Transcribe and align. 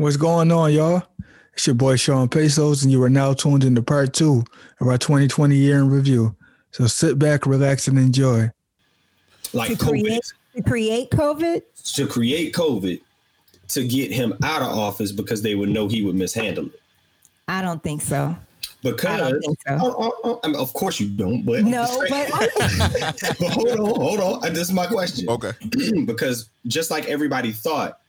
What's 0.00 0.16
going 0.16 0.50
on, 0.50 0.72
y'all? 0.72 1.02
It's 1.52 1.66
your 1.66 1.74
boy 1.74 1.96
Sean 1.96 2.26
Pesos, 2.26 2.82
and 2.82 2.90
you 2.90 3.02
are 3.02 3.10
now 3.10 3.34
tuned 3.34 3.64
into 3.64 3.82
part 3.82 4.14
two 4.14 4.42
of 4.80 4.88
our 4.88 4.96
2020 4.96 5.54
year 5.54 5.76
in 5.76 5.90
review. 5.90 6.34
So 6.70 6.86
sit 6.86 7.18
back, 7.18 7.44
relax, 7.44 7.86
and 7.86 7.98
enjoy. 7.98 8.50
Like 9.52 9.68
to 9.68 9.76
COVID, 9.76 9.88
create, 10.00 10.22
to 10.56 10.62
create 10.62 11.10
COVID. 11.10 11.62
to 11.96 12.06
create 12.06 12.54
COVID, 12.54 12.98
to 13.68 13.86
get 13.86 14.10
him 14.10 14.38
out 14.42 14.62
of 14.62 14.68
office 14.68 15.12
because 15.12 15.42
they 15.42 15.54
would 15.54 15.68
know 15.68 15.86
he 15.86 16.00
would 16.00 16.14
mishandle 16.14 16.64
it. 16.64 16.80
I 17.46 17.60
don't 17.60 17.82
think 17.82 18.00
so. 18.00 18.34
Because, 18.82 19.20
I 19.20 19.38
think 19.38 19.58
so. 19.68 19.78
Oh, 19.82 19.94
oh, 19.98 20.12
oh, 20.24 20.40
I 20.42 20.46
mean, 20.46 20.56
of 20.56 20.72
course 20.72 20.98
you 20.98 21.10
don't, 21.10 21.42
but 21.42 21.62
No, 21.62 22.06
but 22.08 22.30
but 22.32 23.38
hold 23.52 23.68
on, 23.68 24.00
hold 24.00 24.44
on. 24.44 24.52
This 24.54 24.62
is 24.62 24.72
my 24.72 24.86
question. 24.86 25.28
Okay. 25.28 25.52
because 26.06 26.48
just 26.68 26.90
like 26.90 27.04
everybody 27.04 27.52
thought 27.52 28.00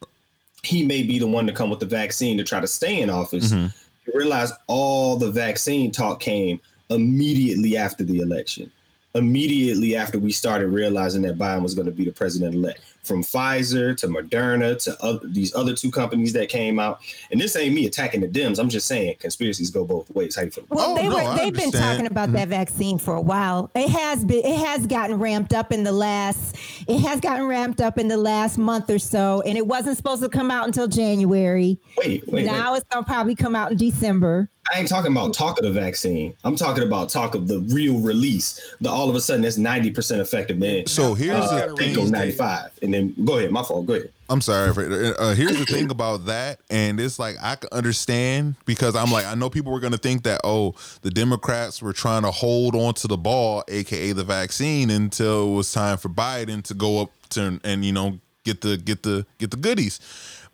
he 0.64 0.86
may 0.86 1.04
be 1.04 1.20
the 1.20 1.28
one 1.28 1.48
to 1.48 1.54
come 1.54 1.70
with 1.70 1.80
the 1.80 1.86
vaccine 1.86 2.38
to 2.38 2.44
try 2.44 2.60
to 2.60 2.68
stay 2.68 3.02
in 3.02 3.10
office, 3.10 3.52
Mhm. 3.52 3.74
you 4.08 4.14
realize 4.16 4.52
all 4.68 5.16
the 5.18 5.32
vaccine 5.32 5.92
talk 5.92 6.20
came 6.20 6.60
immediately 6.90 7.78
after 7.78 8.04
the 8.04 8.20
election. 8.20 8.72
Immediately 9.16 9.96
after 9.96 10.20
we 10.20 10.32
started 10.32 10.68
realizing 10.68 11.24
that 11.24 11.38
Biden 11.38 11.64
was 11.64 11.74
going 11.74 11.86
to 11.88 11.92
be 11.92 12.06
the 12.06 12.12
president 12.12 12.56
elect, 12.56 12.82
from 13.04 13.24
Pfizer 13.24 13.98
to 13.98 14.08
Moderna 14.08 14.82
to 14.84 15.04
other, 15.04 15.28
these 15.28 15.56
other 15.56 15.74
two 15.76 15.90
companies 15.90 16.34
that 16.34 16.50
came 16.50 16.80
out, 16.80 17.02
and 17.32 17.42
this 17.42 17.56
ain't 17.56 17.74
me 17.74 17.86
attacking 17.86 18.22
the 18.22 18.28
Dems. 18.28 18.60
I'm 18.60 18.70
just 18.70 18.88
saying 18.88 19.16
conspiracies 19.20 19.72
go 19.72 19.86
both 19.86 20.10
ways. 20.12 20.36
How 20.36 20.44
you 20.44 20.52
feel? 20.52 20.66
well, 20.70 20.92
Oh, 20.92 20.96
they 20.96 21.08
no, 21.08 21.16
were, 21.16 21.38
they've 21.38 21.54
been 21.54 21.72
talking 21.72 22.06
about 22.06 22.28
mm-hmm. 22.28 22.38
that 22.38 22.48
vaccine 22.50 22.98
for 22.98 23.16
a 23.16 23.22
while. 23.22 23.72
It 23.76 23.90
has 23.90 24.24
been 24.24 24.46
it 24.46 24.58
has 24.58 24.86
gotten 24.86 25.18
ramped 25.18 25.54
up 25.54 25.72
in 25.72 25.84
the 25.84 25.92
last 25.92 26.56
it 26.88 27.00
has 27.00 27.20
gotten 27.20 27.48
ramped 27.48 27.82
up 27.82 27.98
in 27.98 28.08
the 28.08 28.18
last 28.18 28.58
month 28.58 28.90
or 28.90 29.00
so, 29.00 29.42
and 29.46 29.58
it 29.58 29.66
wasn't 29.66 29.98
supposed 29.98 30.22
to 30.22 30.30
come 30.30 30.52
out 30.52 30.68
until 30.68 30.88
January. 30.88 31.80
Wait, 31.98 32.24
wait, 32.28 32.34
wait. 32.34 32.46
now 32.46 32.76
it's 32.76 32.86
gonna 32.92 33.06
probably 33.06 33.36
come 33.36 33.56
out 33.56 33.72
in 33.72 33.78
December. 33.78 34.51
I 34.72 34.80
ain't 34.80 34.88
talking 34.88 35.12
about 35.12 35.34
talk 35.34 35.58
of 35.58 35.64
the 35.64 35.72
vaccine. 35.72 36.36
I'm 36.44 36.56
talking 36.56 36.84
about 36.84 37.10
talk 37.10 37.36
of 37.36 37.48
the 37.48 37.60
real 37.60 38.00
release. 38.00 38.76
The 38.82 38.90
all 38.90 39.10
of 39.10 39.16
a 39.16 39.22
sudden 39.22 39.44
it's 39.44 39.58
90% 39.58 40.20
effective, 40.20 40.58
man. 40.58 40.86
So 40.88 41.14
here's 41.14 41.46
uh, 41.46 41.68
the 41.68 41.76
thing. 41.76 42.12
95. 42.12 42.72
And 42.82 42.94
then 42.94 43.16
go 43.26 43.38
ahead, 43.38 43.52
my 43.52 43.64
fault. 43.64 43.88
Go 43.88 43.94
ahead. 43.94 44.12
I'm 44.30 44.40
sorry. 44.40 44.74
For, 44.74 45.16
uh, 45.20 45.36
here's 45.36 45.58
the 45.58 45.66
thing 45.66 45.92
about 45.92 46.28
that, 46.28 46.60
and 46.70 47.02
it's 47.02 47.20
like 47.20 47.36
I 47.42 47.56
can 47.56 47.68
understand 47.74 48.56
because 48.64 48.96
I'm 48.96 49.12
like 49.12 49.26
I 49.26 49.36
know 49.36 49.50
people 49.50 49.74
were 49.74 49.82
gonna 49.82 49.98
think 49.98 50.24
that 50.24 50.40
oh 50.46 50.76
the 51.02 51.12
Democrats 51.12 51.82
were 51.82 51.92
trying 51.92 52.22
to 52.22 52.32
hold 52.32 52.74
on 52.74 52.94
to 52.94 53.08
the 53.08 53.18
ball, 53.18 53.64
aka 53.68 54.14
the 54.14 54.24
vaccine, 54.24 54.90
until 54.90 55.52
it 55.52 55.56
was 55.56 55.74
time 55.74 55.98
for 55.98 56.08
Biden 56.08 56.64
to 56.64 56.74
go 56.74 57.02
up 57.02 57.12
to 57.32 57.60
and 57.66 57.84
you 57.84 57.92
know 57.92 58.20
get 58.46 58.62
the 58.62 58.78
get 58.78 59.04
the 59.04 59.26
get 59.38 59.52
the 59.52 59.58
goodies. 59.58 60.00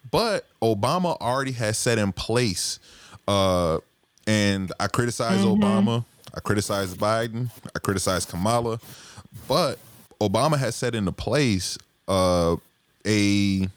But 0.09 0.45
Obama 0.61 1.15
already 1.21 1.51
has 1.53 1.77
set 1.77 1.99
in 1.99 2.13
place, 2.13 2.79
uh, 3.27 3.79
and 4.27 4.71
I 4.79 4.87
criticize 4.87 5.39
Obama, 5.39 6.05
I 6.35 6.39
criticize 6.41 6.93
Biden, 6.93 7.49
I 7.75 7.79
criticize 7.79 8.25
Kamala, 8.25 8.79
but 9.47 9.79
Obama 10.21 10.57
has 10.57 10.75
set 10.75 10.93
into 10.93 11.11
place 11.11 11.77
uh, 12.07 12.57
a 13.05 13.67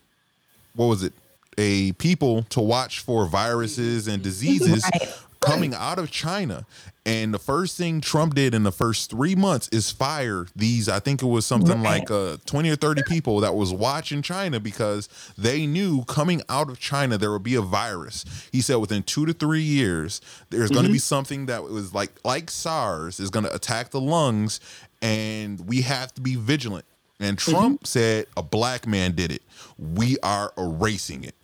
what 0.74 0.86
was 0.86 1.02
it? 1.02 1.12
A 1.58 1.92
people 1.92 2.42
to 2.44 2.60
watch 2.60 3.00
for 3.00 3.26
viruses 3.26 4.08
and 4.08 4.22
diseases 4.22 4.82
Right. 4.92 5.12
Coming 5.40 5.74
out 5.74 5.98
of 5.98 6.10
China. 6.10 6.66
And 7.06 7.32
the 7.32 7.38
first 7.38 7.78
thing 7.78 8.00
Trump 8.02 8.34
did 8.34 8.54
in 8.54 8.62
the 8.62 8.70
first 8.70 9.10
three 9.10 9.34
months 9.34 9.68
is 9.72 9.90
fire 9.90 10.46
these. 10.54 10.88
I 10.88 11.00
think 11.00 11.22
it 11.22 11.26
was 11.26 11.46
something 11.46 11.82
Right. 11.82 12.00
like 12.00 12.10
uh, 12.10 12.36
twenty 12.44 12.68
or 12.70 12.76
thirty 12.76 13.02
people 13.02 13.40
that 13.40 13.54
was 13.54 13.72
watching 13.72 14.20
China 14.20 14.60
because 14.60 15.08
they 15.38 15.66
knew 15.66 16.04
coming 16.04 16.42
out 16.50 16.68
of 16.68 16.78
China 16.78 17.16
there 17.16 17.32
would 17.32 17.42
be 17.42 17.54
a 17.54 17.62
virus. 17.62 18.24
He 18.52 18.60
said 18.60 18.76
within 18.76 19.02
two 19.02 19.24
to 19.26 19.32
three 19.32 19.62
years 19.62 20.20
there's 20.50 20.70
going 20.70 20.84
to 20.86 20.92
be 20.92 20.98
something 20.98 21.46
that 21.46 21.62
was 21.64 21.94
like 21.94 22.12
like 22.22 22.50
SARS 22.50 23.18
is 23.18 23.30
going 23.30 23.44
to 23.46 23.54
attack 23.54 23.90
the 23.90 24.00
lungs, 24.00 24.60
and 25.00 25.66
we 25.66 25.80
have 25.80 26.12
to 26.14 26.20
be 26.20 26.36
vigilant. 26.36 26.84
And 27.18 27.38
Trump 27.38 27.86
said 27.86 28.26
a 28.36 28.42
black 28.42 28.86
man 28.86 29.14
did 29.14 29.32
it. 29.32 29.42
We 29.78 30.18
are 30.22 30.52
erasing 30.56 31.24
it. 31.24 31.34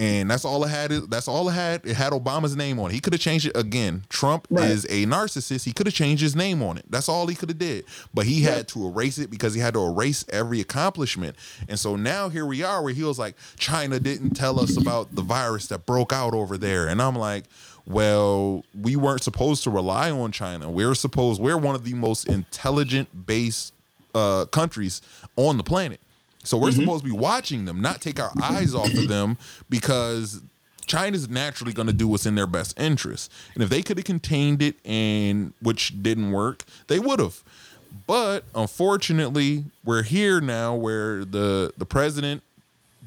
And 0.00 0.30
that's 0.30 0.46
all 0.46 0.64
it 0.64 0.68
had. 0.70 0.90
That's 1.10 1.28
all 1.28 1.46
it 1.50 1.52
had. 1.52 1.84
It 1.84 1.94
had 1.94 2.14
Obama's 2.14 2.56
name 2.56 2.78
on 2.80 2.90
it. 2.90 2.94
He 2.94 3.00
could 3.00 3.12
have 3.12 3.20
changed 3.20 3.44
it 3.44 3.54
again. 3.54 4.04
Trump 4.08 4.46
Right. 4.48 4.70
is 4.70 4.86
a 4.86 5.04
narcissist. 5.04 5.64
He 5.64 5.72
could 5.74 5.86
have 5.86 5.94
changed 5.94 6.22
his 6.22 6.34
name 6.34 6.62
on 6.62 6.78
it. 6.78 6.86
That's 6.88 7.06
all 7.06 7.26
he 7.26 7.34
could 7.34 7.50
have 7.50 7.58
did. 7.58 7.84
But 8.14 8.24
he 8.24 8.40
had 8.40 8.66
to 8.68 8.86
erase 8.86 9.18
it 9.18 9.30
because 9.30 9.52
he 9.52 9.60
had 9.60 9.74
to 9.74 9.84
erase 9.84 10.24
every 10.30 10.58
accomplishment. 10.58 11.36
And 11.68 11.78
so 11.78 11.96
now 11.96 12.30
here 12.30 12.46
we 12.46 12.62
are 12.62 12.82
where 12.82 12.94
he 12.94 13.02
was 13.04 13.18
like, 13.18 13.34
China 13.58 14.00
didn't 14.00 14.30
tell 14.30 14.58
us 14.58 14.78
about 14.78 15.14
the 15.14 15.20
virus 15.22 15.66
that 15.66 15.84
broke 15.84 16.14
out 16.14 16.32
over 16.32 16.56
there. 16.56 16.88
And 16.88 17.02
I'm 17.02 17.16
like, 17.16 17.44
well, 17.84 18.64
we 18.74 18.96
weren't 18.96 19.22
supposed 19.22 19.64
to 19.64 19.70
rely 19.70 20.10
on 20.10 20.32
China. 20.32 20.70
We're 20.70 20.94
supposed 20.94 21.42
we're 21.42 21.58
one 21.58 21.74
of 21.74 21.84
the 21.84 21.92
most 21.92 22.26
intelligent 22.26 23.26
based 23.26 23.74
uh, 24.14 24.46
countries 24.46 25.02
on 25.36 25.58
the 25.58 25.62
planet. 25.62 26.00
So 26.44 26.56
we're 26.56 26.72
supposed 26.72 27.04
to 27.04 27.10
be 27.10 27.16
watching 27.16 27.66
them, 27.66 27.80
not 27.82 28.00
take 28.00 28.18
our 28.18 28.32
eyes 28.42 28.74
off 28.74 28.92
of 28.94 29.08
them 29.08 29.36
because 29.68 30.40
China's 30.86 31.28
naturally 31.28 31.72
going 31.72 31.86
to 31.86 31.92
do 31.92 32.08
what's 32.08 32.26
in 32.26 32.34
their 32.34 32.46
best 32.46 32.78
interest. 32.80 33.30
And 33.54 33.62
if 33.62 33.68
they 33.68 33.82
could 33.82 33.98
have 33.98 34.06
contained 34.06 34.62
it 34.62 34.76
and 34.84 35.52
which 35.60 36.02
didn't 36.02 36.32
work, 36.32 36.64
they 36.88 36.98
would 36.98 37.20
have. 37.20 37.42
But 38.06 38.44
unfortunately, 38.54 39.64
we're 39.84 40.02
here 40.02 40.40
now 40.40 40.74
where 40.74 41.24
the 41.24 41.72
the 41.76 41.86
president 41.86 42.42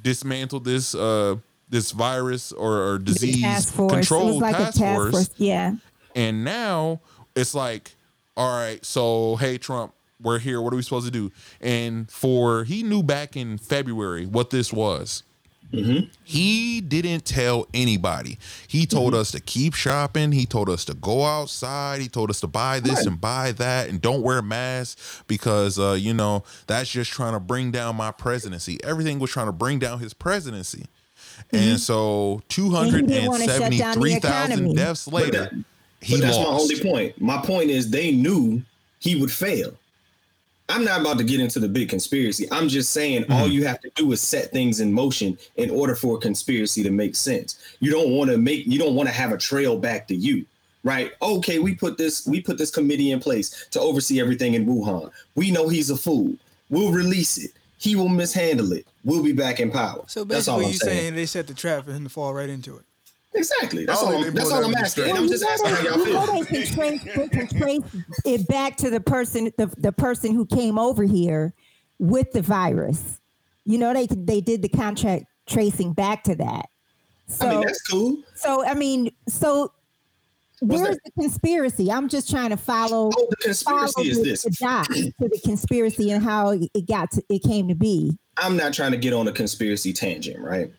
dismantled 0.01 0.65
this 0.65 0.94
uh 0.94 1.38
this 1.69 1.91
virus 1.91 2.51
or, 2.51 2.77
or 2.77 3.00
disease 3.00 3.41
task 3.41 3.73
force. 3.73 3.91
control 3.91 4.39
like 4.39 4.55
task, 4.55 4.75
a 4.75 4.79
task 4.79 5.01
force. 5.01 5.11
force. 5.11 5.29
Yeah. 5.38 5.75
And 6.15 6.44
now 6.44 7.01
it's 7.35 7.55
like, 7.55 7.91
all 8.38 8.55
right, 8.55 8.83
so 8.85 9.38
hey 9.38 9.57
Trump, 9.57 9.94
we're 10.23 10.39
here. 10.39 10.61
What 10.61 10.73
are 10.73 10.78
we 10.78 10.81
supposed 10.81 11.06
to 11.06 11.11
do? 11.11 11.31
And 11.61 12.09
for 12.09 12.63
he 12.63 12.81
knew 12.84 13.03
back 13.03 13.35
in 13.35 13.57
February 13.57 14.25
what 14.25 14.50
this 14.50 14.73
was. 14.73 15.23
Mm-hmm. 15.72 16.07
He 16.23 16.81
didn't 16.81 17.25
tell 17.25 17.67
anybody. 17.73 18.38
He 18.67 18.85
told 18.85 19.13
mm-hmm. 19.13 19.22
us 19.22 19.31
to 19.31 19.39
keep 19.39 19.73
shopping. 19.73 20.31
He 20.31 20.45
told 20.45 20.69
us 20.69 20.85
to 20.85 20.94
go 20.94 21.25
outside. 21.25 22.00
He 22.00 22.07
told 22.07 22.29
us 22.29 22.39
to 22.41 22.47
buy 22.47 22.79
this 22.79 23.07
and 23.07 23.19
buy 23.19 23.53
that 23.53 23.89
and 23.89 24.00
don't 24.00 24.22
wear 24.22 24.44
masks 24.44 25.23
because 25.28 25.79
uh, 25.79 25.94
you 25.94 26.13
know 26.13 26.44
that's 26.67 26.91
just 26.91 27.12
trying 27.12 27.33
to 27.33 27.39
bring 27.39 27.72
down 27.72 27.95
my 27.95 28.12
presidency. 28.12 28.83
Everything 28.83 29.17
was 29.17 29.31
trying 29.31 29.47
to 29.47 29.51
bring 29.51 29.79
down 29.79 29.97
his 29.97 30.13
presidency. 30.13 30.85
Mm-hmm. 31.51 31.56
And 31.56 31.79
so 31.79 32.44
two 32.50 32.69
hundred 32.69 33.07
didn't 33.07 33.23
and 33.23 33.28
wanna 33.29 33.45
shut 33.45 33.59
down 33.62 33.72
the 33.72 33.78
seventy-three 33.78 34.19
thousand 34.19 34.51
economy. 34.51 34.75
deaths 34.75 35.06
But, 35.06 35.13
later, 35.13 35.39
that- 35.39 35.53
he 36.01 36.17
but 36.17 36.25
that's 36.28 36.38
my 36.38 36.45
only 36.45 36.79
point. 36.79 37.19
My 37.19 37.41
point 37.41 37.72
is 37.72 37.89
they 37.89 38.12
knew 38.12 38.62
he 39.00 39.16
would 39.16 39.31
fail. 39.31 39.73
I'm 40.69 40.85
not 40.85 41.01
about 41.01 41.18
to 41.18 41.24
get 41.24 41.40
into 41.40 41.59
the 41.59 41.68
big 41.68 41.90
conspiracy. 41.90 42.47
I'm 42.51 42.68
just 42.69 42.94
saying 42.94 43.25
all 43.29 43.41
Mm-hmm. 43.44 43.51
you 43.51 43.66
have 43.66 43.81
to 43.81 43.90
do 43.96 44.12
is 44.13 44.22
set 44.22 44.51
things 44.51 44.79
in 44.79 44.94
motion 44.94 45.38
in 45.57 45.69
order 45.69 45.94
for 45.96 46.16
a 46.16 46.19
conspiracy 46.19 46.84
to 46.84 46.90
make 46.90 47.16
sense. 47.16 47.59
You 47.79 47.91
don't 47.91 48.12
want 48.12 48.31
to 48.31 48.38
make 48.38 48.66
you 48.66 48.79
don't 48.79 48.96
want 48.96 49.09
to 49.09 49.13
have 49.16 49.31
a 49.31 49.38
trail 49.38 49.78
back 49.78 50.07
to 50.07 50.16
you. 50.16 50.46
Right? 50.85 51.12
Okay, 51.22 51.59
we 51.59 51.75
put 51.75 51.97
this 51.97 52.25
we 52.28 52.41
put 52.41 52.57
this 52.57 52.72
committee 52.72 53.12
in 53.12 53.19
place 53.19 53.68
to 53.72 53.79
oversee 53.79 54.19
everything 54.19 54.53
in 54.53 54.66
Wuhan. 54.66 55.12
We 55.35 55.51
know 55.51 55.68
he's 55.69 55.90
a 55.90 55.97
fool. 55.97 56.34
We'll 56.69 56.91
release 56.91 57.38
it. 57.38 57.51
He 57.78 57.95
will 57.95 58.09
mishandle 58.09 58.72
it. 58.74 58.85
We'll 59.03 59.24
be 59.24 59.34
back 59.34 59.59
in 59.59 59.69
power. 59.72 60.03
So 60.07 60.24
that's 60.24 60.47
all 60.47 60.59
basically, 60.59 60.66
I'm 60.66 60.72
you 60.74 60.78
saying. 60.80 60.97
saying 61.00 61.16
they 61.16 61.25
set 61.25 61.47
the 61.47 61.53
trap 61.53 61.85
for 61.85 61.91
him 61.91 62.03
to 62.06 62.09
fall 62.09 62.34
right 62.34 62.50
into 62.50 62.78
it. 62.78 62.84
Exactly. 63.35 63.85
That's 63.85 64.01
Oh, 64.01 64.07
all. 64.07 64.23
I'm, 64.25 64.33
that's 64.33 64.51
all 64.51 64.61
that 64.61 64.67
I'm 64.67 64.75
asking. 64.75 65.05
the 65.05 65.13
I'm 65.13 65.27
just 65.27 65.44
asking 65.44 65.69
how 65.69 65.81
y'all 65.83 66.05
You 66.07 66.13
know 66.13 66.25
feel. 66.25 66.44
they 66.44 66.45
can 66.45 66.75
trace, 66.75 67.03
they 67.03 67.27
can 67.29 67.47
trace 67.47 67.81
it 68.25 68.47
back 68.47 68.77
to 68.77 68.89
the 68.89 68.99
person, 68.99 69.51
the, 69.57 69.67
the 69.77 69.91
person 69.91 70.33
who 70.35 70.45
came 70.45 70.77
over 70.77 71.03
here 71.03 71.53
with 71.99 72.31
the 72.33 72.41
virus. 72.41 73.19
You 73.66 73.77
know, 73.77 73.94
they 73.94 74.07
they 74.07 74.41
did 74.41 74.61
the 74.61 74.69
contract 74.69 75.25
tracing 75.47 75.94
back 75.94 76.23
to 76.25 76.35
that. 76.35 76.67
So, 77.27 77.47
I 77.47 77.51
mean, 77.55 77.61
that's 77.66 77.81
cool. 77.83 78.17
so 78.35 78.65
I 78.65 78.74
mean, 78.74 79.09
so 79.27 79.71
where's 80.59 80.97
the 81.03 81.12
conspiracy? 81.19 81.91
I'm 81.91 82.09
just 82.09 82.30
trying 82.30 82.50
to 82.50 82.57
follow. 82.57 83.09
Oh, 83.18 83.27
the 83.45 83.53
follow 83.53 83.80
conspiracy 83.88 84.09
is 84.12 84.18
the, 84.18 84.24
this. 84.24 84.41
the 84.44 84.51
dot 84.59 84.85
to 84.88 85.12
the 85.19 85.39
conspiracy 85.44 86.12
and 86.12 86.24
how 86.24 86.51
it 86.51 86.85
got 86.88 87.12
to 87.12 87.24
it 87.30 87.41
came 87.44 87.68
to 87.69 87.75
be. 87.75 88.18
I'm 88.38 88.57
not 88.57 88.74
trying 88.74 88.91
to 88.91 88.97
get 88.97 89.13
on 89.13 89.27
a 89.27 89.31
conspiracy 89.31 89.94
tangent, 89.94 90.39
right? 90.39 90.71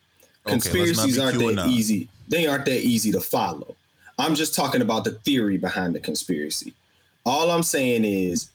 Let's 0.47 0.65
Conspiracies 0.65 1.19
aren't 1.19 1.39
that 1.39 1.67
easy. 1.69 2.09
They 2.29 2.47
aren't 2.47 2.65
that 2.67 2.81
easy 2.81 3.13
to 3.13 3.21
follow. 3.21 3.77
I'm 4.19 4.35
just 4.35 4.55
talking 4.55 4.83
about 4.83 5.05
the 5.05 5.13
theory 5.13 5.57
behind 5.57 5.95
the 5.95 6.01
conspiracy. 6.01 6.73
All 7.27 7.51
I'm 7.51 7.63
saying 7.63 8.05
is 8.05 8.51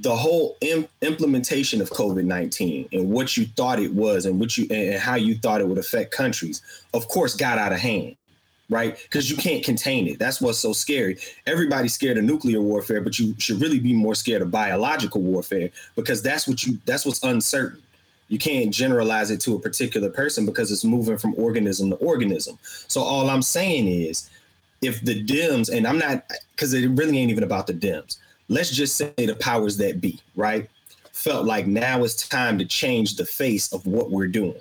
the 0.00 0.14
whole 0.14 0.56
Im- 0.60 0.88
implementation 1.02 1.80
of 1.80 1.90
COVID-19 1.90 2.88
and 2.92 3.10
what 3.10 3.36
you 3.36 3.46
thought 3.46 3.78
it 3.78 3.92
was 3.92 4.26
and 4.26 4.40
what 4.40 4.56
you 4.56 4.66
and 4.70 4.98
how 4.98 5.14
you 5.14 5.36
thought 5.36 5.60
it 5.60 5.68
would 5.68 5.78
affect 5.78 6.12
countries, 6.12 6.62
of 6.94 7.06
course, 7.08 7.36
got 7.36 7.58
out 7.58 7.72
of 7.72 7.78
hand. 7.78 8.16
Right? 8.68 8.98
Because 9.00 9.30
you 9.30 9.36
can't 9.36 9.64
contain 9.64 10.08
it. 10.08 10.18
That's 10.18 10.40
what's 10.40 10.58
so 10.58 10.72
scary. 10.72 11.18
Everybody's 11.46 11.94
scared 11.94 12.18
of 12.18 12.24
nuclear 12.24 12.60
warfare, 12.60 13.00
but 13.00 13.16
you 13.16 13.36
should 13.38 13.60
really 13.60 13.78
be 13.78 13.92
more 13.92 14.16
scared 14.16 14.42
of 14.42 14.50
biological 14.50 15.20
warfare 15.20 15.70
because 15.94 16.20
that's 16.20 16.48
what 16.48 16.64
you 16.64 16.78
that's 16.84 17.06
what's 17.06 17.22
uncertain 17.22 17.80
You 18.28 18.38
can't 18.38 18.72
generalize 18.72 19.30
it 19.30 19.40
to 19.42 19.54
a 19.54 19.60
particular 19.60 20.10
person 20.10 20.46
because 20.46 20.72
it's 20.72 20.84
moving 20.84 21.16
from 21.16 21.34
organism 21.36 21.90
to 21.90 21.96
organism. 21.96 22.58
So 22.88 23.02
all 23.02 23.30
I'm 23.30 23.42
saying 23.42 23.86
is, 23.86 24.28
if 24.82 25.00
the 25.02 25.24
Dems, 25.24 25.74
and 25.74 25.86
I'm 25.86 25.98
not, 25.98 26.24
because 26.52 26.74
it 26.74 26.88
really 26.90 27.18
ain't 27.18 27.30
even 27.30 27.44
about 27.44 27.66
the 27.66 27.74
Dems. 27.74 28.18
Let's 28.48 28.70
just 28.70 28.96
say 28.96 29.12
the 29.16 29.36
powers 29.36 29.76
that 29.78 30.00
be, 30.00 30.20
right? 30.34 30.68
Felt 31.12 31.46
like 31.46 31.66
now 31.66 32.04
it's 32.04 32.28
time 32.28 32.58
to 32.58 32.64
change 32.64 33.16
the 33.16 33.24
face 33.24 33.72
of 33.72 33.86
what 33.86 34.10
we're 34.10 34.26
doing. 34.26 34.60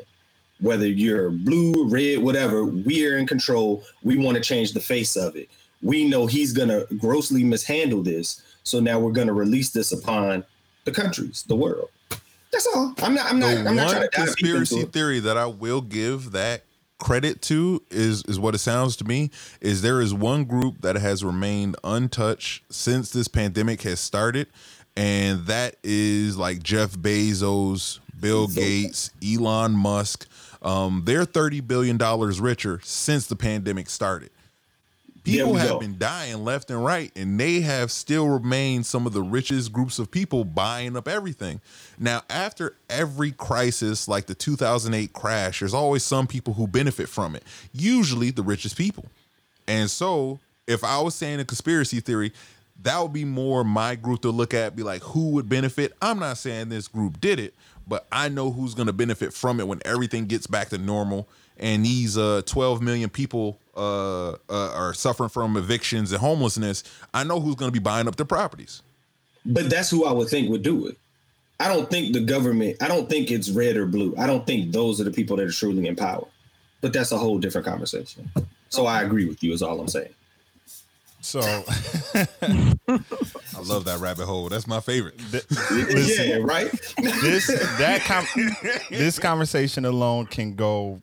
Whether 0.61 0.87
you're 0.87 1.29
blue, 1.31 1.87
red, 1.89 2.19
whatever, 2.19 2.63
we're 2.63 3.17
in 3.17 3.27
control. 3.27 3.83
We 4.03 4.17
want 4.17 4.37
to 4.37 4.43
change 4.43 4.71
the 4.71 4.79
face 4.79 5.15
of 5.15 5.35
it. 5.35 5.49
We 5.81 6.07
know 6.07 6.25
he's 6.25 6.53
gonna 6.53 6.85
grossly 6.97 7.43
mishandle 7.43 8.01
this. 8.01 8.41
So 8.63 8.79
now 8.79 8.99
we're 8.99 9.11
gonna 9.11 9.33
release 9.33 9.71
this 9.71 9.91
upon 9.91 10.45
the 10.85 10.91
countries, 10.91 11.43
the 11.47 11.55
world. 11.55 11.89
That's 12.55 12.67
all. 12.67 12.93
I'm 12.99 13.13
not. 13.13 13.29
I'm 13.29 13.37
not. 13.37 13.49
the 13.49 13.69
I'm 13.69 13.75
not 13.75 13.89
trying 13.89 14.01
one 14.03 14.09
to 14.11 14.15
conspiracy 14.15 14.83
theory 14.83 15.19
that 15.19 15.35
I 15.35 15.45
will 15.45 15.81
give 15.81 16.31
that 16.31 16.63
credit 16.99 17.41
to 17.41 17.83
is 17.91 18.23
is 18.23 18.39
what 18.39 18.55
it 18.55 18.59
sounds 18.59 18.95
to 18.95 19.03
me 19.03 19.29
is 19.59 19.81
there 19.81 19.99
is 19.99 20.13
one 20.13 20.45
group 20.45 20.79
that 20.79 20.95
has 20.95 21.21
remained 21.21 21.75
untouched 21.83 22.63
since 22.71 23.09
this 23.11 23.27
pandemic 23.27 23.81
has 23.81 23.99
started 23.99 24.47
and 24.95 25.45
that 25.47 25.75
is 25.83 26.37
like 26.37 26.63
Jeff 26.63 26.91
Bezos, 26.91 27.99
Bill 28.21 28.47
Gates, 28.47 29.11
Elon 29.21 29.73
Musk. 29.73 30.25
Um, 30.61 31.03
they're 31.05 31.25
thirty 31.25 31.59
billion 31.59 31.97
dollars 31.97 32.39
richer 32.39 32.79
since 32.85 33.27
the 33.27 33.35
pandemic 33.35 33.89
started. 33.89 34.29
People 35.25 35.55
have 35.55 35.69
go. 35.69 35.79
been 35.79 35.97
dying 35.97 36.43
left 36.43 36.69
and 36.69 36.83
right, 36.83 37.11
and 37.15 37.39
they 37.39 37.61
have 37.61 37.91
still 37.91 38.27
remained 38.29 38.85
some 38.85 39.07
of 39.07 39.13
the 39.13 39.23
richest 39.23 39.73
groups 39.73 39.97
of 39.99 40.11
people 40.11 40.45
buying 40.45 40.95
up 40.95 41.07
everything. 41.07 41.61
Now, 41.99 42.21
after 42.29 42.75
every 42.89 43.31
crisis, 43.31 44.07
like 44.07 44.27
the 44.27 44.35
2008 44.35 45.13
crash, 45.13 45.59
there's 45.59 45.73
always 45.73 46.03
some 46.03 46.27
people 46.27 46.53
who 46.53 46.67
benefit 46.67 47.09
from 47.09 47.35
it, 47.35 47.43
usually 47.73 48.29
the 48.31 48.43
richest 48.43 48.77
people. 48.77 49.05
And 49.67 49.89
so, 49.89 50.39
if 50.67 50.83
I 50.83 51.01
was 51.01 51.15
saying 51.15 51.39
a 51.39 51.45
conspiracy 51.45 51.99
theory, 51.99 52.31
that 52.83 52.99
would 53.01 53.13
be 53.13 53.25
more 53.25 53.63
my 53.63 53.95
group 53.95 54.21
to 54.21 54.29
look 54.29 54.53
at, 54.53 54.75
be 54.75 54.83
like, 54.83 55.01
who 55.01 55.31
would 55.31 55.49
benefit? 55.49 55.93
I'm 56.01 56.19
not 56.19 56.37
saying 56.37 56.69
this 56.69 56.87
group 56.87 57.19
did 57.19 57.39
it, 57.39 57.55
but 57.87 58.05
I 58.11 58.29
know 58.29 58.51
who's 58.51 58.75
going 58.75 58.87
to 58.87 58.93
benefit 58.93 59.33
from 59.33 59.59
it 59.59 59.67
when 59.67 59.81
everything 59.85 60.25
gets 60.25 60.45
back 60.45 60.69
to 60.69 60.77
normal 60.77 61.27
and 61.57 61.85
these 61.85 62.17
uh 62.17 62.41
12 62.45 62.81
million 62.81 63.09
people 63.09 63.57
uh, 63.75 64.31
uh 64.31 64.35
are 64.49 64.93
suffering 64.93 65.29
from 65.29 65.57
evictions 65.57 66.11
and 66.11 66.21
homelessness. 66.21 66.83
I 67.13 67.23
know 67.23 67.39
who's 67.39 67.55
going 67.55 67.69
to 67.69 67.73
be 67.73 67.83
buying 67.83 68.07
up 68.07 68.15
their 68.15 68.25
properties. 68.25 68.81
But 69.45 69.69
that's 69.69 69.89
who 69.89 70.05
I 70.05 70.11
would 70.11 70.29
think 70.29 70.49
would 70.49 70.63
do 70.63 70.87
it. 70.87 70.97
I 71.59 71.67
don't 71.67 71.89
think 71.89 72.13
the 72.13 72.19
government. 72.19 72.77
I 72.81 72.87
don't 72.87 73.09
think 73.09 73.31
it's 73.31 73.49
red 73.49 73.77
or 73.77 73.85
blue. 73.85 74.13
I 74.17 74.27
don't 74.27 74.45
think 74.45 74.71
those 74.71 74.99
are 74.99 75.05
the 75.05 75.11
people 75.11 75.37
that 75.37 75.47
are 75.47 75.51
truly 75.51 75.87
in 75.87 75.95
power. 75.95 76.25
But 76.81 76.93
that's 76.93 77.11
a 77.11 77.17
whole 77.17 77.37
different 77.37 77.65
conversation. 77.65 78.29
So 78.69 78.85
I 78.85 79.03
agree 79.03 79.25
with 79.25 79.43
you. 79.43 79.53
Is 79.53 79.61
all 79.61 79.79
I'm 79.79 79.87
saying. 79.87 80.13
So 81.21 81.39
I 81.41 82.27
love 83.63 83.85
that 83.85 83.99
rabbit 83.99 84.25
hole. 84.25 84.47
That's 84.47 84.67
my 84.67 84.79
favorite. 84.79 85.19
listen, 85.31 86.29
yeah, 86.29 86.35
right. 86.35 86.69
this 86.97 87.47
that 87.79 88.01
com- 88.01 88.27
this 88.91 89.17
conversation 89.17 89.85
alone 89.85 90.27
can 90.27 90.53
go 90.53 91.01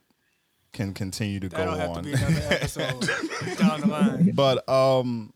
can 0.73 0.95
continue 0.95 1.39
to 1.41 1.49
That 1.51 1.67
go 1.67 1.71
on. 1.91 1.97
to 1.97 2.03
be 2.03 2.13
another 2.13 2.47
episode 2.51 3.01
down 3.59 3.81
the 3.83 3.87
line. 3.89 4.31
but 4.35 4.67
um 4.69 5.33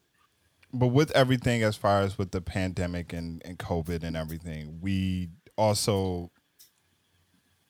but 0.72 0.88
with 0.88 1.10
everything 1.12 1.62
as 1.62 1.76
far 1.76 2.00
as 2.02 2.18
with 2.18 2.30
the 2.32 2.40
pandemic 2.40 3.12
and, 3.12 3.42
and 3.44 3.58
covid 3.58 4.02
and 4.02 4.16
everything 4.16 4.78
we 4.80 5.28
also 5.56 6.30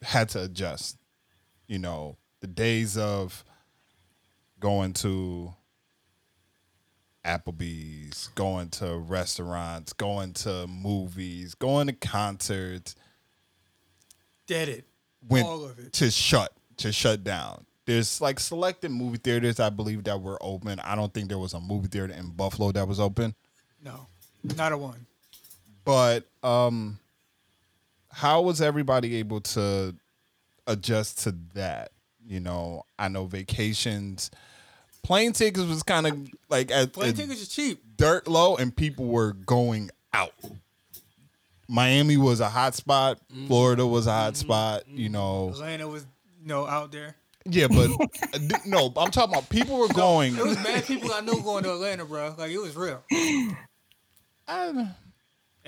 had 0.03 0.29
to 0.31 0.43
adjust 0.45 0.97
you 1.67 1.79
know 1.79 2.17
the 2.41 2.47
days 2.47 2.97
of 2.97 3.45
going 4.61 4.93
to 4.93 5.53
applebee's 7.25 8.29
going 8.35 8.69
to 8.69 8.97
restaurants 8.97 9.93
going 9.93 10.33
to 10.33 10.67
movies 10.69 11.55
going 11.55 11.89
to 11.89 11.93
concerts 11.93 12.95
Did 14.47 14.69
it. 14.69 14.85
went 15.29 15.45
All 15.47 15.65
of 15.65 15.79
it. 15.81 15.93
to 15.95 16.11
shut 16.11 16.53
to 16.79 16.93
shut 16.93 17.25
down. 17.25 17.65
There's 17.85 18.21
like 18.21 18.41
selected 18.41 18.91
movie 18.91 19.19
theaters 19.19 19.61
I 19.61 19.71
believe 19.71 20.05
that 20.05 20.21
were 20.21 20.39
open. 20.41 20.81
I 20.81 20.97
don't 20.97 21.13
think 21.13 21.29
there 21.29 21.39
was 21.39 21.55
a 21.55 21.61
movie 21.61 21.89
theater 21.89 22.13
in 22.13 22.31
Buffalo 22.31 22.73
that 22.73 22.87
was 22.87 22.99
open. 22.99 23.35
No, 23.85 24.07
not 24.57 24.73
a 24.73 24.77
one. 24.79 25.07
But 25.85 26.25
um 26.43 26.99
how 28.11 28.43
was 28.43 28.61
everybody 28.61 29.17
able 29.17 29.41
to 29.41 29.95
adjust 30.67 31.21
to 31.25 31.35
that? 31.55 31.93
You 32.27 32.41
know, 32.41 32.85
I 32.99 33.09
know 33.09 33.27
vacations 33.27 34.31
plane 35.07 35.33
tickets 35.33 35.67
was 35.67 35.85
kind 35.85 36.07
of 36.07 36.29
like 36.49 36.71
at, 36.73 36.93
Plane 36.93 37.11
at 37.11 37.17
tickets 37.17 37.43
are 37.43 37.47
cheap. 37.47 37.81
dirt 37.97 38.27
low 38.27 38.57
and 38.57 38.75
people 38.75 39.07
were 39.07 39.33
going 39.33 39.91
out. 40.13 40.35
Miami 41.69 42.17
was 42.17 42.41
a 42.41 42.49
hot 42.49 42.75
spot. 42.75 43.19
Mm-hmm. 43.33 43.47
Florida 43.47 43.87
was 43.87 44.07
a 44.07 44.13
hot 44.13 44.37
spot. 44.37 44.83
You 44.89 45.09
know, 45.09 45.51
Atlanta 45.51 45.89
was, 45.89 46.07
know, 46.47 46.67
out 46.67 46.93
there. 46.93 47.17
Yeah, 47.49 47.69
but 47.69 47.91
uh, 48.35 48.39
no, 48.67 48.87
I'm 48.97 49.11
talking 49.13 49.33
about 49.35 49.49
people 49.49 49.79
were 49.79 49.89
going. 49.89 50.37
It 50.37 50.45
was 50.45 50.57
bad 50.57 50.85
people 50.85 51.13
I 51.13 51.21
know 51.21 51.41
going 51.41 51.63
to 51.65 51.73
Atlanta, 51.75 52.05
bro. 52.05 52.35
Like 52.37 52.51
it 52.51 52.59
was 52.59 52.75
real. 52.75 53.03
I, 54.49 54.91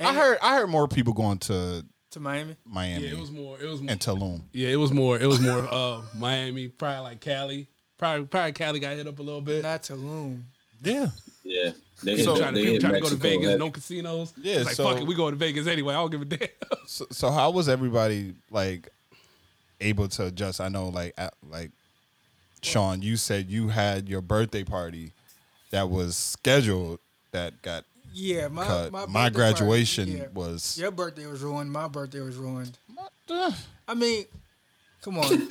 I 0.01 0.15
heard 0.15 0.39
I 0.43 0.57
heard 0.57 0.69
more 0.69 0.89
people 0.89 1.13
going 1.13 1.39
to 1.39 1.85
to 2.13 2.21
Miami. 2.21 2.57
Miami 2.65 3.05
Yeah, 3.07 3.13
it 3.13 3.19
was 3.19 3.31
more. 3.31 3.61
It 3.61 3.67
was 3.67 3.81
more. 3.81 3.91
and 3.91 4.01
Tulum. 4.01 4.43
Yeah, 4.53 4.69
it 4.69 4.77
was 4.77 4.93
more. 4.93 5.19
It 5.19 5.27
was 5.27 5.41
more. 5.41 5.67
Uh, 5.71 6.03
Miami, 6.17 6.69
probably 6.69 7.03
like 7.03 7.21
Cali. 7.21 7.69
Probably, 7.99 8.27
probably 8.27 8.53
Cali 8.53 8.81
got 8.81 8.97
hit 8.97 9.07
up 9.07 9.19
a 9.19 9.23
little 9.23 9.41
bit. 9.41 9.63
Not 9.63 9.83
Tulum. 9.83 10.43
Yeah, 10.83 11.09
Yeah. 11.43 11.73
They 12.05 12.15
hit, 12.17 12.25
So- 12.25 12.37
trying 12.39 12.55
to, 12.55 12.61
they 12.61 12.67
people 12.67 12.73
hit 12.75 12.81
trying 12.81 12.95
to 12.95 13.01
go 13.01 13.09
to 13.09 13.17
Vegas, 13.17 13.47
heavy. 13.49 13.59
no 13.59 13.71
casinos. 13.73 14.33
Yeah, 14.41 14.57
it's 14.59 14.67
like 14.67 14.75
so- 14.77 14.85
fuck 14.85 15.01
it, 15.01 15.07
we 15.07 15.17
going 15.17 15.33
to 15.33 15.37
Vegas 15.37 15.67
anyway. 15.67 15.95
I 15.95 15.97
don't 15.97 16.11
give 16.11 16.23
a 16.23 16.25
damn. 16.25 16.49
so, 16.87 17.07
so 17.11 17.31
how 17.31 17.51
was 17.51 17.69
everybody 17.69 18.35
like 18.53 18.89
able 19.81 20.09
to 20.09 20.27
adjust? 20.27 20.61
I 20.61 20.69
know, 20.69 20.89
like, 20.89 21.15
at, 21.19 21.35
like 21.49 21.71
Sean, 22.63 23.03
you 23.03 23.17
said 23.17 23.49
you 23.51 23.69
had 23.69 24.09
your 24.09 24.21
birthday 24.21 24.65
party 24.65 25.13
that 25.71 25.89
was 25.91 26.17
scheduled 26.17 26.99
that 27.33 27.61
got 27.63 27.85
Yeah, 28.13 28.49
my 28.49 28.65
cut. 28.65 28.93
my, 28.93 29.07
My, 29.07 29.31
graduation 29.31 30.07
party, 30.07 30.19
yeah. 30.21 30.27
was. 30.33 30.79
Your 30.79 30.91
birthday 30.91 31.27
was 31.27 31.43
ruined. 31.43 31.71
My 31.71 31.89
birthday 31.89 32.21
was 32.21 32.37
ruined. 32.37 32.77
I 33.31 33.95
mean, 33.95 34.25
come 35.03 35.19
on. 35.19 35.25
I 35.31 35.33
mean, 35.37 35.49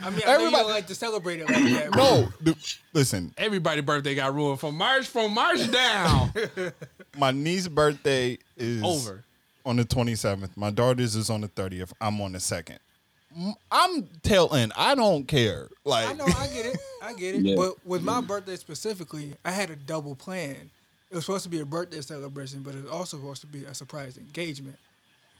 I 0.00 0.10
know 0.10 0.16
you 0.16 0.22
Everybody- 0.26 0.50
don't 0.56 0.70
like 0.70 0.86
to 0.88 0.94
celebrate 0.94 1.40
it 1.40 1.48
like 1.48 1.64
that. 1.64 1.94
no, 1.96 2.28
dude, 2.42 2.56
listen. 2.92 3.32
Everybody' 3.38 3.80
birthday 3.80 4.14
got 4.14 4.34
ruined 4.34 4.60
from 4.60 4.76
March 4.76 5.06
from 5.06 5.32
March 5.32 5.70
down. 5.70 6.32
My 7.18 7.30
niece's 7.30 7.68
birthday 7.68 8.38
is 8.56 8.82
Over. 8.82 9.24
on 9.64 9.76
the 9.76 9.84
27th. 9.84 10.50
My 10.56 10.70
daughter's 10.70 11.14
is 11.16 11.30
on 11.30 11.40
the 11.40 11.48
30th. 11.48 11.92
I'm 12.00 12.20
on 12.20 12.32
the 12.32 12.40
second. 12.40 12.78
M- 13.36 13.54
I'm 13.70 14.04
telling. 14.22 14.72
I 14.76 14.94
don't 14.94 15.26
care. 15.28 15.68
Like 15.84 16.08
I 16.08 16.12
know, 16.14 16.24
I 16.24 16.46
get 16.48 16.66
it, 16.66 16.78
I 17.02 17.12
get 17.14 17.34
it. 17.34 17.40
Yeah. 17.46 17.56
But 17.56 17.86
with 17.86 18.02
my 18.02 18.20
birthday 18.20 18.56
specifically, 18.56 19.34
I 19.44 19.50
had 19.50 19.70
a 19.70 19.76
double 19.76 20.14
plan. 20.14 20.70
It 21.10 21.14
was 21.14 21.24
supposed 21.24 21.44
to 21.44 21.48
be 21.50 21.60
a 21.60 21.64
birthday 21.66 22.00
celebration, 22.00 22.62
but 22.62 22.74
it 22.74 22.82
was 22.82 22.90
also 22.90 23.16
supposed 23.18 23.40
to 23.42 23.46
be 23.46 23.64
a 23.64 23.74
surprise 23.74 24.16
engagement. 24.18 24.76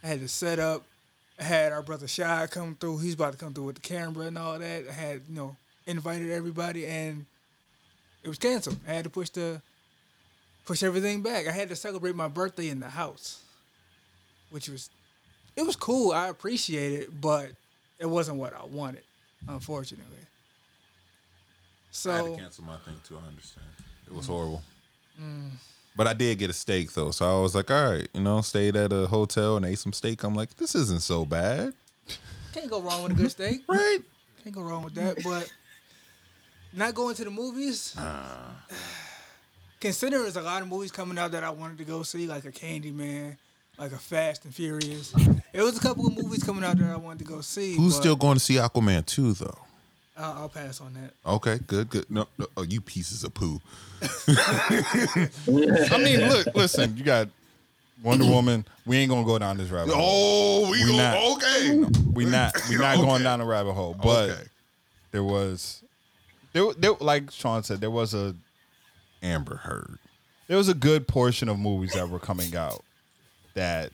I 0.05 0.09
had 0.09 0.21
to 0.21 0.29
set 0.29 0.59
up. 0.59 0.85
I 1.39 1.43
had 1.43 1.73
our 1.73 1.83
brother 1.83 2.07
Shy 2.07 2.47
come 2.51 2.77
through. 2.79 2.99
He's 2.99 3.15
about 3.15 3.33
to 3.33 3.39
come 3.39 3.53
through 3.53 3.65
with 3.65 3.75
the 3.77 3.81
camera 3.83 4.27
and 4.27 4.39
all 4.39 4.59
that. 4.59 4.85
I 4.89 4.93
had 4.93 5.23
you 5.29 5.35
know 5.35 5.57
invited 5.87 6.31
everybody, 6.31 6.87
and 6.87 7.27
it 8.23 8.29
was 8.29 8.39
canceled. 8.39 8.79
I 8.87 8.93
had 8.93 9.05
to 9.05 9.11
push 9.11 9.31
the 9.31 9.61
push 10.65 10.83
everything 10.83 11.23
back. 11.23 11.47
I 11.47 11.53
had 11.53 11.69
to 11.71 11.77
celebrate 11.77 12.15
my 12.15 12.29
birthday 12.29 12.69
in 12.69 12.81
the 12.81 12.89
house, 12.91 13.43
which 14.51 14.69
was 14.69 14.91
it 15.57 15.67
was 15.67 15.77
cool. 15.77 16.13
I 16.13 16.29
appreciate 16.29 16.93
it, 16.93 17.21
but 17.21 17.51
it 17.99 18.07
wasn't 18.07 18.39
what 18.39 18.55
I 18.55 18.65
wanted, 18.65 19.03
unfortunately. 19.49 20.19
So 21.91 22.11
I 22.11 22.17
had 22.17 22.25
to 22.27 22.37
cancel 22.37 22.65
my 22.65 22.77
thing 22.79 23.01
too. 23.07 23.19
I 23.23 23.29
understand. 23.29 23.67
It 24.07 24.13
was 24.13 24.27
mm. 24.27 24.31
horrible. 24.31 24.63
Mm. 25.21 25.51
But 25.97 26.07
I 26.07 26.13
did 26.13 26.39
get 26.39 26.51
a 26.51 26.53
steak 26.53 26.93
though, 26.93 27.11
so 27.11 27.39
I 27.39 27.41
was 27.41 27.55
like, 27.55 27.71
all 27.71 27.91
right, 27.91 28.09
you 28.13 28.21
know, 28.21 28.43
stayed 28.43 28.77
at 28.77 28.93
a 28.93 29.07
hotel 29.07 29.57
and 29.57 29.65
ate 29.65 29.79
some 29.79 29.95
steak. 29.95 30.23
I'm 30.25 30.35
like, 30.35 30.55
this 30.57 30.75
isn't 30.75 31.01
so 31.01 31.25
bad, 31.25 31.73
can't 32.57 32.71
go 32.71 32.81
wrong 32.81 33.03
with 33.03 33.13
a 33.13 33.15
good 33.15 33.31
steak. 33.31 33.65
right? 33.69 33.99
Can't 34.43 34.55
go 34.55 34.63
wrong 34.63 34.85
with 34.85 34.95
that. 34.95 35.23
But 35.23 35.53
not 36.73 36.95
going 36.95 37.15
to 37.17 37.25
the 37.25 37.31
movies. 37.31 37.95
Considering 39.81 40.23
there's 40.23 40.37
a 40.37 40.43
lot 40.43 40.63
of 40.63 40.69
movies 40.69 40.91
coming 40.91 41.19
out 41.19 41.33
that 41.33 41.45
I 41.45 41.51
wanted 41.51 41.77
to 41.79 41.85
go 41.85 42.03
see, 42.03 42.27
like 42.27 42.47
a 42.47 42.51
Candyman, 42.51 43.37
like 43.79 43.93
a 43.93 43.99
Fast 43.99 44.45
and 44.45 44.55
Furious. 44.55 45.13
It 45.53 45.63
was 45.63 45.77
a 45.77 45.81
couple 45.81 46.07
of 46.07 46.15
movies 46.17 46.43
coming 46.43 46.65
out 46.65 46.79
that 46.79 46.91
I 46.91 46.97
wanted 46.97 47.21
to 47.21 47.25
go 47.25 47.41
see. 47.41 47.77
Who's 47.77 47.95
but 47.95 48.01
still 48.01 48.17
going 48.17 48.35
to 48.35 48.41
see 48.41 48.55
Aquaman 48.55 49.05
2 49.07 49.35
though? 49.35 49.59
I'll, 50.17 50.33
I'll 50.43 50.49
pass 50.49 50.81
on 50.81 50.95
that. 50.95 51.13
Okay, 51.27 51.59
good, 51.67 51.91
good. 51.91 52.11
No, 52.11 52.27
no 52.39 52.47
oh, 52.57 52.63
you 52.63 52.81
pieces 52.81 53.23
of 53.25 53.35
poo. 53.35 53.61
I 54.29 55.29
mean, 56.03 56.27
look, 56.29 56.55
listen, 56.55 56.97
you 56.97 57.05
got 57.05 57.29
Wonder 58.03 58.25
Woman. 58.25 58.65
We 58.87 58.97
ain't 58.97 59.11
gonna 59.11 59.27
go 59.27 59.39
down 59.39 59.59
this 59.59 59.69
rabbit 59.71 59.95
hole. 59.95 60.67
Oh, 60.67 60.71
we, 60.71 60.85
We 60.85 60.91
go, 60.91 60.97
not. 60.97 61.37
okay. 61.37 61.85
We 62.15 62.25
not. 62.25 62.55
We 62.69 62.77
not 62.77 62.97
Okay. 62.97 63.07
going 63.07 63.23
down 63.23 63.41
the 63.41 63.45
rabbit 63.45 63.75
hole. 63.75 63.95
But 64.03 64.31
Okay. 64.31 64.43
there 65.13 65.25
was, 65.25 65.83
there, 66.53 66.73
there, 66.79 66.93
like 67.01 67.31
Sean 67.31 67.63
said, 67.63 67.81
there 67.81 67.91
was 67.91 68.15
a 68.15 68.35
Amber 69.23 69.57
Heard. 69.57 69.99
there 70.47 70.57
was 70.57 70.69
a 70.69 70.75
good 70.75 71.07
portion 71.09 71.49
of 71.51 71.59
movies 71.59 71.93
that 71.93 72.09
were 72.09 72.19
coming 72.19 72.55
out 72.57 72.85
that 73.57 73.91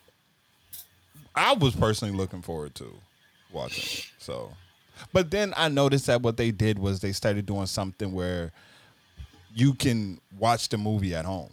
I 1.34 1.54
was 1.54 1.74
personally 1.74 2.14
looking 2.14 2.42
forward 2.42 2.74
to 2.76 2.92
watching. 3.52 4.04
So, 4.18 4.50
but 5.12 5.30
then 5.30 5.54
I 5.56 5.68
noticed 5.68 6.06
that 6.06 6.20
what 6.22 6.36
they 6.36 6.50
did 6.50 6.78
was 6.78 7.00
they 7.00 7.12
started 7.12 7.46
doing 7.46 7.66
something 7.66 8.12
where 8.12 8.52
you 9.54 9.74
can 9.74 10.20
watch 10.38 10.68
the 10.68 10.78
movie 10.78 11.14
at 11.14 11.24
home. 11.24 11.50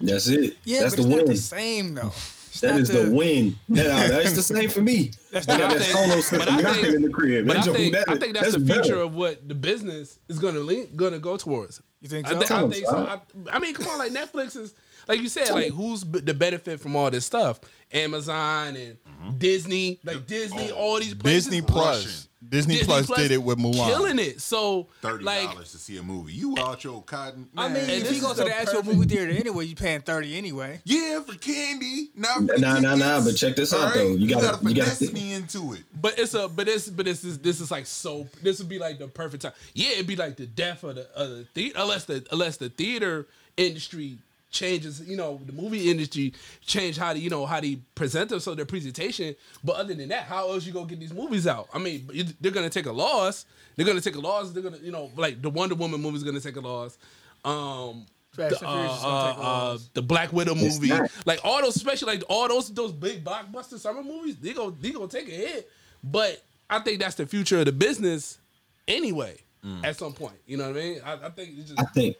That's 0.00 0.26
it. 0.28 0.56
Yeah, 0.64 0.80
that's 0.82 0.96
but 0.96 1.02
the 1.02 1.08
it's 1.08 1.16
not 1.16 1.16
win. 1.18 1.26
the 1.26 1.36
same 1.36 1.94
though. 1.94 2.12
It's 2.52 2.62
That 2.62 2.72
not 2.72 2.80
is 2.80 2.88
the, 2.88 3.10
win. 3.14 3.54
That, 3.68 3.86
uh, 3.86 4.08
that's 4.08 4.32
the 4.34 4.42
same 4.54 4.68
for 4.68 4.80
me. 4.82 5.12
That's 5.30 5.48
I 5.48 5.52
not- 5.56 5.60
got 5.70 5.78
that 5.78 5.82
think- 5.84 5.92
solo 5.96 6.14
but 6.16 6.22
system 6.24 6.66
I 6.66 6.72
think- 6.74 6.94
in 6.96 7.02
the 7.02 7.08
crib. 7.08 7.46
But 7.46 7.56
I 7.58 7.62
think, 7.62 7.92
that- 7.94 8.08
I 8.08 8.16
think 8.16 8.34
that's, 8.34 8.52
the 8.54 8.58
future 8.58 8.80
better. 8.82 8.96
of 9.02 9.14
what 9.14 9.48
the 9.48 9.54
business 9.54 10.18
is 10.28 10.40
going 10.40 10.54
to 10.56 10.86
going 10.96 11.12
to 11.12 11.20
go 11.20 11.36
towards. 11.36 11.80
You 12.02 12.08
think 12.08 12.26
I, 12.26 12.44
so? 12.44 12.66
I 12.66 12.68
think 12.68 12.86
so. 12.86 12.96
I, 12.96 13.20
I 13.56 13.58
mean, 13.60 13.72
come 13.72 13.86
on, 13.86 13.98
like 13.98 14.10
Netflix 14.10 14.56
is 14.56 14.74
like 15.08 15.20
you 15.20 15.28
said, 15.28 15.50
like 15.50 15.72
who's 15.72 16.04
b- 16.04 16.20
the 16.20 16.34
benefit 16.34 16.80
from 16.80 16.96
all 16.96 17.10
this 17.10 17.26
stuff? 17.26 17.60
Amazon 17.92 18.76
and 18.76 18.96
mm-hmm. 19.04 19.38
Disney, 19.38 19.98
like 20.04 20.26
Disney, 20.26 20.70
oh. 20.70 20.76
all 20.76 20.98
these 21.00 21.14
places, 21.14 21.46
Disney 21.46 21.60
Plus, 21.62 22.28
Disney, 22.48 22.78
Plus, 22.84 23.08
did 23.08 23.32
it 23.32 23.42
with 23.42 23.58
Mulan. 23.58 23.88
killing 23.88 24.18
it. 24.20 24.40
So 24.40 24.86
Thirty 25.02 25.24
like, 25.24 25.50
dollars 25.50 25.72
to 25.72 25.78
see 25.78 25.96
a 25.96 26.02
movie. 26.02 26.32
You 26.32 26.54
out 26.58 26.84
your 26.84 27.02
cotton? 27.02 27.48
I 27.56 27.64
mean, 27.64 27.72
man. 27.74 27.82
And 27.82 27.90
if 27.90 28.02
this 28.04 28.16
you 28.16 28.22
go 28.22 28.30
is 28.30 28.36
to 28.38 28.44
the 28.44 28.48
the 28.50 28.56
actual 28.56 28.74
perfect- 28.82 28.96
movie 28.96 29.08
theater 29.08 29.32
anyway, 29.32 29.64
you 29.66 29.74
paying 29.74 30.02
thirty 30.02 30.38
anyway. 30.38 30.80
yeah, 30.84 31.20
for 31.20 31.34
candy. 31.34 32.10
Not 32.14 32.36
for 32.46 32.58
Nah, 32.58 32.78
nah, 32.78 32.94
nah, 32.94 33.18
tickets. 33.18 33.24
but 33.24 33.36
check 33.36 33.56
this 33.56 33.74
out, 33.74 33.80
All 33.80 33.86
right? 33.86 33.94
though. 33.96 34.14
You 34.14 34.28
gotta- 34.28 34.46
gotta 34.46 34.68
you 34.68 34.74
gotta- 34.76 34.90
finesse 34.90 35.12
me 35.12 35.32
into 35.32 35.72
it. 35.72 35.80
But 36.00 36.16
it's 36.18 36.34
a 36.34 36.46
but 36.48 36.68
it's 36.68 36.88
but 36.88 37.06
this 37.06 37.24
is 37.24 37.38
this 37.40 37.60
is 37.60 37.72
like 37.72 37.86
so 37.86 38.28
this 38.40 38.60
would 38.60 38.68
be 38.68 38.78
like 38.78 39.00
the 39.00 39.08
perfect 39.08 39.42
time. 39.42 39.52
Yeah, 39.74 39.90
it'd 39.94 40.06
be 40.06 40.16
like 40.16 40.36
the 40.36 40.46
death 40.46 40.84
of 40.84 40.94
the 40.94 41.08
of 41.16 41.28
the 41.30 41.44
theater 41.54 41.74
unless 41.76 42.04
the 42.04 42.24
unless 42.30 42.56
the 42.58 42.68
theater 42.68 43.26
industry 43.56 44.18
changes, 44.50 45.00
you 45.08 45.16
know, 45.16 45.40
the 45.46 45.52
movie 45.52 45.90
industry 45.90 46.32
change 46.60 46.96
how 46.96 47.12
to 47.12 47.18
you 47.18 47.30
know 47.30 47.46
how 47.46 47.60
they 47.60 47.76
present 47.94 48.30
themselves 48.30 48.56
their 48.56 48.66
presentation. 48.66 49.34
But 49.62 49.76
other 49.76 49.94
than 49.94 50.08
that, 50.08 50.24
how 50.24 50.50
else 50.50 50.66
you 50.66 50.72
gonna 50.72 50.86
get 50.86 51.00
these 51.00 51.12
movies 51.12 51.46
out? 51.46 51.68
I 51.72 51.78
mean, 51.78 52.08
they're 52.40 52.52
gonna 52.52 52.70
take 52.70 52.86
a 52.86 52.92
loss. 52.92 53.46
They're 53.76 53.86
gonna 53.86 54.00
take 54.00 54.16
a 54.16 54.20
loss. 54.20 54.50
They're 54.50 54.62
gonna 54.62 54.78
you 54.78 54.92
know 54.92 55.10
like 55.16 55.40
the 55.40 55.50
Wonder 55.50 55.74
Woman 55.74 56.00
movie 56.00 56.16
is 56.16 56.24
gonna 56.24 56.40
take 56.40 56.56
a 56.56 56.60
loss. 56.60 56.98
Um. 57.44 58.06
The, 58.36 58.46
and 58.46 58.56
Furious 58.58 58.92
is 58.92 59.04
uh, 59.04 59.08
gonna 59.08 59.32
take 59.32 59.38
a 59.38 59.44
uh, 59.44 59.74
uh, 59.74 59.78
the 59.94 60.02
Black 60.02 60.32
Widow 60.32 60.54
movie, 60.54 60.92
like 61.26 61.40
all 61.42 61.60
those, 61.62 61.74
especially 61.74 62.14
like 62.14 62.22
all 62.28 62.46
those 62.46 62.72
those 62.72 62.92
big 62.92 63.24
blockbuster 63.24 63.76
summer 63.76 64.04
movies, 64.04 64.36
they 64.36 64.52
go 64.52 64.70
they 64.70 64.92
gonna 64.92 65.08
take 65.08 65.26
a 65.26 65.32
hit. 65.32 65.68
But 66.04 66.40
I 66.70 66.78
think 66.78 67.00
that's 67.00 67.16
the 67.16 67.26
future 67.26 67.58
of 67.58 67.64
the 67.64 67.72
business 67.72 68.38
anyway. 68.86 69.36
At 69.84 69.96
some 69.96 70.12
point, 70.12 70.36
you 70.46 70.56
know 70.56 70.68
what 70.68 70.78
I 70.78 70.80
mean? 70.80 71.00
I, 71.04 71.12
I 71.14 71.30
think 71.30 71.50
it's 71.58 71.70
just 71.70 71.80
I 71.80 71.84
think 71.84 72.16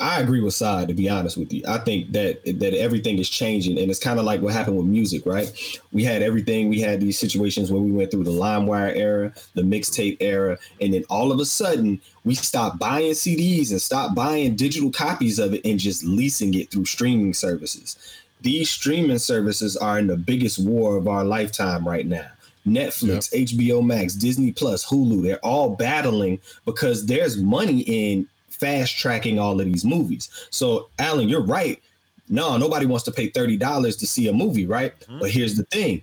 I- 0.00 0.20
agree 0.20 0.40
with 0.40 0.54
Side 0.54 0.88
to 0.88 0.94
be 0.94 1.08
honest 1.08 1.36
with 1.36 1.52
you. 1.52 1.62
I 1.66 1.78
think 1.78 2.12
that 2.12 2.44
that 2.44 2.74
everything 2.74 3.18
is 3.18 3.28
changing, 3.28 3.78
and 3.78 3.90
it's 3.90 4.00
kind 4.00 4.18
of 4.18 4.24
like 4.24 4.40
what 4.42 4.52
happened 4.52 4.76
with 4.76 4.86
music, 4.86 5.24
right? 5.26 5.50
We 5.92 6.04
had 6.04 6.22
everything. 6.22 6.68
We 6.68 6.80
had 6.80 7.00
these 7.00 7.18
situations 7.18 7.70
where 7.70 7.80
we 7.80 7.90
went 7.90 8.10
through 8.10 8.24
the 8.24 8.30
LimeWire 8.30 8.96
era, 8.96 9.32
the 9.54 9.62
mixtape 9.62 10.16
era, 10.20 10.58
and 10.80 10.92
then 10.92 11.04
all 11.08 11.30
of 11.32 11.40
a 11.40 11.44
sudden 11.44 12.00
we 12.24 12.34
stopped 12.34 12.78
buying 12.78 13.12
CDs 13.12 13.70
and 13.70 13.80
stopped 13.80 14.14
buying 14.14 14.56
digital 14.56 14.90
copies 14.90 15.38
of 15.38 15.54
it 15.54 15.64
and 15.64 15.78
just 15.78 16.04
leasing 16.04 16.54
it 16.54 16.70
through 16.70 16.84
streaming 16.84 17.32
services. 17.32 17.96
These 18.40 18.70
streaming 18.70 19.18
services 19.18 19.76
are 19.76 19.98
in 19.98 20.06
the 20.06 20.16
biggest 20.16 20.58
war 20.64 20.96
of 20.96 21.08
our 21.08 21.24
lifetime 21.24 21.86
right 21.86 22.06
now. 22.06 22.26
Netflix, 22.66 23.32
HBO 23.32 23.84
Max, 23.84 24.14
Disney 24.14 24.52
Plus, 24.52 24.84
Hulu, 24.86 25.22
they're 25.22 25.44
all 25.44 25.70
battling 25.70 26.38
because 26.64 27.06
there's 27.06 27.36
money 27.36 27.80
in 27.80 28.28
fast 28.58 28.96
tracking 28.96 29.38
all 29.38 29.60
of 29.60 29.66
these 29.66 29.84
movies. 29.84 30.28
So, 30.50 30.88
Alan, 30.98 31.28
you're 31.28 31.42
right. 31.42 31.80
No, 32.28 32.56
nobody 32.56 32.86
wants 32.86 33.04
to 33.04 33.10
pay 33.10 33.30
$30 33.30 33.98
to 33.98 34.06
see 34.06 34.28
a 34.28 34.32
movie, 34.32 34.66
right? 34.66 34.98
Mm-hmm. 35.00 35.20
But 35.20 35.30
here's 35.30 35.56
the 35.56 35.64
thing 35.64 36.02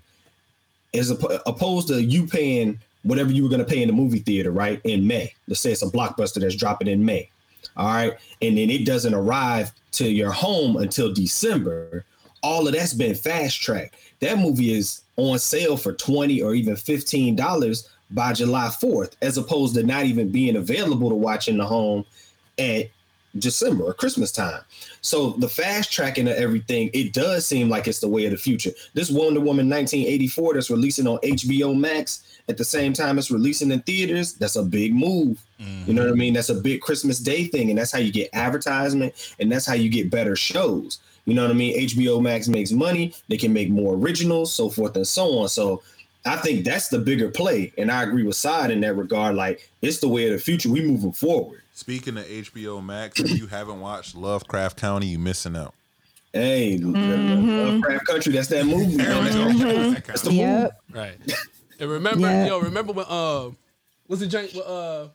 as 0.93 1.11
oppo- 1.11 1.41
opposed 1.45 1.87
to 1.89 2.01
you 2.01 2.25
paying 2.25 2.79
whatever 3.03 3.31
you 3.31 3.43
were 3.43 3.49
going 3.49 3.63
to 3.63 3.65
pay 3.65 3.81
in 3.81 3.87
the 3.87 3.93
movie 3.93 4.19
theater, 4.19 4.51
right? 4.51 4.81
In 4.83 5.05
May. 5.05 5.33
Let's 5.47 5.61
say 5.61 5.71
it's 5.71 5.83
a 5.83 5.87
blockbuster 5.87 6.41
that's 6.41 6.55
dropping 6.55 6.87
in 6.87 7.05
May. 7.05 7.29
All 7.77 7.87
right. 7.87 8.13
And 8.41 8.57
then 8.57 8.69
it 8.69 8.85
doesn't 8.85 9.13
arrive 9.13 9.71
to 9.93 10.09
your 10.09 10.31
home 10.31 10.77
until 10.77 11.13
December. 11.13 12.05
All 12.41 12.67
of 12.67 12.73
that's 12.73 12.93
been 12.93 13.15
fast 13.15 13.61
tracked. 13.61 13.95
That 14.21 14.39
movie 14.39 14.73
is 14.73 15.01
on 15.17 15.39
sale 15.39 15.77
for 15.77 15.93
20 15.93 16.41
or 16.41 16.55
even 16.55 16.75
$15 16.75 17.87
by 18.11 18.33
July 18.33 18.67
4th, 18.67 19.13
as 19.21 19.37
opposed 19.37 19.75
to 19.75 19.83
not 19.83 20.05
even 20.05 20.31
being 20.31 20.55
available 20.55 21.09
to 21.09 21.15
watch 21.15 21.47
in 21.47 21.57
the 21.57 21.65
home 21.65 22.05
at 22.57 22.89
December 23.37 23.83
or 23.83 23.93
Christmas 23.93 24.31
time. 24.31 24.61
So 25.01 25.31
the 25.31 25.49
fast 25.49 25.91
tracking 25.91 26.27
of 26.27 26.35
everything, 26.35 26.89
it 26.93 27.13
does 27.13 27.45
seem 27.45 27.69
like 27.69 27.87
it's 27.87 27.99
the 27.99 28.07
way 28.07 28.25
of 28.25 28.31
the 28.31 28.37
future. 28.37 28.71
This 28.93 29.11
Wonder 29.11 29.39
Woman 29.39 29.69
1984 29.69 30.53
that's 30.53 30.69
releasing 30.69 31.07
on 31.07 31.17
HBO 31.19 31.77
Max 31.77 32.23
at 32.47 32.57
the 32.57 32.65
same 32.65 32.93
time 32.93 33.17
it's 33.17 33.31
releasing 33.31 33.71
in 33.71 33.81
theaters, 33.81 34.33
that's 34.33 34.55
a 34.55 34.63
big 34.63 34.93
move. 34.93 35.41
You 35.57 35.93
know 35.93 36.01
what 36.01 36.09
I 36.09 36.11
mm-hmm. 36.11 36.19
mean? 36.19 36.33
That's 36.33 36.49
a 36.49 36.55
big 36.55 36.81
Christmas 36.81 37.19
Day 37.19 37.45
thing, 37.45 37.69
and 37.69 37.79
that's 37.79 37.91
how 37.91 37.99
you 37.99 38.11
get 38.11 38.29
advertisement, 38.33 39.13
and 39.39 39.51
that's 39.51 39.65
how 39.65 39.73
you 39.73 39.89
get 39.89 40.09
better 40.11 40.35
shows. 40.35 40.99
You 41.25 41.33
know 41.33 41.43
what 41.43 41.51
I 41.51 41.55
mean? 41.55 41.79
HBO 41.87 42.21
Max 42.21 42.47
makes 42.47 42.71
money, 42.71 43.13
they 43.29 43.37
can 43.37 43.53
make 43.53 43.69
more 43.69 43.95
originals, 43.95 44.53
so 44.53 44.69
forth 44.69 44.95
and 44.95 45.07
so 45.07 45.39
on. 45.39 45.49
So 45.49 45.81
I 46.25 46.35
think 46.37 46.65
that's 46.65 46.89
the 46.89 46.99
bigger 46.99 47.29
play, 47.29 47.71
and 47.77 47.91
I 47.91 48.03
agree 48.03 48.23
with 48.23 48.35
Side 48.35 48.69
in 48.69 48.81
that 48.81 48.95
regard. 48.95 49.35
Like 49.35 49.69
it's 49.81 49.99
the 49.99 50.09
way 50.09 50.25
of 50.25 50.33
the 50.33 50.39
future. 50.39 50.69
We 50.69 50.81
moving 50.81 51.13
forward. 51.13 51.61
Speaking 51.77 52.17
of 52.17 52.23
HBO 52.25 52.81
Max, 52.83 53.19
if 53.19 53.37
you 53.37 53.47
haven't 53.47 53.81
watched 53.81 54.15
Lovecraft 54.15 54.77
Country, 54.77 55.07
you 55.09 55.19
missing 55.19 55.57
out. 55.57 55.73
Hey, 56.31 56.77
Lovecraft 56.77 58.07
Country, 58.07 58.31
that's 58.31 58.47
that 58.47 58.65
movie. 58.65 58.95
man. 58.95 59.57
That's, 59.93 60.07
that's 60.07 60.21
the 60.21 60.29
movie. 60.29 60.39
Yep. 60.41 60.81
right. 60.93 61.17
And 61.81 61.89
remember, 61.91 62.27
Yeah. 62.29 62.47
yo, 62.47 62.59
remember 62.59 62.93
when 62.93 63.05
uh, 63.09 63.49
what's 64.07 64.21
the 64.21 64.27
joint? 64.27 64.53
with, 64.53 64.65
Uh, 64.65 65.09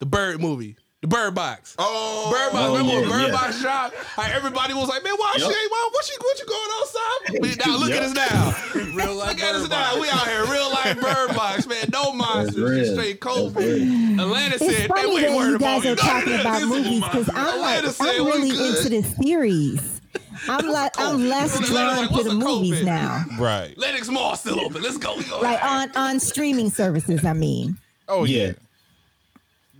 the 0.00 0.06
Bird 0.06 0.40
movie, 0.40 0.76
the 1.04 1.08
Bird 1.08 1.34
Box. 1.34 1.74
Oh, 1.78 2.30
Bird 2.32 2.52
Box. 2.52 2.64
Oh, 2.68 2.76
remember 2.78 3.06
yeah, 3.06 3.12
Bird 3.12 3.26
yeah. 3.26 3.32
Box 3.32 3.60
shot? 3.60 3.92
Like, 4.16 4.34
everybody 4.34 4.72
was 4.72 4.88
like, 4.88 5.04
"Man, 5.04 5.14
why 5.16 5.34
Yup. 5.36 5.50
she 5.50 5.56
ain't? 5.58 5.70
Why, 5.70 5.88
what 5.92 6.04
she? 6.04 6.12
What 6.18 6.38
you 6.38 6.46
going 6.46 6.70
outside?" 6.80 7.40
But 7.40 7.66
now 7.66 7.76
look 7.76 7.90
at 7.90 8.02
us 8.02 8.14
now. 8.14 8.54
Real 8.94 9.14
life 9.16 9.28
Look 9.30 9.40
at 9.42 9.54
us 9.54 9.68
now. 9.68 10.00
We 10.00 10.08
out 10.08 10.26
here, 10.26 10.44
real 10.46 10.70
life 10.70 11.00
Bird 11.00 11.34
Box, 11.36 11.66
man. 11.66 11.86
No 11.92 12.12
monsters, 12.12 12.78
just 12.78 12.92
straight 12.92 13.20
COVID. 13.20 13.54
That's 13.54 14.22
Atlanta 14.22 14.54
It's 14.54 14.64
said 14.64 14.82
they 14.84 14.86
funny 14.88 15.16
ain't 15.16 15.20
that 15.22 15.36
worried 15.36 15.48
you 15.50 15.56
about 15.56 15.82
guys 15.82 15.84
me. 15.84 15.90
are 15.90 15.96
talking 15.96 16.34
about 16.40 16.52
This 16.54 16.62
is 16.62 16.68
movies 16.70 17.00
because 17.04 17.30
I'm 17.34 17.60
like 17.60 17.84
said 17.84 18.06
I'm 18.20 18.26
really 18.26 18.50
good. 18.50 18.76
into 18.86 18.88
the 18.88 19.22
series. 19.22 20.00
I'm 20.48 20.66
like 20.68 20.92
I'm 20.98 21.28
less 21.28 21.56
What's 21.58 21.70
a 21.70 21.72
drawn 21.72 22.06
COVID? 22.08 22.16
to 22.18 22.22
the 22.24 22.34
movies 22.34 22.80
COVID? 22.80 22.84
now. 22.84 23.24
Right. 23.38 23.76
Lenox 23.76 24.08
Mall 24.08 24.36
still 24.36 24.60
open. 24.60 24.80
Let's 24.82 24.98
go. 24.98 25.16
We 25.16 25.24
go. 25.24 25.40
Like 25.40 25.62
on 25.64 25.90
on 25.96 26.20
streaming 26.20 26.70
services. 26.70 27.24
I 27.24 27.32
mean, 27.32 27.76
Oh 28.08 28.24
yeah. 28.24 28.52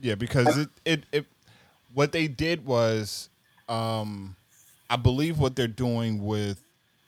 Yeah. 0.04 0.10
Yeah, 0.10 0.14
because 0.16 0.58
it, 0.58 0.68
it 0.84 1.04
it 1.12 1.26
what 1.94 2.12
they 2.12 2.28
did 2.28 2.66
was 2.66 3.30
um 3.68 4.36
I 4.90 4.96
believe 4.96 5.38
what 5.38 5.56
they're 5.56 5.66
doing 5.66 6.24
with 6.24 6.62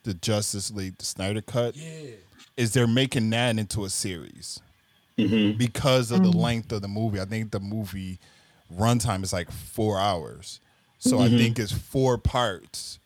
the 0.04 0.14
Justice 0.14 0.70
League, 0.70 0.96
the 0.96 1.04
Snyder 1.04 1.42
cut, 1.42 1.76
yeah. 1.76 2.12
is 2.56 2.72
they're 2.72 2.86
making 2.86 3.28
that 3.30 3.58
into 3.58 3.84
a 3.84 3.90
series. 3.90 4.60
Mm-hmm. 5.18 5.58
Because 5.58 6.10
of 6.10 6.22
the 6.22 6.30
length 6.30 6.72
of 6.72 6.82
the 6.82 6.88
movie. 6.88 7.20
I 7.20 7.24
think 7.24 7.50
the 7.50 7.60
movie 7.60 8.18
runtime 8.74 9.22
is 9.22 9.32
like 9.32 9.50
four 9.50 9.98
hours. 9.98 10.60
So 10.98 11.20
I 11.20 11.28
think 11.28 11.58
it's 11.58 11.72
four 11.72 12.18
parts, 12.18 12.98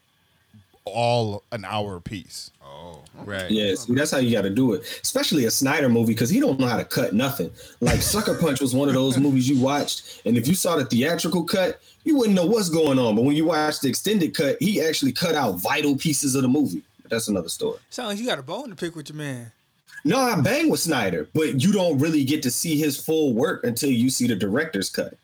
all 0.84 1.44
an 1.52 1.64
hour 1.64 2.00
piece. 2.00 2.50
Oh, 2.64 3.02
Right. 3.24 3.50
Yeah, 3.50 3.74
see, 3.74 3.94
that's 3.94 4.10
how 4.10 4.18
you 4.18 4.32
got 4.34 4.42
to 4.42 4.50
do 4.50 4.72
it. 4.72 4.82
Especially 5.02 5.44
a 5.44 5.50
Snyder 5.50 5.88
movie 5.88 6.14
because 6.14 6.30
he 6.30 6.40
don't 6.40 6.58
know 6.58 6.66
how 6.66 6.76
to 6.78 6.84
cut 6.84 7.12
nothing. 7.12 7.50
Like 7.80 8.00
Sucker 8.00 8.34
Punch 8.34 8.60
was 8.60 8.74
one 8.74 8.88
of 8.88 8.94
those 8.94 9.18
movies 9.18 9.48
you 9.48 9.60
watched, 9.60 10.22
and 10.24 10.36
if 10.38 10.48
you 10.48 10.54
saw 10.54 10.76
the 10.76 10.84
theatrical 10.84 11.44
cut, 11.44 11.80
you 12.04 12.16
wouldn't 12.16 12.34
know 12.34 12.46
what's 12.46 12.70
going 12.70 12.98
on. 12.98 13.16
But 13.16 13.24
when 13.24 13.36
you 13.36 13.44
watch 13.44 13.80
the 13.80 13.88
extended 13.88 14.34
cut, 14.34 14.56
he 14.60 14.80
actually 14.80 15.12
cut 15.12 15.34
out 15.34 15.60
vital 15.60 15.96
pieces 15.96 16.34
of 16.34 16.42
the 16.42 16.48
movie. 16.48 16.82
But 17.02 17.10
that's 17.10 17.28
another 17.28 17.50
story. 17.50 17.78
Sound 17.90 18.08
like 18.08 18.18
you 18.18 18.26
got 18.26 18.38
a 18.38 18.42
bone 18.42 18.70
to 18.70 18.76
pick 18.76 18.96
with 18.96 19.10
your 19.10 19.18
man. 19.18 19.52
No, 20.02 20.18
I 20.18 20.40
bang 20.40 20.70
with 20.70 20.80
Snyder, 20.80 21.28
but 21.34 21.60
you 21.62 21.72
don't 21.72 21.98
really 21.98 22.24
get 22.24 22.42
to 22.44 22.50
see 22.50 22.78
his 22.78 22.96
full 22.96 23.34
work 23.34 23.64
until 23.64 23.90
you 23.90 24.08
see 24.08 24.26
the 24.26 24.34
director's 24.36 24.88
cut. 24.88 25.14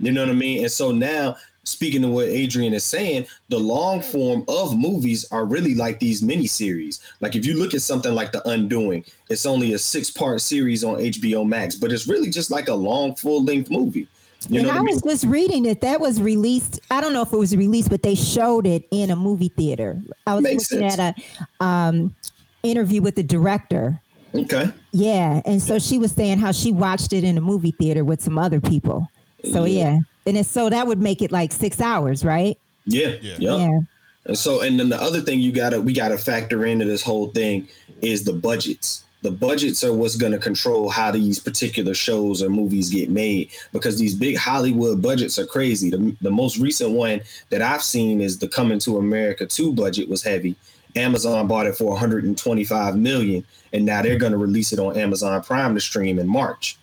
You 0.00 0.10
know 0.10 0.22
what 0.22 0.30
I 0.30 0.34
mean? 0.34 0.62
And 0.62 0.72
so 0.72 0.90
now, 0.90 1.36
speaking 1.64 2.02
to 2.02 2.08
what 2.08 2.26
Adrian 2.26 2.72
is 2.74 2.84
saying, 2.84 3.26
the 3.48 3.58
long 3.58 4.00
form 4.00 4.44
of 4.48 4.78
movies 4.78 5.26
are 5.30 5.44
really 5.44 5.74
like 5.74 5.98
these 5.98 6.22
mini 6.22 6.46
series. 6.46 7.00
Like 7.20 7.34
if 7.34 7.44
you 7.44 7.54
look 7.54 7.74
at 7.74 7.82
something 7.82 8.14
like 8.14 8.32
The 8.32 8.46
Undoing, 8.48 9.04
it's 9.30 9.46
only 9.46 9.72
a 9.72 9.78
six 9.78 10.10
part 10.10 10.40
series 10.40 10.84
on 10.84 10.96
HBO 10.96 11.46
Max, 11.46 11.74
but 11.74 11.92
it's 11.92 12.06
really 12.06 12.30
just 12.30 12.50
like 12.50 12.68
a 12.68 12.74
long, 12.74 13.14
full 13.14 13.42
length 13.42 13.70
movie. 13.70 14.06
You 14.48 14.58
and 14.58 14.68
know 14.68 14.74
I 14.74 14.76
I 14.76 14.82
mean? 14.82 14.94
was 14.94 15.02
just 15.02 15.24
reading 15.24 15.64
it. 15.64 15.80
That 15.80 16.00
was 16.00 16.20
released. 16.20 16.80
I 16.90 17.00
don't 17.00 17.12
know 17.14 17.22
if 17.22 17.32
it 17.32 17.36
was 17.36 17.56
released, 17.56 17.88
but 17.88 18.02
they 18.02 18.14
showed 18.14 18.66
it 18.66 18.86
in 18.90 19.10
a 19.10 19.16
movie 19.16 19.48
theater. 19.48 20.00
I 20.26 20.34
was 20.34 20.42
Makes 20.42 20.70
looking 20.70 20.90
sense. 20.90 21.00
at 21.00 21.18
a 21.60 21.64
um, 21.64 22.14
interview 22.62 23.00
with 23.00 23.14
the 23.16 23.22
director. 23.22 24.00
Okay. 24.34 24.70
Yeah, 24.92 25.40
and 25.44 25.62
so 25.62 25.78
she 25.78 25.98
was 25.98 26.12
saying 26.12 26.38
how 26.38 26.52
she 26.52 26.72
watched 26.72 27.12
it 27.12 27.24
in 27.24 27.38
a 27.38 27.40
movie 27.40 27.70
theater 27.70 28.04
with 28.04 28.20
some 28.20 28.36
other 28.36 28.60
people. 28.60 29.08
So 29.52 29.64
yeah, 29.64 30.00
and 30.26 30.36
it's, 30.36 30.50
so 30.50 30.70
that 30.70 30.86
would 30.86 31.00
make 31.00 31.22
it 31.22 31.32
like 31.32 31.52
six 31.52 31.80
hours, 31.80 32.24
right? 32.24 32.58
Yeah. 32.86 33.14
Yeah. 33.20 33.36
Yeah. 33.38 33.56
Yeah. 33.56 33.80
And 34.26 34.38
so, 34.38 34.62
and 34.62 34.80
then 34.80 34.88
the 34.88 35.00
other 35.00 35.20
thing 35.20 35.40
you 35.40 35.52
gotta 35.52 35.80
we 35.80 35.92
gotta 35.92 36.16
factor 36.16 36.64
into 36.64 36.84
this 36.84 37.02
whole 37.02 37.28
thing 37.28 37.68
is 38.00 38.24
the 38.24 38.32
budgets. 38.32 39.04
The 39.22 39.30
budgets 39.30 39.82
are 39.84 39.92
what's 39.92 40.16
gonna 40.16 40.38
control 40.38 40.88
how 40.88 41.10
these 41.10 41.38
particular 41.38 41.94
shows 41.94 42.42
or 42.42 42.48
movies 42.48 42.90
get 42.90 43.10
made 43.10 43.50
because 43.72 43.98
these 43.98 44.14
big 44.14 44.36
Hollywood 44.36 45.02
budgets 45.02 45.38
are 45.38 45.46
crazy. 45.46 45.90
The, 45.90 46.16
the 46.20 46.30
most 46.30 46.58
recent 46.58 46.90
one 46.90 47.20
that 47.50 47.62
I've 47.62 47.82
seen 47.82 48.20
is 48.20 48.38
the 48.38 48.48
Coming 48.48 48.78
to 48.80 48.98
America 48.98 49.46
2 49.46 49.72
budget 49.72 50.08
was 50.08 50.22
heavy. 50.22 50.56
Amazon 50.96 51.46
bought 51.46 51.66
it 51.66 51.76
for 51.76 51.90
125 51.90 52.96
million, 52.96 53.44
and 53.72 53.84
now 53.84 54.00
they're 54.02 54.18
gonna 54.18 54.38
release 54.38 54.72
it 54.72 54.78
on 54.78 54.96
Amazon 54.96 55.42
Prime 55.42 55.74
to 55.74 55.80
stream 55.80 56.18
in 56.18 56.28
March. 56.28 56.78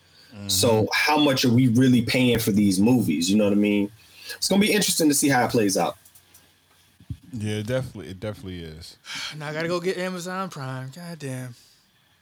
So 0.48 0.70
mm-hmm. 0.74 0.86
how 0.94 1.18
much 1.18 1.44
are 1.46 1.50
we 1.54 1.68
really 1.70 2.02
paying 2.02 2.40
for 2.40 2.52
these 2.52 2.80
movies? 2.80 3.30
You 3.30 3.38
know 3.38 3.44
what 3.46 3.54
I 3.54 3.58
mean? 3.58 3.92
It's 4.36 4.48
gonna 4.48 4.62
be 4.62 4.72
interesting 4.72 5.08
to 5.10 5.14
see 5.16 5.30
how 5.30 5.44
it 5.46 5.52
plays 5.52 5.78
out. 5.78 5.98
Yeah, 7.34 7.56
it 7.58 7.68
definitely, 7.68 8.12
it 8.12 8.20
definitely 8.20 8.64
is. 8.64 8.98
Now 9.38 9.50
I 9.50 9.54
gotta 9.54 9.68
go 9.68 9.80
get 9.80 9.98
Amazon 9.98 10.50
Prime. 10.50 10.92
God 10.96 11.20
damn. 11.20 11.56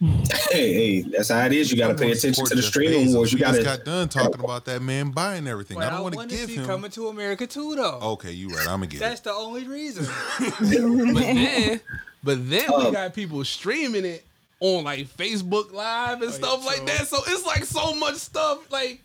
Hey, 0.51 0.73
hey, 0.73 1.01
that's 1.01 1.29
how 1.29 1.45
it 1.45 1.51
is. 1.53 1.71
You 1.71 1.77
got 1.77 1.89
to 1.89 1.95
pay 1.95 2.11
attention 2.11 2.45
to 2.45 2.55
the 2.55 2.61
streaming 2.61 3.07
Bezos. 3.09 3.15
wars. 3.15 3.33
You 3.33 3.37
We 3.37 3.41
got 3.41 3.47
just 3.49 3.59
to. 3.59 3.63
got 3.65 3.83
done 3.85 4.07
talking 4.09 4.41
about 4.43 4.63
that 4.65 4.81
man 4.81 5.11
buying 5.11 5.45
everything. 5.45 5.77
But 5.77 5.87
I 5.87 5.89
don't 5.91 6.03
want 6.03 6.15
want 6.15 6.29
to 6.29 6.35
to 6.37 6.41
give 6.41 6.49
see 6.49 6.55
him. 6.55 6.65
coming 6.65 6.89
to 6.91 7.09
America 7.09 7.45
too, 7.45 7.75
though. 7.75 7.99
Okay, 8.13 8.31
you 8.31 8.47
right. 8.49 8.61
I'm 8.61 8.79
gonna 8.79 8.87
get 8.87 8.99
That's 9.01 9.19
it. 9.19 9.25
the 9.25 9.33
only 9.33 9.67
reason. 9.67 10.05
But 10.39 10.57
then, 10.59 11.81
but 12.23 12.49
then 12.49 12.65
Oh. 12.69 12.79
we 12.79 12.85
um, 12.87 12.93
got 12.93 13.13
people 13.13 13.43
streaming 13.45 14.05
it 14.05 14.25
on 14.59 14.83
like 14.83 15.07
Facebook 15.15 15.71
Live 15.73 16.21
and 16.21 16.33
stuff 16.33 16.65
like 16.65 16.77
true. 16.77 16.85
that. 16.87 17.07
So 17.07 17.17
it's 17.27 17.45
like 17.45 17.63
so 17.65 17.93
much 17.95 18.15
stuff 18.15 18.71
like 18.71 19.01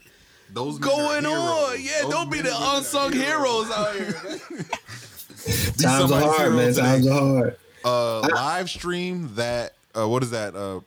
Those 0.53 0.79
going 0.79 1.25
on. 1.27 1.77
Yeah, 1.81 2.03
Those 2.03 2.11
don't 2.13 2.31
be 2.31 2.41
the 2.41 2.51
and 2.51 2.59
women 2.61 2.69
are 2.69 2.77
unsung 2.79 3.13
heroes 3.13 3.71
out 3.71 3.95
here. 3.95 4.13
Times 5.81 6.11
are 6.13 6.21
hard, 6.21 6.55
man. 6.55 6.69
today. 6.69 6.81
Times 6.81 7.07
are 7.07 7.21
hard. 7.37 7.57
uh, 7.85 8.21
live 8.35 8.69
stream 8.71 9.31
that 9.35 9.75
uh, 9.97 10.09
what 10.09 10.23
is 10.23 10.31
that? 10.31 10.55
Uh, 10.57 10.81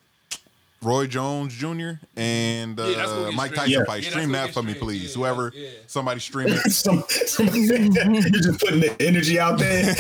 Roy 0.84 1.08
Jones 1.08 1.56
Jr. 1.56 1.94
and 2.16 2.80
uh, 2.80 2.84
Yeah, 2.86 2.98
that's 2.98 3.36
Mike 3.36 3.52
streamed. 3.52 3.56
Tyson 3.56 3.72
Yeah. 3.72 3.84
fight. 3.86 4.04
Yeah, 4.04 4.10
stream 4.12 4.32
that 4.34 4.54
for 4.54 4.62
get 4.62 4.68
me, 4.68 4.74
please. 4.76 5.04
Yeah, 5.16 5.20
Whoever, 5.22 5.52
yeah. 5.56 5.70
somebody 5.88 6.20
stream 6.30 6.48
it. 6.50 6.72
Some, 6.72 7.04
some, 7.10 7.48
you're 7.48 8.22
just 8.30 8.60
putting 8.60 8.82
the 8.82 8.96
energy 9.00 9.40
out 9.40 9.58
there. 9.58 9.96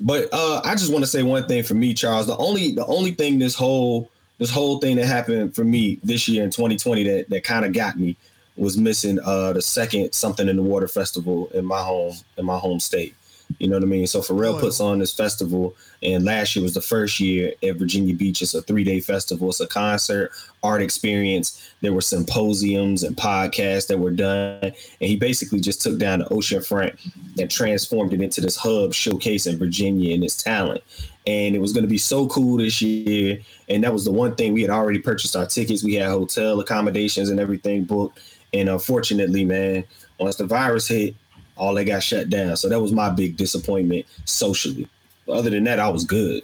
But 0.00 0.28
uh, 0.32 0.60
I 0.64 0.74
just 0.74 0.92
want 0.92 1.04
to 1.04 1.10
say 1.10 1.22
one 1.22 1.46
thing 1.46 1.62
for 1.62 1.74
me, 1.74 1.94
Charles. 1.94 2.26
The 2.26 2.36
only 2.36 2.72
the 2.72 2.86
only 2.86 3.12
thing 3.12 3.38
this 3.38 3.54
whole 3.54 4.10
this 4.38 4.50
whole 4.50 4.78
thing 4.78 4.96
that 4.96 5.06
happened 5.06 5.54
for 5.54 5.64
me 5.64 5.98
this 6.02 6.28
year 6.28 6.44
in 6.44 6.50
2020 6.50 7.04
that 7.04 7.30
that 7.30 7.44
kind 7.44 7.64
of 7.64 7.72
got 7.72 7.98
me 7.98 8.16
was 8.56 8.78
missing 8.78 9.18
uh 9.24 9.52
the 9.52 9.62
second 9.62 10.12
something 10.12 10.48
in 10.48 10.56
the 10.56 10.62
water 10.62 10.88
festival 10.88 11.48
in 11.54 11.64
my 11.64 11.80
home 11.80 12.14
in 12.36 12.44
my 12.44 12.58
home 12.58 12.80
state. 12.80 13.14
You 13.58 13.68
know 13.68 13.76
what 13.76 13.84
I 13.84 13.86
mean? 13.86 14.06
So 14.06 14.20
Pharrell 14.20 14.54
oh, 14.54 14.60
puts 14.60 14.80
on 14.80 14.98
this 14.98 15.14
festival, 15.14 15.74
and 16.02 16.24
last 16.24 16.54
year 16.54 16.62
was 16.62 16.74
the 16.74 16.82
first 16.82 17.20
year 17.20 17.52
at 17.62 17.76
Virginia 17.76 18.14
Beach. 18.14 18.42
It's 18.42 18.54
a 18.54 18.62
three 18.62 18.84
day 18.84 19.00
festival. 19.00 19.48
It's 19.48 19.60
a 19.60 19.66
concert, 19.66 20.32
art 20.62 20.82
experience. 20.82 21.72
There 21.80 21.92
were 21.92 22.00
symposiums 22.00 23.02
and 23.02 23.16
podcasts 23.16 23.86
that 23.86 23.98
were 23.98 24.10
done, 24.10 24.62
and 24.62 24.74
he 24.98 25.16
basically 25.16 25.60
just 25.60 25.80
took 25.80 25.98
down 25.98 26.18
the 26.18 26.28
ocean 26.28 26.60
front 26.60 26.94
and 27.38 27.50
transformed 27.50 28.12
it 28.12 28.20
into 28.20 28.40
this 28.40 28.56
hub 28.56 28.92
showcasing 28.92 29.58
Virginia 29.58 30.14
and 30.14 30.24
its 30.24 30.42
talent. 30.42 30.82
And 31.26 31.56
it 31.56 31.60
was 31.60 31.72
going 31.72 31.84
to 31.84 31.90
be 31.90 31.98
so 31.98 32.28
cool 32.28 32.58
this 32.58 32.80
year. 32.80 33.40
And 33.68 33.82
that 33.82 33.92
was 33.92 34.04
the 34.04 34.12
one 34.12 34.36
thing 34.36 34.52
we 34.52 34.62
had 34.62 34.70
already 34.70 35.00
purchased 35.00 35.34
our 35.34 35.46
tickets. 35.46 35.82
We 35.82 35.94
had 35.94 36.08
hotel 36.08 36.60
accommodations 36.60 37.30
and 37.30 37.40
everything 37.40 37.84
booked. 37.84 38.20
And 38.52 38.68
unfortunately, 38.68 39.44
man, 39.44 39.84
once 40.20 40.36
the 40.36 40.46
virus 40.46 40.86
hit, 40.86 41.16
all 41.56 41.74
they 41.74 41.84
got 41.84 42.02
shut 42.02 42.30
down. 42.30 42.56
So 42.56 42.68
that 42.68 42.80
was 42.80 42.92
my 42.92 43.10
big 43.10 43.36
disappointment 43.36 44.06
socially. 44.24 44.88
But 45.26 45.34
other 45.38 45.50
than 45.50 45.64
that, 45.64 45.78
I 45.78 45.88
was 45.88 46.04
good. 46.04 46.42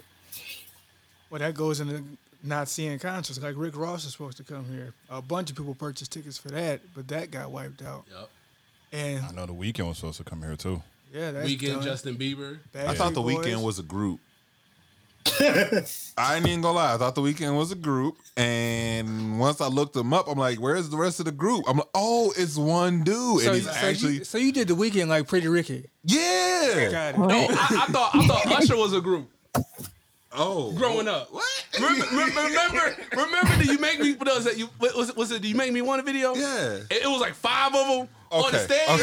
Well, 1.29 1.39
that 1.39 1.53
goes 1.55 1.79
into 1.79 2.03
not 2.43 2.67
seeing 2.67 2.99
concerts. 2.99 3.41
Like 3.41 3.55
Rick 3.57 3.77
Ross 3.77 4.05
is 4.05 4.11
supposed 4.11 4.37
to 4.37 4.43
come 4.43 4.65
here. 4.65 4.93
A 5.09 5.21
bunch 5.21 5.49
of 5.49 5.55
people 5.55 5.73
purchased 5.73 6.11
tickets 6.11 6.37
for 6.37 6.49
that, 6.49 6.81
but 6.93 7.07
that 7.07 7.31
got 7.31 7.51
wiped 7.51 7.81
out. 7.81 8.05
Yep. 8.11 8.29
And 8.91 9.25
I 9.25 9.31
know 9.31 9.45
the 9.45 9.53
Weeknd 9.53 9.87
was 9.87 9.97
supposed 9.97 10.17
to 10.17 10.23
come 10.23 10.41
here 10.43 10.55
too. 10.55 10.83
yeah, 11.11 11.31
that's 11.31 11.49
Weeknd 11.49 11.73
done. 11.75 11.83
Justin 11.83 12.15
Bieber. 12.15 12.59
I 12.75 12.93
thought 12.93 13.13
the 13.13 13.21
Backstreet 13.21 13.45
Weeknd 13.45 13.63
was 13.63 13.79
a 13.79 13.83
group. 13.83 14.19
I 16.17 16.35
ain't 16.35 16.47
even 16.47 16.61
gonna 16.61 16.77
lie. 16.77 16.93
I 16.93 16.97
thought 16.97 17.15
the 17.15 17.21
Weeknd 17.21 17.55
was 17.57 17.71
a 17.71 17.75
group, 17.75 18.17
and 18.37 19.39
once 19.39 19.61
I 19.61 19.67
looked 19.67 19.93
them 19.93 20.13
up, 20.13 20.27
I'm 20.27 20.37
like, 20.37 20.59
"Where's 20.59 20.89
the 20.89 20.97
rest 20.97 21.19
of 21.19 21.25
the 21.25 21.31
group?" 21.31 21.65
I'm 21.67 21.77
like, 21.77 21.87
"Oh, 21.93 22.33
it's 22.37 22.57
one 22.57 23.03
dude, 23.03 23.41
So, 23.41 23.47
and 23.47 23.55
he's 23.55 23.65
so 23.65 23.71
actually 23.71 24.13
you, 24.15 24.23
so 24.23 24.37
you 24.37 24.51
did 24.51 24.67
the 24.67 24.75
Weeknd 24.75 25.07
like 25.07 25.27
Pretty 25.27 25.47
Ricky. 25.47 25.85
yeah." 26.03 26.89
Got 26.91 27.15
it. 27.15 27.17
No, 27.19 27.47
I, 27.49 27.85
I 27.87 27.91
thought 27.91 28.11
I 28.15 28.27
thought 28.27 28.45
Usher 28.61 28.75
was 28.77 28.93
a 28.93 29.01
group 29.01 29.29
Oh, 30.35 30.71
growing 30.73 31.07
up. 31.07 31.31
What? 31.31 31.45
Remember, 31.75 32.05
remember, 32.11 32.95
remember? 33.11 33.57
Did 33.57 33.67
you 33.67 33.77
make 33.79 33.99
me? 33.99 34.13
What 34.13 34.27
was 34.35 34.47
it? 34.47 34.57
You 34.57 34.67
was 34.79 35.09
it? 35.09 35.15
Was 35.17 35.31
it? 35.31 35.41
Did 35.43 35.49
you 35.49 35.55
make 35.55 35.71
me 35.71 35.81
want 35.83 36.01
a 36.01 36.03
video? 36.03 36.33
Yeah. 36.33 36.79
It, 36.89 37.03
it 37.03 37.07
was 37.07 37.21
like 37.21 37.35
five 37.35 37.73
of 37.75 37.87
them 37.87 38.09
on 38.33 38.51
the 38.51 38.59
Okay, 38.59 38.65
stage. 38.65 38.87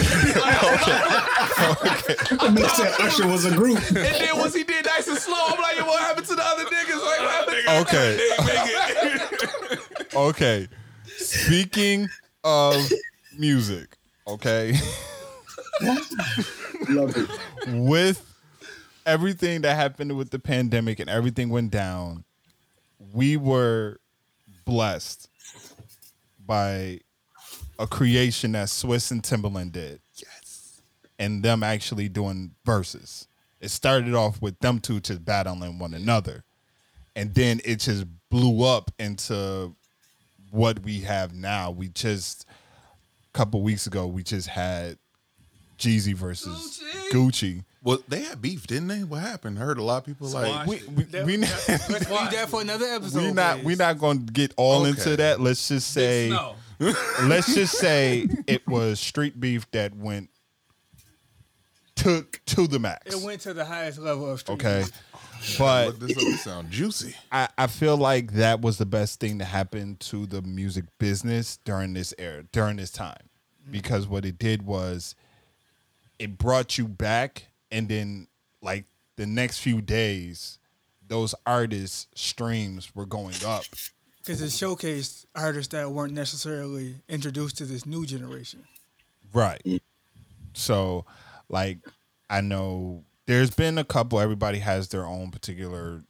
They 2.54 2.68
said 2.68 2.92
Usher 3.00 3.26
was 3.28 3.44
a 3.44 3.50
group. 3.54 3.78
And 3.88 3.96
then 3.96 4.38
once 4.38 4.54
he 4.54 4.64
did 4.64 4.84
nice 4.86 5.06
and 5.08 5.18
slow, 5.18 5.34
I'm 5.38 5.60
like, 5.60 5.86
what 5.86 6.00
happened 6.00 6.26
to 6.26 6.34
the 6.34 6.42
other 6.44 6.64
niggas? 6.64 7.06
Like, 7.06 7.20
what 7.20 7.30
happened 7.30 7.56
to 7.66 7.78
Okay. 7.80 8.16
They. 10.10 10.18
Okay. 10.18 10.68
Speaking 11.16 12.08
of 12.44 12.76
music, 13.38 13.96
okay, 14.26 14.74
Love 16.88 17.14
it. 17.16 17.28
with 17.68 18.24
everything 19.06 19.60
that 19.62 19.76
happened 19.76 20.16
with 20.16 20.30
the 20.30 20.38
pandemic 20.38 20.98
and 20.98 21.08
everything 21.10 21.50
went 21.50 21.70
down, 21.70 22.24
we 23.12 23.36
were 23.36 23.98
blessed 24.64 25.28
by 26.44 27.00
a 27.80 27.86
creation 27.86 28.52
that 28.52 28.68
Swizz 28.68 29.10
and 29.10 29.22
Timbaland 29.22 29.72
did. 29.72 30.00
Yes. 30.14 30.80
And 31.18 31.42
them 31.42 31.62
actually 31.62 32.08
doing 32.08 32.52
verses. 32.64 33.26
It 33.60 33.70
started 33.70 34.14
off 34.14 34.40
with 34.40 34.58
them 34.60 34.78
two 34.78 35.00
just 35.00 35.24
battling 35.24 35.78
one 35.78 35.94
another. 35.94 36.44
And 37.16 37.34
then 37.34 37.60
it 37.64 37.76
just 37.80 38.06
blew 38.30 38.64
up 38.64 38.90
into 38.98 39.74
what 40.50 40.80
we 40.82 41.00
have 41.00 41.34
now. 41.34 41.70
We 41.70 41.88
just 41.88 42.46
a 43.34 43.38
couple 43.38 43.62
weeks 43.62 43.86
ago 43.86 44.06
we 44.06 44.22
just 44.22 44.48
had 44.48 44.96
Jeezy 45.78 46.14
versus 46.14 46.82
Gucci. 47.10 47.64
Well, 47.82 47.98
they 48.08 48.20
had 48.20 48.42
beef, 48.42 48.66
didn't 48.66 48.88
they? 48.88 49.04
What 49.04 49.22
happened? 49.22 49.58
I 49.58 49.62
heard 49.62 49.78
a 49.78 49.82
lot 49.82 49.98
of 49.98 50.04
people 50.04 50.28
like. 50.28 50.66
We 50.66 50.82
we, 50.94 51.04
we 51.24 51.36
not 51.38 51.50
Let's 51.68 52.06
that 52.08 52.48
for 52.50 52.60
another 52.60 52.84
episode. 52.86 53.22
we 53.22 53.32
not 53.32 53.56
please. 53.56 53.64
we 53.64 53.74
not 53.76 53.98
going 53.98 54.26
to 54.26 54.32
get 54.32 54.52
all 54.58 54.82
Okay. 54.82 54.90
into 54.90 55.16
that. 55.16 55.40
Let's 55.40 55.66
just 55.66 55.90
say 55.92 56.28
No. 56.30 56.54
Let's 56.80 57.54
just 57.54 57.78
say 57.78 58.26
it 58.46 58.66
was 58.66 58.98
street 58.98 59.38
beef 59.38 59.70
that 59.72 59.94
went 59.94 60.30
took 61.94 62.40
to 62.46 62.66
the 62.66 62.78
max. 62.78 63.14
It 63.14 63.24
went 63.24 63.42
to 63.42 63.54
the 63.54 63.64
highest 63.64 63.98
level 63.98 64.30
of 64.30 64.40
street. 64.40 64.54
okay. 64.54 64.80
beef. 64.80 65.58
But 65.58 65.86
Look 65.86 65.98
this 66.00 66.10
up. 66.16 66.16
This 66.16 66.42
sound 66.42 66.70
juicy. 66.70 67.14
I, 67.32 67.48
I 67.56 67.66
feel 67.66 67.96
like 67.96 68.32
that 68.32 68.60
was 68.60 68.78
the 68.78 68.86
best 68.86 69.20
thing 69.20 69.38
to 69.38 69.44
happen 69.44 69.96
to 70.00 70.26
the 70.26 70.42
music 70.42 70.84
business 70.98 71.58
during 71.64 71.94
this 71.94 72.12
era, 72.18 72.44
during 72.52 72.76
this 72.76 72.90
time. 72.90 73.28
Because 73.70 74.06
what 74.06 74.24
it 74.24 74.38
did 74.38 74.62
was 74.62 75.14
it 76.18 76.36
brought 76.36 76.76
you 76.76 76.88
back 76.88 77.46
and 77.70 77.88
then 77.88 78.26
like 78.60 78.84
the 79.16 79.26
next 79.26 79.58
few 79.60 79.80
days, 79.80 80.58
those 81.06 81.34
artists' 81.46 82.06
streams 82.14 82.94
were 82.94 83.06
going 83.06 83.34
up. 83.44 83.64
Because 84.30 84.42
it 84.42 84.64
showcased 84.64 85.26
artists 85.34 85.72
that 85.72 85.90
weren't 85.90 86.12
necessarily 86.12 86.94
introduced 87.08 87.58
to 87.58 87.64
this 87.64 87.84
new 87.84 88.06
generation. 88.06 88.62
Right. 89.32 89.82
So, 90.52 91.04
like, 91.48 91.78
I 92.28 92.40
know 92.40 93.02
there's 93.26 93.50
been 93.50 93.76
a 93.76 93.82
couple. 93.82 94.20
Everybody 94.20 94.60
has 94.60 94.88
their 94.88 95.04
own 95.04 95.32
particular. 95.32 96.04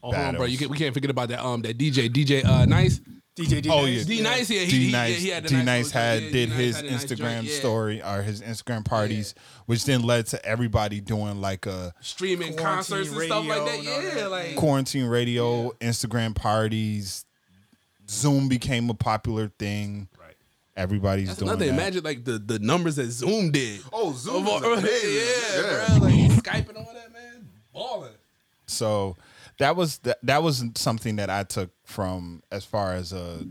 Oh, 0.00 0.12
hold 0.12 0.14
on, 0.14 0.36
bro. 0.36 0.44
You 0.44 0.58
can, 0.58 0.68
we 0.68 0.78
can't 0.78 0.94
forget 0.94 1.10
about 1.10 1.28
that. 1.30 1.44
Um, 1.44 1.62
that 1.62 1.76
DJ, 1.76 2.08
DJ, 2.08 2.44
uh, 2.44 2.66
Nice, 2.66 3.00
DJ 3.34 3.62
D. 3.62 3.68
Oh, 3.68 3.82
Nice, 3.82 4.06
yeah. 4.08 4.16
D 4.16 4.22
Nice. 4.22 4.50
Yeah, 4.50 4.60
he, 4.60 4.70
D 4.70 4.86
he, 4.86 4.92
Nice, 4.92 5.18
he 5.18 5.28
had 5.30 5.46
D 5.46 5.56
nice 5.56 5.64
Nice 5.64 5.90
had 5.90 6.22
yeah, 6.22 6.30
did 6.30 6.50
D-Nice 6.50 6.56
his 6.56 6.76
had 6.76 6.84
a 6.84 6.90
nice 6.90 7.04
Instagram 7.04 7.34
joint, 7.34 7.44
yeah. 7.46 7.58
story 7.58 8.02
or 8.02 8.22
his 8.22 8.42
Instagram 8.42 8.84
parties, 8.84 9.34
which 9.66 9.84
then 9.86 10.02
led 10.02 10.26
to 10.28 10.46
everybody 10.46 11.00
doing 11.00 11.40
like 11.40 11.66
a 11.66 11.94
streaming 12.00 12.56
concerts 12.56 13.10
and 13.10 13.20
stuff 13.22 13.44
like 13.44 13.64
that. 13.64 13.82
Yeah, 13.82 14.14
that. 14.14 14.30
like 14.30 14.54
quarantine 14.54 15.06
radio, 15.06 15.70
Instagram 15.80 16.36
parties. 16.36 17.24
Zoom 18.10 18.48
became 18.48 18.90
a 18.90 18.94
popular 18.94 19.48
thing. 19.58 20.08
Right. 20.18 20.34
Everybody's 20.76 21.28
That's 21.28 21.38
doing 21.38 21.50
another. 21.50 21.66
that. 21.66 21.72
Imagine 21.74 22.04
like 22.04 22.24
the 22.24 22.38
the 22.38 22.58
numbers 22.58 22.96
that 22.96 23.10
Zoom 23.10 23.50
did. 23.52 23.80
Oh, 23.92 24.12
Zoom 24.12 24.46
is 24.46 24.62
yeah, 24.62 25.60
amazing. 25.60 25.98
bro. 26.00 26.08
Like 26.08 26.14
Skype 26.42 26.68
and 26.68 26.78
all 26.78 26.90
that, 26.94 27.12
man. 27.12 27.48
Balling. 27.72 28.12
So 28.66 29.16
that 29.58 29.76
was 29.76 29.98
that, 29.98 30.18
that 30.24 30.42
was 30.42 30.64
something 30.76 31.16
that 31.16 31.30
I 31.30 31.44
took 31.44 31.70
from 31.84 32.42
as 32.50 32.64
far 32.64 32.94
as 32.94 33.12
a 33.12 33.46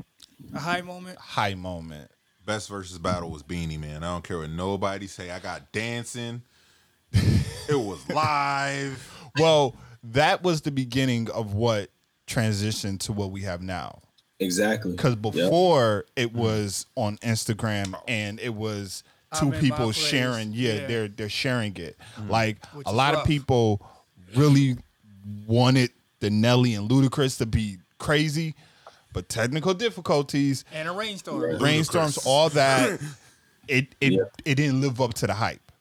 A 0.54 0.60
high 0.60 0.82
moment. 0.82 1.17
high 1.19 1.54
moment. 1.56 2.10
Best 2.45 2.69
Verzuz 2.72 3.00
battle 3.02 3.30
was 3.30 3.43
Beenie 3.43 3.78
Man. 3.78 4.04
I 4.04 4.08
don't 4.12 4.24
care 4.24 4.39
what 4.39 4.50
nobody 4.50 5.06
say. 5.08 5.30
I 5.30 5.39
got 5.39 5.72
dancing. 5.72 6.41
it 7.13 7.76
was 7.80 8.08
live. 8.10 9.13
Well, 9.38 9.76
that 10.04 10.41
was 10.43 10.62
the 10.62 10.72
beginning 10.72 11.30
of 11.32 11.54
what 11.54 11.91
transitioned 12.28 13.00
to 13.02 13.13
what 13.13 13.32
we 13.32 13.41
have 13.41 13.62
now. 13.62 14.02
Exactly. 14.39 14.91
Because 14.91 15.15
Yep. 15.15 15.21
before 15.34 16.06
it 16.15 16.34
was 16.34 16.86
on 16.95 17.17
Instagram 17.17 17.93
and 18.08 18.39
it 18.39 18.54
was 18.56 19.04
two 19.39 19.54
I'm 19.54 19.60
people 19.60 19.91
sharing. 19.91 20.54
Yeah, 20.54 20.73
Yeah. 20.73 20.88
they're 20.88 21.08
they're 21.10 21.30
sharing 21.30 21.75
it. 21.78 21.97
Mm-hmm. 22.15 22.30
Like 22.32 22.65
Which 22.73 22.88
a 22.88 22.89
is 22.89 22.95
lot 22.95 23.15
of 23.15 23.25
people 23.25 23.82
really 24.36 24.78
wanted 25.45 25.91
the 26.19 26.30
Nelly 26.30 26.73
and 26.75 26.89
Ludacris 26.89 27.38
to 27.39 27.45
be 27.45 27.78
crazy, 27.97 28.56
but 29.13 29.28
technical 29.30 29.73
difficulties, 29.73 30.63
And 30.73 30.88
a 30.88 30.91
rainstorm. 30.91 31.62
rainstorms, 31.62 32.17
all 32.25 32.49
that, 32.49 32.99
it 33.67 33.88
it 34.02 34.13
Yeah. 34.13 34.23
it 34.45 34.56
didn't 34.56 34.82
live 34.82 35.02
up 35.02 35.13
to 35.15 35.28
the 35.28 35.34
hype. 35.34 35.71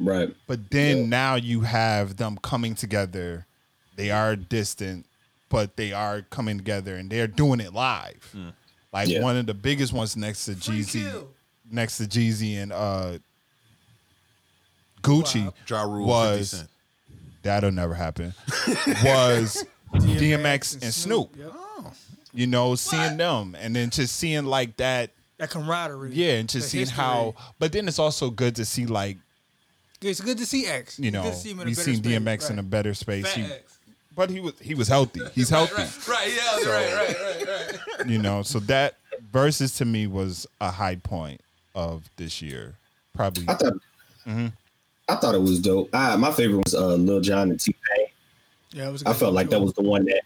Right. 0.00 0.34
But 0.46 0.70
then 0.70 0.98
Yeah. 0.98 1.06
now 1.06 1.34
you 1.36 1.62
have 1.62 2.16
them 2.16 2.36
coming 2.42 2.74
together. 2.74 3.46
They 3.96 4.10
are 4.12 4.36
distant, 4.36 5.06
but 5.48 5.76
they 5.76 5.92
are 5.92 6.22
coming 6.22 6.58
together 6.58 6.96
and 6.96 7.10
they're 7.10 7.26
doing 7.26 7.60
it 7.60 7.72
live. 7.72 8.34
Like 8.92 9.08
Yeah. 9.08 9.22
one 9.22 9.36
of 9.36 9.46
the 9.46 9.54
biggest 9.54 9.92
ones 9.92 10.16
next 10.16 10.44
to 10.46 10.52
Jeezy, 10.52 11.10
kill. 11.10 11.28
next 11.70 11.98
to 11.98 12.04
Jeezy 12.04 12.56
and 12.62 12.72
uh 12.72 13.18
Gucci 15.02 15.44
Wow. 15.44 15.54
Ja 15.68 15.82
Rule, 15.82 16.06
was 16.06 16.64
that'll 17.42 17.70
never 17.70 17.94
happen. 17.94 18.34
was 19.04 19.64
DMX 19.94 20.82
and 20.82 20.92
Snoop. 20.92 21.34
Yep. 21.36 21.52
You 22.34 22.46
know, 22.46 22.74
seeing 22.74 23.16
them 23.16 23.56
and 23.58 23.74
then 23.74 23.90
just 23.90 24.16
seeing 24.16 24.44
like 24.44 24.76
that, 24.76 25.10
That 25.38 25.50
camaraderie. 25.50 26.12
yeah, 26.12 26.34
and 26.34 26.48
just 26.48 26.68
seeing 26.68 26.82
history. 26.82 26.96
how. 26.96 27.34
But 27.58 27.72
then 27.72 27.88
it's 27.88 27.98
also 27.98 28.30
good 28.30 28.56
to 28.56 28.64
see 28.64 28.86
like 28.86 29.16
It's 30.02 30.20
good 30.20 30.36
to 30.38 30.46
see 30.46 30.66
X. 30.66 30.98
you 30.98 31.10
know 31.10 31.22
good 31.22 31.32
to 31.32 31.38
see 31.38 31.50
him 31.52 31.60
in 31.60 31.62
a 31.62 31.70
we've 31.70 31.76
better 31.76 31.84
seen 31.92 32.02
space. 32.02 32.18
DMX 32.18 32.50
in 32.50 32.58
a 32.58 32.62
better 32.62 32.94
space. 32.94 33.26
Fat 33.26 33.36
He, 33.36 33.52
X. 33.52 33.77
but 34.18 34.28
he 34.30 34.40
was 34.40 34.52
he 34.60 34.74
was 34.74 34.88
healthy. 34.88 35.20
He's 35.34 35.48
healthy. 35.48 35.74
Right, 35.82 36.08
right, 36.08 36.32
yeah, 36.36 36.70
right, 36.70 36.94
right, 36.94 37.16
right, 37.20 37.78
right. 37.98 38.06
You 38.06 38.18
know, 38.18 38.42
so 38.42 38.58
that 38.60 38.96
Verzuz 39.32 39.76
to 39.78 39.84
me 39.84 40.06
was 40.08 40.46
a 40.60 40.70
high 40.70 40.96
point 40.96 41.40
of 41.74 42.10
this 42.16 42.42
year. 42.42 42.74
Probably 43.14 43.44
I 43.48 43.54
thought 43.54 43.72
Mm-hmm. 44.26 44.48
I 45.08 45.14
thought 45.16 45.34
it 45.34 45.40
was 45.40 45.58
dope. 45.60 45.88
I, 45.94 46.14
my 46.16 46.30
favorite 46.32 46.62
was 46.66 46.74
uh, 46.74 46.94
Lil 46.96 47.20
Jon 47.22 47.50
and 47.50 47.58
T 47.58 47.74
Pain. 47.96 48.06
Yeah, 48.72 48.88
it 48.88 48.92
was. 48.92 49.02
a 49.02 49.08
I 49.08 49.12
good 49.12 49.18
felt 49.20 49.32
like 49.34 49.48
that 49.50 49.56
show. 49.56 49.62
was 49.62 49.72
the 49.72 49.82
one 49.82 50.04
that 50.04 50.20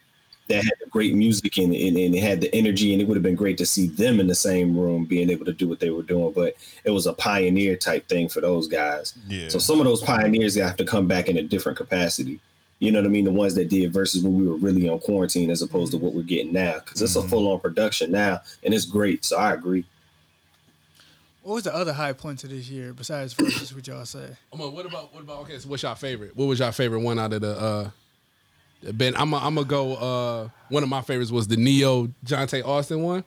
that 0.49 0.65
had 0.65 0.73
the 0.83 0.91
great 0.91 1.15
music 1.15 1.57
and, 1.59 1.73
and, 1.73 1.97
and 1.97 2.15
it 2.17 2.21
had 2.23 2.41
the 2.41 2.53
energy, 2.53 2.93
and 2.93 3.01
it 3.01 3.07
would 3.07 3.15
have 3.17 3.23
been 3.23 3.37
great 3.37 3.57
to 3.59 3.67
see 3.67 3.87
them 3.87 4.19
in 4.19 4.27
the 4.27 4.35
same 4.35 4.77
room, 4.77 5.05
being 5.05 5.31
able 5.31 5.45
to 5.45 5.53
do 5.53 5.69
what 5.69 5.79
they 5.79 5.91
were 5.91 6.03
doing. 6.03 6.33
But 6.33 6.55
it 6.85 6.91
was 6.91 7.07
a 7.07 7.13
pioneer 7.13 7.77
type 7.77 8.09
thing 8.09 8.29
for 8.29 8.41
those 8.41 8.67
guys. 8.67 9.15
yeah. 9.29 9.49
So 9.49 9.59
some 9.61 9.79
of 9.79 9.87
those 9.87 10.03
pioneers 10.03 10.57
have 10.57 10.77
to 10.79 10.85
come 10.85 11.07
back 11.07 11.29
in 11.29 11.37
a 11.37 11.43
different 11.43 11.79
capacity. 11.79 12.41
You 12.83 12.91
know 12.91 12.99
what 12.99 13.07
I 13.07 13.11
mean? 13.11 13.25
The 13.25 13.31
ones 13.31 13.55
that 13.55 13.69
did 13.69 13.93
Verzuz 13.93 14.25
when 14.25 14.37
we 14.37 14.45
were 14.45 14.57
really 14.57 14.89
on 14.89 14.99
quarantine, 14.99 15.51
as 15.51 15.63
opposed 15.63 15.93
to 15.93 15.99
what 15.99 16.15
we're 16.15 16.23
getting 16.23 16.53
now, 16.53 16.81
because 16.81 17.01
it's 17.01 17.15
a 17.15 17.23
full 17.23 17.53
on 17.53 17.61
production 17.61 18.11
now, 18.11 18.41
and 18.65 18.75
it's 18.75 18.87
great. 18.87 19.25
So 19.25 19.37
I 19.37 19.53
agree. 19.53 19.85
What 21.45 21.55
was 21.55 21.63
the 21.63 21.73
other 21.73 21.93
high 21.93 22.13
point 22.13 22.43
of 22.43 22.51
this 22.51 22.69
year 22.69 22.93
besides 22.93 23.35
Verzuz 23.35 23.73
what 23.73 23.87
y'all 23.87 24.05
say? 24.05 24.37
I'm 24.53 24.59
like, 24.59 24.73
what 24.73 24.85
about 24.85 25.15
what 25.15 25.23
about 25.23 25.43
okay? 25.43 25.61
So 25.61 25.69
what's 25.69 25.85
your 25.85 25.95
favorite? 25.95 26.37
What 26.37 26.47
was 26.47 26.59
your 26.59 26.73
favorite 26.73 27.03
one 27.03 27.21
out 27.21 27.33
of 27.33 27.43
the 27.43 27.57
uh 27.57 27.91
Ben? 28.93 29.15
I'm 29.15 29.33
I'm 29.33 29.55
gonna 29.55 29.65
go. 29.65 29.95
Uh, 29.95 30.49
one 30.69 30.83
of 30.83 30.89
my 30.89 31.03
favorites 31.03 31.31
was 31.31 31.47
the 31.47 31.57
Ne-Yo 31.57 32.09
Johntá 32.27 32.67
Austin 32.67 33.01
one. 33.01 33.23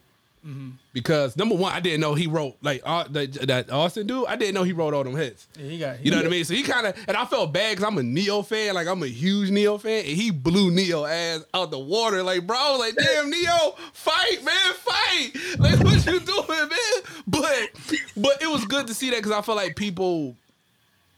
Because 0.93 1.35
number 1.35 1.55
one, 1.55 1.73
I 1.73 1.79
didn't 1.79 2.01
know 2.01 2.13
he 2.13 2.27
wrote 2.27 2.57
like 2.61 2.81
uh, 2.85 3.05
that, 3.09 3.33
that 3.47 3.71
Austin 3.71 4.05
dude. 4.05 4.25
I 4.27 4.35
didn't 4.35 4.53
know 4.53 4.63
he 4.63 4.73
wrote 4.73 4.93
all 4.93 5.03
them 5.03 5.15
hits. 5.15 5.47
Yeah, 5.57 5.69
he 5.69 5.79
got. 5.79 6.05
You 6.05 6.11
know 6.11 6.17
what 6.17 6.25
I 6.27 6.29
mean? 6.29 6.45
So 6.45 6.53
he 6.53 6.61
kind 6.61 6.85
of, 6.85 6.95
and 7.07 7.17
I 7.17 7.25
felt 7.25 7.51
bad 7.51 7.71
because 7.71 7.83
I'm 7.83 7.97
a 7.97 8.03
Ne-Yo 8.03 8.43
fan. 8.43 8.75
Like 8.75 8.87
I'm 8.87 9.01
a 9.01 9.07
huge 9.07 9.49
Ne-Yo 9.49 9.79
fan, 9.79 10.05
and 10.05 10.15
he 10.15 10.29
blew 10.29 10.69
Ne-Yo 10.71 11.05
ass 11.05 11.43
out 11.53 11.71
the 11.71 11.79
water. 11.79 12.21
Like 12.21 12.45
bro, 12.45 12.77
like 12.79 12.95
damn 12.95 13.29
Ne-Yo, 13.29 13.75
fight 13.93 14.43
man, 14.43 14.73
fight. 14.75 15.31
Like 15.57 15.79
what 15.83 16.05
you 16.05 16.19
doing, 16.19 16.47
man? 16.47 17.23
But 17.27 17.71
but 18.15 18.41
it 18.41 18.47
was 18.47 18.65
good 18.65 18.85
to 18.87 18.93
see 18.93 19.09
that 19.09 19.17
because 19.17 19.31
I 19.31 19.41
felt 19.41 19.57
like 19.57 19.75
people. 19.75 20.37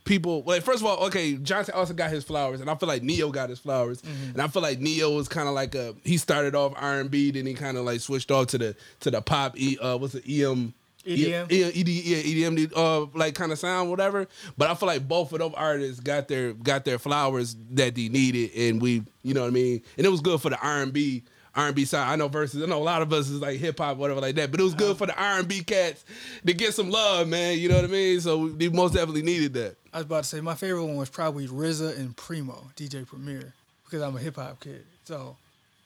People 0.08 0.44
like 0.46 0.64
first 0.64 0.80
of 0.82 0.86
all, 0.88 1.06
okay, 1.08 1.34
Johnson 1.36 1.76
also 1.76 1.94
got 1.94 2.10
his 2.10 2.24
flowers, 2.24 2.62
and 2.62 2.70
I 2.70 2.76
feel 2.76 2.88
like 2.88 3.04
Ne-Yo 3.04 3.30
got 3.32 3.50
his 3.50 3.60
flowers, 3.60 4.02
and 4.04 4.42
I 4.42 4.48
feel 4.48 4.62
like 4.62 4.80
Ne-Yo 4.80 5.12
was 5.12 5.28
kind 5.28 5.48
of 5.48 5.54
like 5.54 5.76
a 5.76 5.96
he 6.04 6.18
started 6.18 6.56
off 6.56 6.74
R 6.76 7.00
and 7.00 7.12
B, 7.12 7.32
then 7.32 7.46
he 7.46 7.54
kind 7.54 7.78
of 7.78 7.86
like 7.86 8.00
switched 8.00 8.32
off 8.32 8.48
to 8.48 8.58
the 8.58 8.76
to 9.02 9.12
the 9.12 9.22
pop 9.22 9.60
e 9.60 9.78
uh 9.80 9.98
what's 9.98 10.14
the 10.14 10.44
EM 10.44 10.74
EDM? 11.08 11.48
yeah, 11.50 11.68
ED, 11.68 11.88
yeah, 11.88 12.50
EDM, 12.50 12.74
uh, 12.76 13.08
like 13.14 13.34
kind 13.34 13.52
of 13.52 13.60
sound, 13.60 13.90
whatever. 13.90 14.28
But 14.58 14.70
I 14.70 14.76
feel 14.76 14.88
like 14.88 15.08
both 15.08 15.32
of 15.32 15.40
those 15.40 15.54
artists 15.56 16.00
got 16.02 16.28
their 16.28 16.54
got 16.54 16.86
their 16.86 17.00
flowers 17.00 17.56
that 17.72 17.96
they 17.96 18.10
needed, 18.10 18.52
and 18.56 18.82
we, 18.82 19.04
you 19.24 19.34
know 19.34 19.42
what 19.42 19.48
I 19.48 19.52
mean. 19.52 19.82
And 19.98 20.06
it 20.06 20.10
was 20.10 20.22
good 20.22 20.42
for 20.42 20.50
the 20.50 20.60
R 20.60 20.82
and 20.82 20.92
B, 20.92 21.24
R 21.58 21.68
and 21.68 21.76
B 21.76 21.86
side. 21.86 22.08
I 22.08 22.16
know 22.16 22.30
Verzuz, 22.30 22.62
I 22.64 22.68
know 22.68 22.78
a 22.78 22.84
lot 22.84 23.02
of 23.02 23.12
us 23.12 23.30
is 23.30 23.42
like 23.42 23.58
hip 23.58 23.80
hop, 23.80 23.98
whatever 23.98 24.22
like 24.22 24.36
that. 24.36 24.52
But 24.52 24.60
it 24.60 24.64
was 24.64 24.76
good 24.76 24.92
uh-huh. 24.92 24.98
for 24.98 25.08
the 25.08 25.20
R 25.20 25.40
and 25.40 25.48
B 25.48 25.64
cats 25.64 26.06
to 26.46 26.54
get 26.54 26.76
some 26.76 26.92
love, 26.92 27.28
man. 27.28 27.58
You 27.58 27.68
know 27.68 27.76
what 27.76 27.86
I 27.86 27.88
mean? 27.88 28.22
So 28.22 28.46
we 28.46 28.70
most 28.70 28.94
definitely 28.94 29.24
needed 29.24 29.54
that. 29.56 29.76
I 29.92 29.98
was 29.98 30.06
about 30.06 30.24
to 30.24 30.30
say 30.30 30.40
my 30.40 30.54
favorite 30.54 30.86
one 30.86 30.96
was 30.96 31.10
probably 31.10 31.48
RZA 31.48 31.98
and 31.98 32.16
Primo, 32.16 32.70
DJ 32.76 33.08
Premier, 33.08 33.54
because 33.84 34.04
I'm 34.04 34.16
a 34.16 34.20
hip 34.20 34.36
hop 34.36 34.60
kid. 34.60 34.86
So 35.06 35.36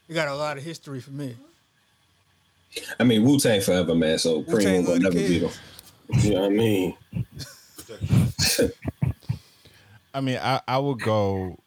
it 0.10 0.14
got 0.14 0.28
a 0.28 0.36
lot 0.36 0.58
of 0.58 0.64
history 0.64 1.00
for 1.00 1.12
me. 1.12 1.36
I 3.00 3.04
mean, 3.04 3.24
Wu 3.24 3.40
Tang 3.40 3.62
forever, 3.62 3.96
man. 3.96 4.18
So 4.18 4.40
Wu-Tang 4.40 4.54
Premium 4.54 4.86
will 4.86 5.00
never 5.00 5.16
beat 5.16 5.40
kids. 5.40 5.60
them. 6.10 6.20
You 6.20 6.34
know 6.34 6.42
what 6.42 6.52
I 6.52 6.56
mean? 6.56 6.98
I 10.14 10.20
mean, 10.20 10.38
I 10.42 10.62
I 10.68 10.78
would 10.78 11.00
go. 11.00 11.58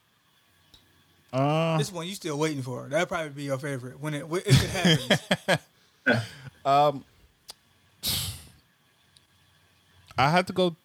Uh, 1.34 1.76
This 1.78 1.90
one 1.92 2.06
you 2.06 2.14
still 2.14 2.38
waiting 2.38 2.62
for. 2.62 2.88
That'd 2.88 3.08
probably 3.08 3.30
be 3.30 3.42
your 3.44 3.58
favorite 3.58 3.98
when 4.00 4.14
it 4.14 4.24
if 4.30 4.46
it 4.46 5.18
happens. 5.58 6.22
um, 6.64 7.04
I 10.16 10.30
had 10.30 10.46
to 10.46 10.52
go. 10.52 10.76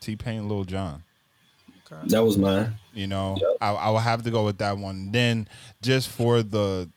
T 0.00 0.16
Pain, 0.16 0.48
Lil 0.48 0.64
Jon. 0.64 1.02
That 2.04 2.24
was 2.24 2.38
mine. 2.38 2.74
You 2.94 3.08
know, 3.08 3.36
Yep. 3.40 3.56
I, 3.60 3.70
I 3.72 3.90
will 3.90 3.98
have 3.98 4.22
to 4.22 4.30
go 4.30 4.44
with 4.44 4.58
that 4.58 4.78
one. 4.78 5.10
Then, 5.12 5.48
just 5.82 6.08
for 6.08 6.42
the 6.42 6.88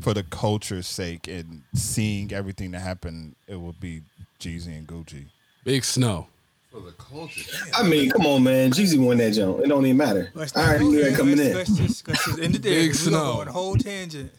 for 0.00 0.12
the 0.12 0.24
culture's 0.24 0.86
sake 0.88 1.28
and 1.28 1.62
seeing 1.74 2.32
everything 2.32 2.72
that 2.72 2.80
happened, 2.80 3.36
it 3.46 3.58
would 3.58 3.80
be 3.80 4.02
Jeezy 4.40 4.76
and 4.76 4.86
Gucci. 4.86 5.26
Big 5.64 5.84
Snow. 5.84 6.26
For 6.72 6.80
the 6.80 6.92
culture. 6.92 7.42
I 7.74 7.82
mean, 7.82 8.10
come 8.10 8.24
on, 8.24 8.42
man. 8.44 8.70
Jeezy 8.70 8.98
won 8.98 9.18
that 9.18 9.32
joint. 9.32 9.62
It 9.62 9.68
don't 9.68 9.84
even 9.84 9.98
matter. 9.98 10.30
Let's 10.34 10.56
I 10.56 10.68
already 10.70 10.84
knew 10.86 11.04
that 11.04 11.14
coming 11.18 11.36
let's, 11.36 11.50
in. 11.50 11.54
Let's 11.54 11.70
just, 11.76 12.08
let's 12.08 12.24
just 12.24 12.38
end 12.38 12.54
it 12.56 12.62
there. 12.62 12.72
Big 12.72 12.92
'cause 12.92 13.00
Snow. 13.00 13.40
on 13.40 13.48
a 13.48 13.52
whole 13.52 13.76
tangent. 13.76 14.32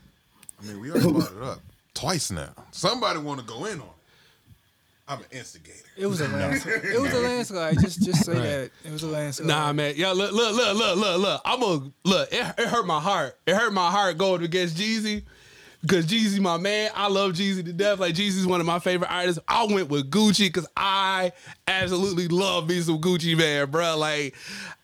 I 0.59 0.65
mean, 0.65 0.79
we 0.79 0.89
already 0.89 1.11
brought 1.11 1.31
it 1.31 1.43
up 1.43 1.59
twice 1.93 2.31
now. 2.31 2.49
Somebody 2.71 3.19
want 3.19 3.39
to 3.39 3.45
go 3.45 3.65
in 3.65 3.73
on 3.79 3.85
it. 3.85 3.93
I'm 5.07 5.19
an 5.19 5.25
instigator. 5.31 5.77
It 5.95 6.07
was 6.07 6.21
a 6.21 6.27
landslide. 6.27 6.85
It 6.85 6.99
was 6.99 7.13
a 7.13 7.19
landslide. 7.27 7.79
Just 7.79 8.01
just 8.01 8.25
say 8.25 8.33
that. 8.33 8.71
It 8.83 8.91
was 8.91 9.03
a 9.03 9.07
landslide. 9.07 9.47
Nah, 9.47 9.71
man. 9.73 9.95
Yo, 9.95 10.13
look, 10.13 10.31
look, 10.31 10.55
look, 10.55 10.75
look, 10.75 10.97
look, 10.97 11.19
look. 11.19 11.41
I'm 11.45 11.61
a 11.61 11.91
look. 12.03 12.33
It, 12.33 12.53
it 12.57 12.67
hurt 12.67 12.87
my 12.87 12.99
heart. 12.99 13.37
It 13.45 13.53
hurt 13.53 13.73
my 13.73 13.91
heart 13.91 14.17
going 14.17 14.41
against 14.41 14.75
Jeezy 14.75 15.23
because 15.83 16.05
Jeezy, 16.05 16.39
my 16.39 16.57
man. 16.57 16.89
I 16.95 17.09
love 17.09 17.33
Jeezy 17.33 17.63
to 17.65 17.73
death. 17.73 17.99
Like 17.99 18.15
Jeezy's 18.15 18.47
one 18.47 18.61
of 18.61 18.65
my 18.65 18.79
favorite 18.79 19.11
artists. 19.11 19.39
I 19.49 19.65
went 19.65 19.89
with 19.89 20.09
Gucci 20.09 20.47
because 20.47 20.65
I 20.77 21.33
absolutely 21.67 22.29
love 22.29 22.69
me 22.69 22.79
some 22.79 23.01
Gucci, 23.01 23.37
man, 23.37 23.69
bro. 23.69 23.97
Like, 23.97 24.33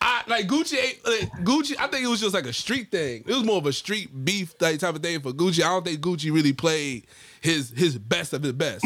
I 0.02 0.22
like 0.28 0.46
Gucci. 0.46 0.76
Like, 1.04 1.30
Gucci. 1.42 1.74
I 1.78 1.86
think 1.86 2.04
it 2.04 2.08
was 2.08 2.20
just 2.20 2.34
like 2.34 2.44
a 2.44 2.52
street 2.52 2.90
thing. 2.90 3.24
It 3.26 3.34
was 3.34 3.44
more 3.44 3.56
of 3.56 3.66
a 3.66 3.72
street 3.72 4.10
beef 4.24 4.56
type 4.58 4.82
of 4.82 5.02
thing 5.02 5.20
for 5.20 5.32
Gucci. 5.32 5.62
I 5.62 5.70
don't 5.70 5.84
think 5.84 6.00
Gucci 6.00 6.30
really 6.30 6.52
played 6.52 7.06
his 7.40 7.70
his 7.70 7.98
best 7.98 8.34
of 8.34 8.42
his 8.42 8.52
best. 8.52 8.84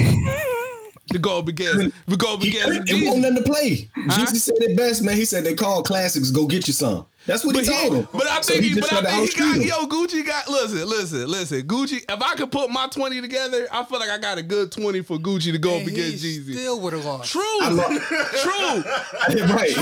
to 1.11 1.19
go 1.19 1.39
up 1.39 1.49
against, 1.49 1.95
to 2.09 2.17
go 2.17 2.35
up 2.35 2.43
He, 2.43 2.57
against 2.57 2.91
it 2.91 3.05
wasn't 3.05 3.23
nothing 3.23 3.37
to 3.37 3.43
play. 3.43 3.91
Jeezy 3.97 4.37
said 4.37 4.55
it 4.61 4.77
best, 4.77 5.03
man. 5.03 5.17
He 5.17 5.25
said 5.25 5.45
they 5.45 5.55
call 5.55 5.83
classics. 5.83 6.31
Go 6.31 6.47
get 6.47 6.67
you 6.69 6.73
some. 6.73 7.07
That's 7.27 7.43
what 7.45 7.55
But 7.55 7.65
he 7.65 7.71
told 7.71 7.93
he, 7.93 7.99
him. 8.01 8.09
but 8.13 8.27
I 8.27 8.41
So 8.43 8.53
think, 8.53 8.65
he 8.65 8.69
he, 8.75 8.81
but 8.81 8.93
I 8.93 9.01
think 9.01 9.31
he 9.33 9.39
got, 9.39 9.49
outshoot 9.49 9.57
him. 9.63 9.69
yo, 9.69 9.87
Gucci 9.87 10.27
got, 10.27 10.49
listen, 10.49 10.87
listen, 10.89 11.27
listen, 11.27 11.63
Gucci, 11.63 12.05
if 12.07 12.23
I 12.23 12.35
could 12.35 12.53
put 12.53 12.71
my 12.71 12.87
20 12.89 13.21
together, 13.23 13.67
I 13.73 13.83
feel 13.85 13.99
like 13.99 14.11
I 14.11 14.19
got 14.19 14.37
a 14.39 14.43
good 14.43 14.71
20 14.71 15.03
for 15.03 15.17
Gucci 15.17 15.51
to 15.53 15.59
go 15.59 15.77
up 15.81 15.87
against 15.87 16.23
Jeezy. 16.25 16.53
still 16.53 16.81
would 16.81 16.93
have 16.93 17.05
lost. 17.05 17.33
True, 17.33 17.41
true, 17.61 18.83
right. 19.55 19.73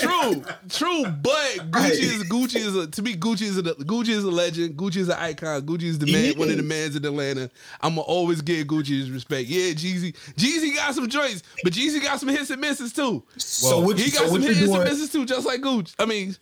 true, 0.00 0.44
true. 0.68 1.04
But 1.10 1.70
Gucci 1.70 1.74
Right. 1.74 1.92
is 1.92 2.24
Gucci 2.24 2.56
is 2.56 2.76
a, 2.76 2.86
to 2.86 3.02
me 3.02 3.14
Gucci 3.16 3.42
is 3.42 3.58
a 3.58 3.62
Gucci 3.62 4.08
is 4.10 4.24
a 4.24 4.30
legend. 4.30 4.76
Gucci 4.76 4.96
is 4.96 5.08
an 5.08 5.16
icon. 5.18 5.62
Gucci 5.62 5.84
is 5.84 5.98
the 5.98 6.10
man, 6.10 6.38
one 6.38 6.50
of 6.50 6.56
the 6.56 6.62
mans 6.62 6.96
in 6.96 7.04
Atlanta. 7.04 7.50
I'ma 7.80 8.00
always 8.02 8.42
give 8.42 8.66
Gucci 8.66 8.98
his 8.98 9.10
respect. 9.10 9.48
Yeah, 9.48 9.72
Jeezy, 9.72 10.14
Jeezy 10.36 10.74
got 10.74 10.94
some 10.94 11.08
joints, 11.08 11.42
but 11.62 11.72
Jeezy 11.72 12.02
got 12.02 12.20
some 12.20 12.28
hits 12.28 12.50
and 12.50 12.60
misses 12.60 12.92
too. 12.92 13.22
So 13.36 13.80
what, 13.80 13.98
He 13.98 14.06
you, 14.06 14.12
got 14.12 14.18
so 14.20 14.24
some 14.26 14.32
what 14.34 14.42
you're 14.42 14.54
hits 14.54 14.72
and 14.72 14.84
misses 14.84 15.10
too, 15.12 15.26
just 15.26 15.46
like 15.46 15.60
Gucci. 15.60 15.94
I 15.98 16.04
mean, 16.06 16.36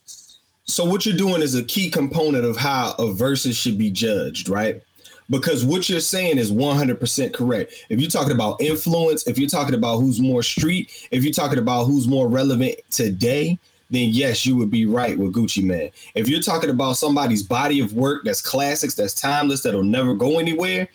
So 0.67 0.85
what 0.85 1.05
you're 1.05 1.17
doing 1.17 1.43
is 1.43 1.55
a 1.55 1.63
key 1.63 1.91
component 1.91 2.45
of 2.45 2.57
how 2.57 2.95
a 2.99 3.05
Verzuz 3.05 3.55
should 3.55 3.77
be 3.77 3.91
judged, 3.91 4.49
right? 4.49 4.83
Because 5.29 5.65
what 5.65 5.89
you're 5.89 6.01
saying 6.01 6.39
is 6.39 6.53
100% 6.53 7.35
correct. 7.35 7.75
If 7.91 8.01
you're 8.01 8.11
talking 8.11 8.33
about 8.33 8.61
influence, 8.61 9.27
if 9.27 9.39
you're 9.39 9.49
talking 9.49 9.75
about 9.75 9.99
who's 9.99 10.21
more 10.21 10.43
street, 10.43 10.91
if 11.11 11.23
you're 11.23 11.33
talking 11.33 11.59
about 11.59 11.85
who's 11.85 12.09
more 12.09 12.29
relevant 12.29 12.77
today, 12.91 13.59
then 13.91 14.09
yes, 14.11 14.45
you 14.47 14.57
would 14.57 14.71
be 14.71 14.87
right 14.87 15.19
with 15.19 15.35
Gucci 15.35 15.63
Mane. 15.63 15.91
If 16.15 16.29
you're 16.29 16.41
talking 16.41 16.71
about 16.71 16.97
somebody's 16.97 17.43
body 17.43 17.81
of 17.81 17.93
work 17.93 18.25
that's 18.25 18.41
classics, 18.41 18.95
that's 18.95 19.15
timeless, 19.15 19.63
that'll 19.63 19.83
never 19.83 20.15
go 20.15 20.39
anywhere, 20.39 20.89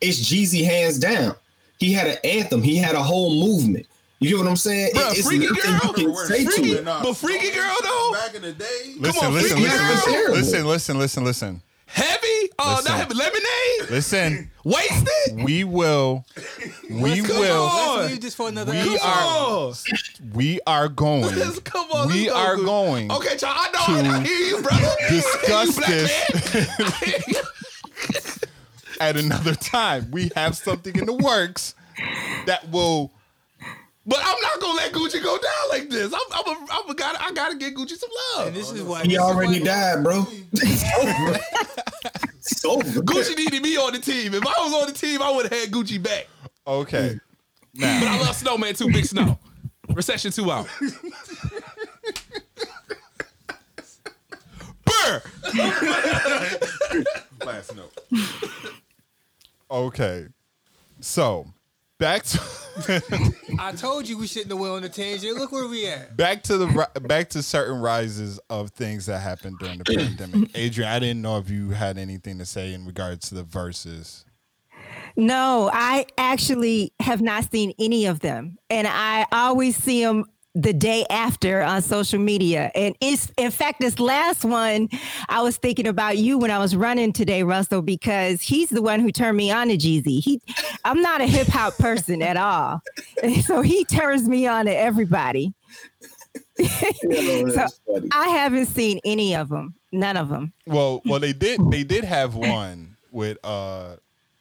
it's 0.00 0.18
Jeezy 0.18 0.64
hands 0.64 0.98
down. 0.98 1.34
He 1.78 1.92
had 1.92 2.08
an 2.08 2.16
anthem, 2.24 2.62
he 2.62 2.76
had 2.76 2.94
a 2.94 3.02
whole 3.02 3.34
movement. 3.34 3.86
You 4.20 4.28
get 4.28 4.38
what 4.38 4.48
I'm 4.48 4.56
saying? 4.56 4.92
Bruh, 4.94 5.10
it's 5.12 5.26
Freaky 5.26 5.46
nothing 5.46 5.62
Girl? 5.62 5.80
you 5.96 6.14
can 6.14 6.26
say 6.26 6.44
to 6.44 6.50
Freaky- 6.50 6.72
it. 6.72 6.84
but 6.84 7.14
Freaky 7.14 7.50
Girl 7.52 7.76
though, 7.82 8.12
Back 8.12 8.34
in 8.34 8.42
the 8.42 8.52
day, 8.52 8.94
Listen, 8.98 9.26
on, 9.26 9.32
listen, 9.34 9.56
Freaky 9.56 9.62
listen, 9.72 10.12
Girl. 10.12 10.34
listen, 10.34 10.66
listen, 10.66 10.66
listen, 10.66 10.98
listen, 10.98 11.24
listen, 11.24 11.62
heavy. 11.86 12.26
Oh, 12.58 12.74
Listen. 12.76 12.84
not 12.92 12.98
heavy. 13.00 13.14
Lemonade. 13.14 13.90
listen. 13.90 14.50
Wasted. 14.62 15.42
We 15.42 15.64
will, 15.64 16.26
we 16.90 17.22
Come 17.22 17.40
will, 17.40 17.62
on. 17.64 17.96
Let's 18.00 18.12
leave 18.12 18.20
this 18.20 18.34
for 18.34 18.48
another 18.48 18.72
We 18.72 18.78
episode. 18.78 19.00
are- 19.06 19.72
we 20.34 20.60
are 20.66 20.88
going. 20.90 21.34
Let's 21.38 21.58
come 21.60 21.90
on. 21.90 22.08
We 22.08 22.28
let's 22.28 22.32
go, 22.32 22.36
are 22.36 22.56
Gucci. 22.56 22.64
going 22.66 23.10
Okay, 23.12 23.36
y'all. 23.40 23.54
I 23.56 23.70
know. 23.72 24.02
to 24.02 24.08
I 24.10 24.20
hear 24.22 24.36
you, 24.36 24.60
brother. 24.62 24.96
discuss 25.08 25.78
I 25.78 25.86
hear 25.86 26.06
you, 27.26 27.34
black 27.34 27.44
at 29.00 29.16
another 29.16 29.54
time. 29.54 30.10
We 30.10 30.30
have 30.36 30.56
something 30.56 30.94
in 30.94 31.06
the 31.06 31.14
works 31.14 31.74
that 32.46 32.68
will. 32.70 33.12
But 34.10 34.18
I'm 34.22 34.40
not 34.42 34.60
gonna 34.60 34.74
let 34.74 34.92
Gucci 34.92 35.22
go 35.22 35.38
down 35.38 35.68
like 35.70 35.88
this. 35.88 36.12
I'm, 36.12 36.20
I'm, 36.32 36.46
a, 36.48 36.66
I'm 36.72 36.90
a 36.90 36.94
gotta, 36.94 37.22
I 37.22 37.32
gotta 37.32 37.56
get 37.56 37.74
Gucci 37.74 37.96
some 37.96 38.10
love. 38.36 38.48
And 38.48 38.56
this 38.56 38.70
is 38.72 38.82
why 38.82 39.04
He 39.04 39.16
already 39.16 39.60
why- 39.60 39.64
died, 39.66 40.02
bro. 40.04 40.26
It's 40.52 40.84
over. 40.98 41.38
It's 42.42 42.64
over. 42.64 43.00
Gucci 43.02 43.36
needed 43.36 43.62
me 43.62 43.76
on 43.76 43.92
the 43.92 43.98
team. 43.98 44.32
If 44.34 44.44
I 44.46 44.54
was 44.64 44.72
on 44.72 44.86
the 44.86 44.94
team, 44.98 45.20
I 45.22 45.30
would 45.30 45.44
have 45.46 45.52
had 45.60 45.70
Gucci 45.70 46.02
back. 46.02 46.26
Okay. 46.66 47.18
But 47.74 47.84
I 47.86 48.18
love 48.18 48.34
Snowman 48.34 48.74
too. 48.74 48.88
Big 48.90 49.04
Snow. 49.04 49.38
Recession 49.90 50.32
two 50.32 50.50
out. 50.50 50.66
Burr. 54.84 55.22
last 57.44 57.74
note. 57.76 57.92
Okay. 59.70 60.26
So 61.00 61.46
back 62.00 62.24
to 62.24 62.40
I 63.58 63.72
told 63.72 64.08
you 64.08 64.16
we 64.18 64.26
shouldn't 64.26 64.50
have 64.50 64.58
went 64.58 64.72
on 64.72 64.82
the 64.82 64.88
tangent. 64.88 65.36
Look 65.36 65.52
where 65.52 65.68
we 65.68 65.86
at. 65.86 66.16
back 66.16 66.42
to 66.44 66.56
the 66.56 66.66
ri- 66.66 67.06
back 67.06 67.28
to 67.30 67.42
certain 67.42 67.80
rises 67.80 68.40
of 68.48 68.70
things 68.70 69.06
that 69.06 69.18
happened 69.20 69.58
during 69.60 69.78
the 69.78 69.84
pandemic. 69.84 70.50
Adrian, 70.54 70.90
I 70.90 70.98
didn't 70.98 71.22
know 71.22 71.38
if 71.38 71.50
you 71.50 71.70
had 71.70 71.98
anything 71.98 72.38
to 72.38 72.46
say 72.46 72.72
in 72.72 72.86
regards 72.86 73.28
to 73.28 73.34
the 73.34 73.42
verses. 73.42 74.24
No, 75.16 75.70
I 75.72 76.06
actually 76.16 76.92
have 77.00 77.20
not 77.20 77.50
seen 77.50 77.74
any 77.78 78.06
of 78.06 78.20
them. 78.20 78.58
And 78.70 78.86
I 78.88 79.26
always 79.30 79.76
see 79.76 80.02
them 80.02 80.24
the 80.54 80.72
day 80.72 81.06
after 81.10 81.62
on 81.62 81.80
social 81.80 82.18
media. 82.18 82.70
And 82.74 82.96
it's, 83.00 83.30
in 83.36 83.50
fact, 83.50 83.80
this 83.80 84.00
last 84.00 84.44
one, 84.44 84.88
I 85.28 85.42
was 85.42 85.56
thinking 85.56 85.86
about 85.86 86.18
you 86.18 86.38
when 86.38 86.50
I 86.50 86.58
was 86.58 86.74
running 86.74 87.12
today, 87.12 87.42
Russell, 87.42 87.82
because 87.82 88.42
he's 88.42 88.68
the 88.68 88.82
one 88.82 89.00
who 89.00 89.12
turned 89.12 89.36
me 89.36 89.50
on 89.50 89.68
to 89.68 89.76
Jeezy. 89.76 90.22
He, 90.22 90.40
I'm 90.84 91.00
not 91.00 91.20
a 91.20 91.26
hip 91.26 91.46
hop 91.46 91.76
person 91.78 92.20
at 92.20 92.36
all. 92.36 92.82
And 93.22 93.44
so 93.44 93.62
he 93.62 93.84
turns 93.84 94.28
me 94.28 94.46
on 94.46 94.64
to 94.66 94.76
everybody. 94.76 95.52
Yo, 96.58 97.48
So. 97.50 97.66
I 98.12 98.28
haven't 98.28 98.66
seen 98.66 99.00
any 99.04 99.34
of 99.34 99.48
them, 99.48 99.74
none 99.92 100.16
of 100.16 100.28
them. 100.28 100.52
Well, 100.66 101.02
well, 101.04 101.18
they 101.18 101.32
did 101.32 101.60
they 101.70 101.84
did 101.84 102.04
have 102.04 102.34
one 102.36 102.96
with 103.10 103.38
uh 103.44 103.96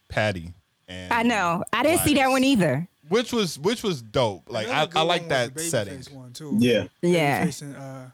Patti 0.09 0.53
and 0.87 1.13
I 1.13 1.23
know. 1.23 1.63
I 1.71 1.83
didn't 1.83 2.01
see 2.01 2.15
that 2.15 2.29
one 2.29 2.43
either. 2.43 2.87
Which 3.09 3.33
was 3.33 3.59
which 3.59 3.83
was 3.83 4.01
dope. 4.01 4.49
Like 4.49 4.67
I, 4.69 4.87
I 4.95 5.01
like 5.01 5.27
that 5.29 5.59
setting. 5.59 5.99
Babyface 5.99 6.13
One 6.13 6.33
too. 6.33 6.55
Yeah. 6.59 6.85
Yeah. 7.01 7.45
Babyface 7.45 7.61
and, 7.61 7.75
uh, 7.75 8.05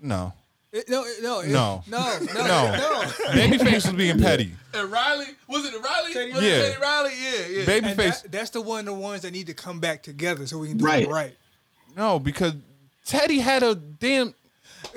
No, 0.00 0.32
it- 0.72 0.88
no, 0.88 1.04
it- 1.04 1.22
no, 1.22 1.40
it- 1.40 1.48
No. 1.48 1.82
no, 1.88 2.18
no, 2.20 2.34
No. 2.34 2.76
no. 2.76 3.02
Babyface 3.32 3.86
was 3.86 3.92
being 3.92 4.18
petty. 4.20 4.52
And 4.72 4.88
Riley, 4.88 5.26
was 5.48 5.64
it 5.66 5.74
Riley? 5.82 6.12
Teddy 6.12 6.32
Was 6.32 6.42
Yeah. 6.44 6.62
Teddy 6.62 6.80
Riley? 6.80 7.10
Yeah, 7.20 7.46
yeah. 7.48 7.64
Babyface. 7.64 8.22
that, 8.22 8.30
that's 8.30 8.50
the 8.50 8.60
one, 8.60 8.84
the 8.84 8.94
ones 8.94 9.22
that 9.22 9.32
need 9.32 9.48
to 9.48 9.54
come 9.54 9.80
back 9.80 10.00
together 10.04 10.46
so 10.46 10.58
we 10.58 10.68
can 10.68 10.76
do 10.76 10.84
Right. 10.84 11.02
it 11.02 11.08
right. 11.08 11.34
No, 11.96 12.20
because 12.20 12.54
Teddy 13.04 13.40
had 13.40 13.64
a 13.64 13.74
damn. 13.74 14.32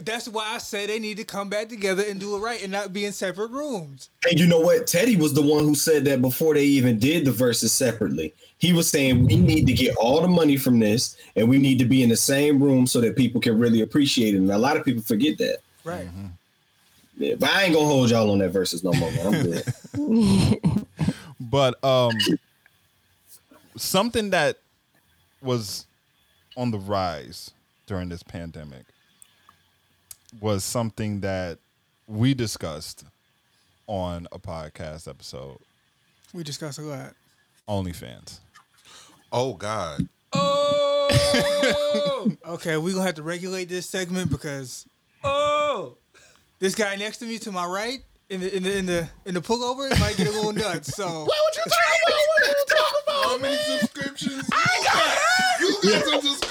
That's 0.04 0.28
why 0.28 0.46
I 0.48 0.58
say 0.58 0.86
they 0.86 1.00
need 1.00 1.18
to 1.18 1.24
come 1.24 1.50
back 1.50 1.70
together 1.70 2.04
and 2.08 2.20
do 2.20 2.36
it 2.36 2.40
right 2.40 2.62
and 2.62 2.72
not 2.72 2.94
be 2.94 3.06
in 3.06 3.12
separate 3.12 3.52
rooms. 3.52 4.10
And 4.30 4.40
you 4.40 4.48
know 4.48 4.60
what? 4.60 4.88
Teddy 4.88 5.16
was 5.16 5.34
the 5.34 5.42
one 5.42 5.64
who 5.64 5.76
said 5.76 6.06
that 6.06 6.22
before 6.22 6.54
they 6.54 6.64
even 6.64 7.00
did 7.00 7.26
the 7.26 7.32
verses 7.32 7.72
separately. 7.72 8.34
He 8.58 8.74
was 8.74 8.90
saying 8.90 9.26
we 9.26 9.36
need 9.36 9.68
to 9.68 9.74
get 9.74 9.96
all 9.98 10.22
the 10.22 10.28
money 10.28 10.58
from 10.58 10.80
this 10.80 11.18
and 11.36 11.50
we 11.50 11.58
need 11.58 11.80
to 11.80 11.86
be 11.86 12.02
in 12.02 12.10
the 12.10 12.16
same 12.16 12.62
room 12.62 12.88
so 12.88 13.02
that 13.02 13.16
people 13.16 13.42
can 13.42 13.60
really 13.60 13.82
appreciate 13.82 14.36
it. 14.36 14.38
And 14.38 14.50
a 14.52 14.58
lot 14.58 14.78
of 14.78 14.86
people 14.86 15.04
forget 15.04 15.38
that. 15.40 15.60
Right. 15.84 16.08
Mm-hmm. 16.08 16.28
Yeah, 17.18 17.36
but 17.40 17.50
I 17.50 17.64
ain't 17.64 17.74
gonna 17.74 17.86
hold 17.86 18.10
y'all 18.10 18.32
on 18.32 18.40
that 18.40 18.50
verses 18.50 18.84
no 18.84 18.92
more, 18.94 19.12
man. 19.12 19.28
I'm 19.28 19.44
good. 19.44 20.86
But 21.40 21.84
um, 21.84 22.18
something 23.76 24.30
that 24.30 24.58
was 25.42 25.86
on 26.56 26.72
the 26.72 26.80
rise 26.80 27.52
during 27.86 28.10
this 28.10 28.24
pandemic 28.24 28.86
was 30.42 30.64
something 30.64 31.22
that 31.22 31.60
we 32.08 32.34
discussed 32.34 33.06
on 33.88 34.28
a 34.32 34.40
podcast 34.40 35.08
episode. 35.08 35.58
We 36.34 36.44
discussed 36.44 36.80
a 36.80 36.82
lot. 36.82 37.14
OnlyFans. 37.68 38.40
Oh 39.32 39.54
God. 39.54 40.08
Oh, 40.34 42.32
okay. 42.48 42.78
We're 42.78 42.94
gonna 42.94 43.06
have 43.06 43.16
to 43.16 43.24
regulate 43.24 43.70
this 43.70 43.88
segment 43.88 44.30
because 44.32 44.86
oh, 45.24 45.96
this 46.60 46.76
guy 46.76 46.96
next 46.96 47.18
to 47.18 47.26
me 47.26 47.38
to 47.40 47.52
my 47.52 47.66
right 47.66 48.00
in 48.30 48.42
the 48.42 48.56
in 48.56 48.64
the 48.64 48.78
in 48.78 48.86
the 48.86 49.10
in 49.26 49.34
the 49.36 49.42
pullover 49.42 49.90
might 50.00 50.18
get 50.18 50.28
a 50.28 50.32
little 50.32 50.54
nuts. 50.54 50.96
So 50.96 51.06
what 51.06 51.28
would 51.28 51.56
you 51.56 51.64
talking 51.64 52.02
about? 52.08 52.22
What 52.28 52.42
would 52.42 52.48
you 52.48 52.66
talking 52.68 53.02
about? 53.04 53.24
How 53.24 53.38
many 53.38 53.56
subscriptions? 53.56 54.50
I 54.52 54.84
got 54.84 55.60
You 55.60 55.92
got 55.92 56.04
some 56.06 56.22
subscriptions. 56.22 56.43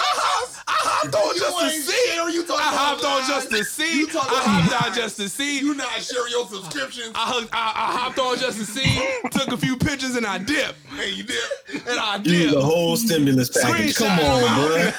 I 1.05 1.09
hopped 1.09 1.15
on 1.17 1.37
just 1.37 1.59
to 1.59 1.65
ain't 1.65 1.85
see. 1.85 2.11
share, 2.13 2.29
you 2.31 2.45
I 2.49 2.63
hopped 2.63 3.05
on 3.05 3.23
just 3.29 3.51
to 3.51 3.65
see. 3.65 4.07
I 4.09 4.21
hopped 4.21 4.87
on 4.89 4.95
just 4.95 5.17
to 5.17 5.29
see. 5.29 5.59
You 5.61 5.75
not 5.75 5.89
sharing 6.01 6.31
your 6.31 6.47
subscriptions. 6.47 7.13
I, 7.15 7.47
I, 7.53 7.73
I 7.75 7.99
hopped 7.99 8.19
on 8.19 8.39
just 8.39 8.59
to 8.59 8.65
see, 8.67 9.01
took 9.31 9.49
a 9.49 9.57
few 9.57 9.77
pictures, 9.77 10.17
and 10.17 10.25
I 10.27 10.39
dipped. 10.39 10.75
Hey, 10.95 11.11
you 11.11 11.23
did. 11.25 11.43
And 11.89 11.99
I 11.99 12.17
Use 12.17 12.25
dipped. 12.43 12.55
the 12.55 12.63
whole 12.63 12.97
stimulus 12.97 13.49
package. 13.51 13.97
Come 13.97 14.19
on, 14.21 14.41
bro. 14.55 14.93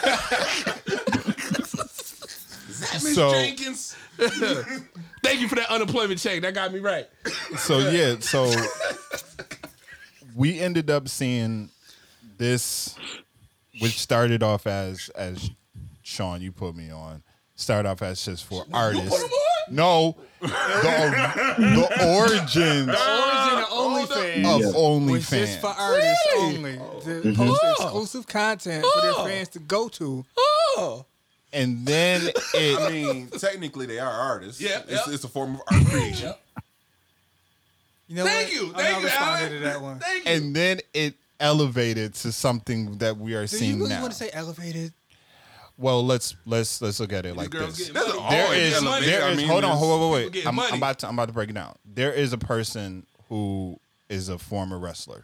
Miss 2.68 3.16
So- 3.16 3.32
Jenkins. 3.32 3.96
Thank 5.24 5.40
you 5.42 5.48
for 5.48 5.56
that 5.56 5.70
unemployment 5.70 6.20
check. 6.20 6.42
That 6.42 6.54
got 6.54 6.72
me 6.74 6.80
right. 6.80 7.08
So 7.58 7.80
yeah, 7.90 8.18
so 8.20 8.54
we 10.36 10.60
ended 10.60 10.90
up 10.92 11.08
seeing 11.10 11.70
this, 12.38 12.96
which 13.80 14.00
started 14.00 14.44
off 14.44 14.68
as 14.68 15.10
as 15.16 15.50
Sean, 16.14 16.42
you 16.42 16.52
put 16.52 16.76
me 16.76 16.92
on. 16.92 17.24
Start 17.56 17.86
off 17.86 18.02
as 18.02 18.24
just 18.24 18.46
for 18.46 18.66
artists. 18.72 19.24
No, 19.70 20.18
the, 20.42 20.48
the 20.50 22.16
origins 22.16 22.90
origin 22.90 22.90
of 22.90 23.72
OnlyFans 23.72 24.46
of 24.46 24.76
Yeah. 24.76 25.10
was 25.10 25.30
just 25.30 25.62
for 25.62 25.68
OnlyFans. 25.68 25.80
artists 25.80 26.28
only 26.38 26.74
to 26.74 26.80
oh. 26.80 27.36
post 27.36 27.64
mm-hmm. 27.64 27.84
exclusive 27.84 28.28
content 28.28 28.86
for 28.86 29.02
their 29.02 29.12
oh. 29.16 29.26
fans 29.26 29.50
to 29.50 29.60
go 29.60 29.88
to. 29.90 30.26
Oh. 30.38 31.06
And 31.52 31.86
then 31.86 32.22
it 32.54 32.80
I 32.80 32.92
mean, 32.92 33.28
technically 33.30 33.86
they 33.86 34.00
are 34.00 34.12
artists. 34.12 34.60
Yeah, 34.60 34.82
it's, 34.88 35.08
yeah. 35.08 35.14
it's 35.14 35.24
a 35.24 35.30
form 35.30 35.56
of 35.56 35.62
art 35.72 35.86
creation. 35.86 36.34
You 38.08 38.18
know 38.18 38.26
Thank 38.26 38.50
what? 38.50 38.56
you. 38.56 38.68
I'm 38.68 38.74
Thank 38.74 39.02
you, 39.04 39.10
Alan. 39.10 39.52
to 39.52 39.60
that 39.60 39.82
one. 39.82 40.00
Thank 40.00 40.26
you. 40.26 40.32
and 40.32 40.56
then 40.56 40.80
it 40.94 41.16
elevated 41.40 42.14
to 42.16 42.32
something 42.32 42.98
that 42.98 43.18
we 43.18 43.34
are 43.34 43.46
Do 43.46 43.56
you 43.56 43.60
seeing 43.60 43.78
really 43.78 43.90
now. 43.90 44.02
want 44.02 44.14
to 44.14 44.18
say 44.18 44.30
elevated? 44.34 44.94
Well, 45.78 46.06
let's 46.06 46.36
let's 46.46 46.82
let's 46.82 47.00
look 47.00 47.14
at 47.14 47.26
it 47.26 47.36
like 47.36 47.50
this. 47.50 47.78
getting 47.90 47.94
money. 47.94 48.30
There 48.30 48.48
Oh, 48.48 48.52
is 48.52 48.74
yeah, 48.74 48.80
money. 48.82 49.06
there 49.08 49.24
I 49.24 49.30
is 49.32 49.38
mean, 49.38 49.48
hold 49.48 49.64
on, 49.64 49.76
hold 49.78 50.02
on, 50.04 50.12
wait, 50.12 50.32
wait. 50.34 50.48
I'm, 50.48 50.60
I'm 50.60 50.74
about 50.76 51.00
to 51.00 51.08
I'm 51.08 51.16
about 51.16 51.28
to 51.30 51.34
break 51.34 51.50
it 51.50 51.54
down. 51.54 51.76
There 51.84 52.12
is 52.14 52.32
a 52.32 52.38
person 52.38 53.06
who 53.30 53.80
is 54.10 54.30
a 54.30 54.38
former 54.38 54.78
wrestler 54.78 55.24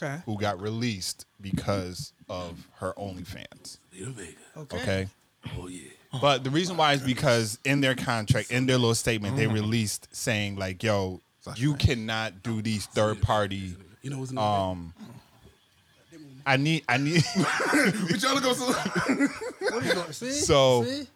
Okay. 0.00 0.22
who 0.24 0.38
got 0.38 0.60
released 0.60 1.26
because 1.40 2.12
of 2.28 2.68
her 2.76 2.94
OnlyFans. 2.96 3.78
Zelina 3.94 4.12
Vega. 4.12 4.32
Okay. 4.56 4.76
Okay. 4.82 5.08
Oh 5.58 5.66
yeah. 5.68 5.88
But 6.20 6.44
the 6.44 6.50
reason 6.50 6.76
why 6.76 6.92
is 6.94 7.02
because 7.02 7.58
in 7.64 7.80
their 7.80 7.94
contract, 7.94 8.50
in 8.50 8.66
their 8.66 8.78
little 8.78 8.94
statement, 8.94 9.36
they 9.36 9.46
released 9.46 10.08
saying 10.12 10.56
like, 10.56 10.82
"Yo, 10.82 11.20
you 11.56 11.74
cannot 11.74 12.42
do 12.42 12.62
these 12.62 12.86
third 12.86 13.20
party." 13.22 13.74
You 14.02 14.10
know 14.10 14.18
what's 14.18 14.30
in 14.32 14.38
Um, 14.38 14.94
I 16.46 16.56
need, 16.56 16.84
I 16.88 16.96
need. 16.96 17.22
We 17.36 18.18
trying 18.18 18.36
to 18.36 18.42
go. 18.42 18.52
So- 18.52 18.72
What 18.72 19.72
are 19.72 19.86
you 19.86 19.94
going 19.94 20.12
see? 20.12 20.30
So- 20.30 20.84
see? 20.84 21.06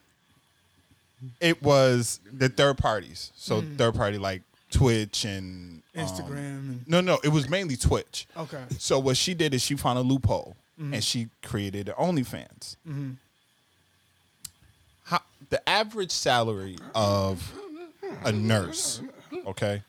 it 1.40 1.62
was 1.62 2.20
the 2.32 2.48
third 2.48 2.78
parties. 2.78 3.32
So 3.36 3.60
hmm. 3.60 3.76
third 3.76 3.94
party 3.94 4.18
like 4.18 4.42
Twitch 4.70 5.24
and 5.24 5.82
um, 5.96 6.04
Instagram 6.04 6.58
and 6.58 6.88
no, 6.88 7.00
no, 7.00 7.18
it 7.22 7.28
was 7.28 7.48
mainly 7.48 7.76
Twitch. 7.76 8.26
okay. 8.36 8.62
So 8.78 8.98
what 8.98 9.16
she 9.16 9.34
did 9.34 9.54
is 9.54 9.62
she 9.62 9.76
found 9.76 9.98
a 9.98 10.02
loophole 10.02 10.56
mm-hmm. 10.80 10.94
and 10.94 11.04
she 11.04 11.28
created 11.42 11.88
an 11.88 11.94
OnlyFans. 11.94 12.76
Mm-hmm. 12.88 13.10
How, 15.04 15.20
the 15.50 15.66
average 15.68 16.10
salary 16.10 16.78
of 16.94 17.52
a 18.24 18.32
nurse, 18.32 19.00
okay, 19.46 19.82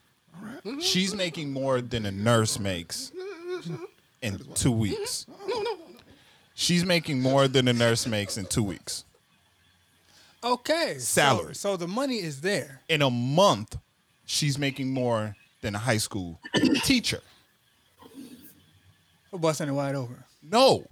she's 0.80 1.14
making 1.14 1.52
more 1.52 1.80
than 1.80 2.06
a 2.06 2.12
nurse 2.12 2.58
makes 2.58 3.12
in 4.22 4.38
two 4.54 4.72
weeks. 4.72 5.26
Mm-hmm. 5.30 5.48
no, 5.48 5.62
no, 5.62 5.76
She's 6.54 6.84
making 6.84 7.20
more 7.20 7.48
than 7.48 7.68
a 7.68 7.72
nurse 7.72 8.06
makes 8.06 8.38
in 8.38 8.46
two 8.46 8.62
weeks. 8.62 9.04
Okay. 10.42 10.94
so- 10.94 11.00
Salary. 11.00 11.54
So, 11.54 11.76
the 11.76 11.88
money 11.88 12.16
is 12.16 12.40
there. 12.40 12.80
In 12.88 13.02
a 13.02 13.10
month, 13.10 13.76
she's 14.24 14.58
making 14.58 14.92
more 14.92 15.36
than 15.60 15.74
a 15.74 15.78
high 15.78 15.98
school 15.98 16.40
teacher. 16.84 17.20
We're 19.30 19.38
busting 19.38 19.68
it 19.68 19.72
wide 19.72 19.94
open. 19.94 20.22
No. 20.42 20.86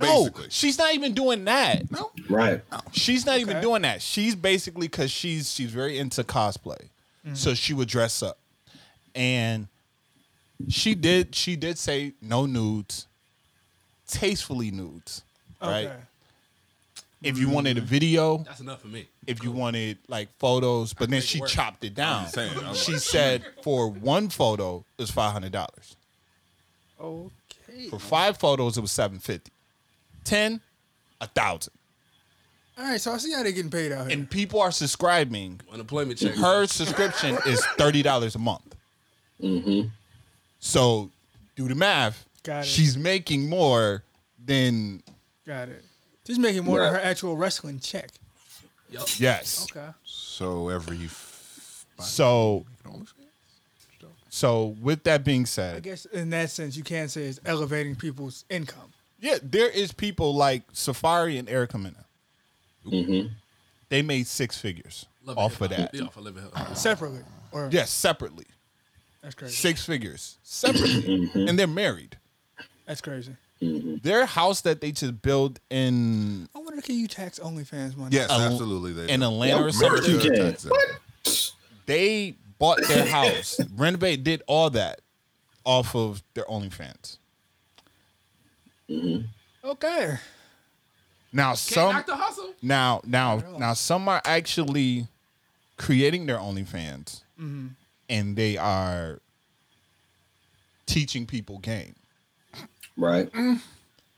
No, 0.00 0.28
she's 0.48 0.78
not 0.78 0.94
even 0.94 1.12
doing 1.12 1.44
that. 1.46 1.90
No, 1.90 2.12
Right. 2.30 2.60
she's 2.92 3.26
not 3.26 3.40
even 3.40 3.56
Okay. 3.56 3.62
doing 3.62 3.82
that. 3.82 4.00
She's 4.00 4.36
basically 4.36 4.86
because 4.86 5.10
she's 5.10 5.52
she's 5.52 5.72
very 5.72 5.98
into 5.98 6.22
cosplay, 6.22 6.82
mm-hmm. 7.26 7.34
so 7.34 7.52
she 7.52 7.74
would 7.74 7.88
dress 7.88 8.22
up, 8.22 8.38
and 9.16 9.66
she 10.68 10.94
did 10.94 11.34
she 11.34 11.56
did 11.56 11.78
say 11.78 12.12
no 12.20 12.46
nudes, 12.46 13.06
tastefully 14.06 14.70
nudes, 14.70 15.22
right? 15.62 15.86
Okay. 15.86 15.96
If 17.20 17.36
you 17.36 17.48
wanted 17.50 17.78
a 17.78 17.80
video, 17.80 18.38
That's 18.38 18.60
enough 18.60 18.80
for 18.80 18.86
me. 18.86 19.08
if 19.26 19.42
you 19.42 19.50
wanted 19.50 19.98
like 20.06 20.28
photos, 20.38 20.92
but 20.92 21.10
then 21.10 21.18
make 21.18 21.24
it 21.24 21.26
she 21.26 21.40
chopped 21.46 21.82
it 21.84 21.94
down. 21.96 22.24
I'm 22.24 22.30
saying, 22.30 22.52
I'm 22.64 22.74
she 22.74 22.92
like- 22.92 23.00
said 23.00 23.44
for 23.62 23.88
one 23.90 24.28
photo 24.28 24.84
it 24.96 25.02
was 25.02 25.10
five 25.10 25.32
hundred 25.32 25.50
dollars. 25.52 25.96
Okay. 27.00 27.88
For 27.90 27.98
five 27.98 28.38
photos 28.38 28.76
it 28.78 28.80
was 28.80 28.92
seven 28.92 29.18
fifty. 29.18 29.50
Ten, 30.24 30.60
a 31.20 31.26
thousand. 31.26 31.72
All 32.76 32.84
right. 32.84 33.00
So 33.00 33.12
I 33.12 33.18
see 33.18 33.32
how 33.32 33.42
they're 33.42 33.52
getting 33.52 33.70
paid 33.70 33.90
out 33.92 34.08
here. 34.08 34.16
And 34.16 34.28
people 34.30 34.60
are 34.60 34.70
subscribing. 34.72 35.60
Unemployment 35.72 36.18
check. 36.18 36.34
Her 36.34 36.66
subscription 36.66 37.36
is 37.46 37.64
thirty 37.76 38.02
dollars 38.02 38.34
a 38.36 38.38
month. 38.38 38.76
Mm-hmm. 39.42 39.88
So 40.58 41.10
do 41.56 41.68
the 41.68 41.74
math. 41.74 42.26
Got 42.42 42.60
it. 42.60 42.66
She's 42.66 42.96
making 42.96 43.48
more 43.48 44.02
than 44.44 45.02
Got 45.46 45.68
it. 45.68 45.84
She's 46.26 46.38
making 46.38 46.64
more 46.64 46.80
than 46.80 46.92
her 46.94 47.00
actual 47.00 47.36
wrestling 47.36 47.78
check. 47.80 48.10
Yup. 48.90 49.06
yes. 49.18 49.66
Okay. 49.70 49.88
so 50.04 50.68
every. 50.68 51.04
f- 51.04 51.84
So 52.00 52.64
so 54.30 54.76
with 54.80 55.04
that 55.04 55.24
being 55.24 55.46
said. 55.46 55.70
I 55.72 55.74
said, 55.76 55.82
guess 55.82 56.04
in 56.06 56.30
that 56.30 56.50
sense, 56.50 56.76
you 56.76 56.84
can 56.84 57.08
say 57.08 57.22
it's 57.24 57.40
elevating 57.44 57.96
people's 57.96 58.44
income. 58.50 58.92
yeah, 59.20 59.38
there 59.42 59.68
is 59.70 59.92
people 59.92 60.34
like 60.34 60.70
Safaree 60.72 61.38
and 61.38 61.48
Erica 61.48 61.78
Mena. 61.78 62.04
Mm-hmm. 62.86 63.28
They 63.88 64.02
made 64.02 64.26
six 64.26 64.58
figures 64.58 65.06
Love 65.24 65.38
off 65.38 65.60
of 65.60 65.70
hip-hop. 65.70 65.92
that. 65.92 65.98
Yeah, 65.98 66.04
off 66.06 66.16
of 66.16 66.24
living 66.24 66.42
hip-hop. 66.42 66.76
Separately. 66.76 67.20
Or 67.52 67.68
Yes, 67.72 67.90
separately. 67.90 68.44
That's 69.22 69.34
crazy. 69.34 69.54
Six 69.54 69.84
figures 69.84 70.38
separately. 70.42 71.28
Mm-hmm. 71.28 71.48
and 71.48 71.58
they're 71.58 71.66
married. 71.66 72.16
That's 72.86 73.00
crazy. 73.00 73.36
Mm-hmm. 73.62 73.96
Their 74.02 74.24
house 74.24 74.60
that 74.62 74.80
they 74.80 74.92
just 74.92 75.20
built 75.20 75.58
in 75.70 76.48
I 76.54 76.58
wonder 76.60 76.80
can 76.80 76.94
you 76.94 77.08
tax 77.08 77.38
OnlyFans 77.38 77.96
money? 77.96 78.14
Yes, 78.14 78.30
Al- 78.30 78.40
absolutely. 78.40 78.92
They 78.92 79.12
in 79.12 79.20
do. 79.20 79.26
Atlanta 79.26 79.64
or 79.64 79.72
something. 79.72 80.10
you 80.10 80.18
can. 80.20 80.34
That's 80.34 80.64
it. 80.64 81.52
They 81.86 82.36
bought 82.58 82.78
their 82.86 83.06
house, 83.06 83.58
renovate, 83.76 84.22
did 84.22 84.42
all 84.46 84.70
that 84.70 85.00
off 85.64 85.94
of 85.96 86.22
their 86.34 86.44
OnlyFans. 86.44 87.18
Mm-hmm. 88.88 89.26
Okay. 89.68 90.16
Now 91.32 91.48
Can't 91.48 91.58
some 91.58 91.92
knock 91.94 92.06
the 92.06 92.16
hustle. 92.16 92.54
now 92.62 93.00
now 93.04 93.42
now 93.58 93.74
some 93.74 94.08
are 94.08 94.22
actually 94.24 95.08
creating 95.76 96.26
their 96.26 96.38
OnlyFans 96.38 97.22
and 98.08 98.36
they 98.36 98.56
are 98.56 99.20
teaching 100.86 101.26
people 101.26 101.58
game. 101.58 101.94
Right. 102.96 103.30
Mm. 103.32 103.60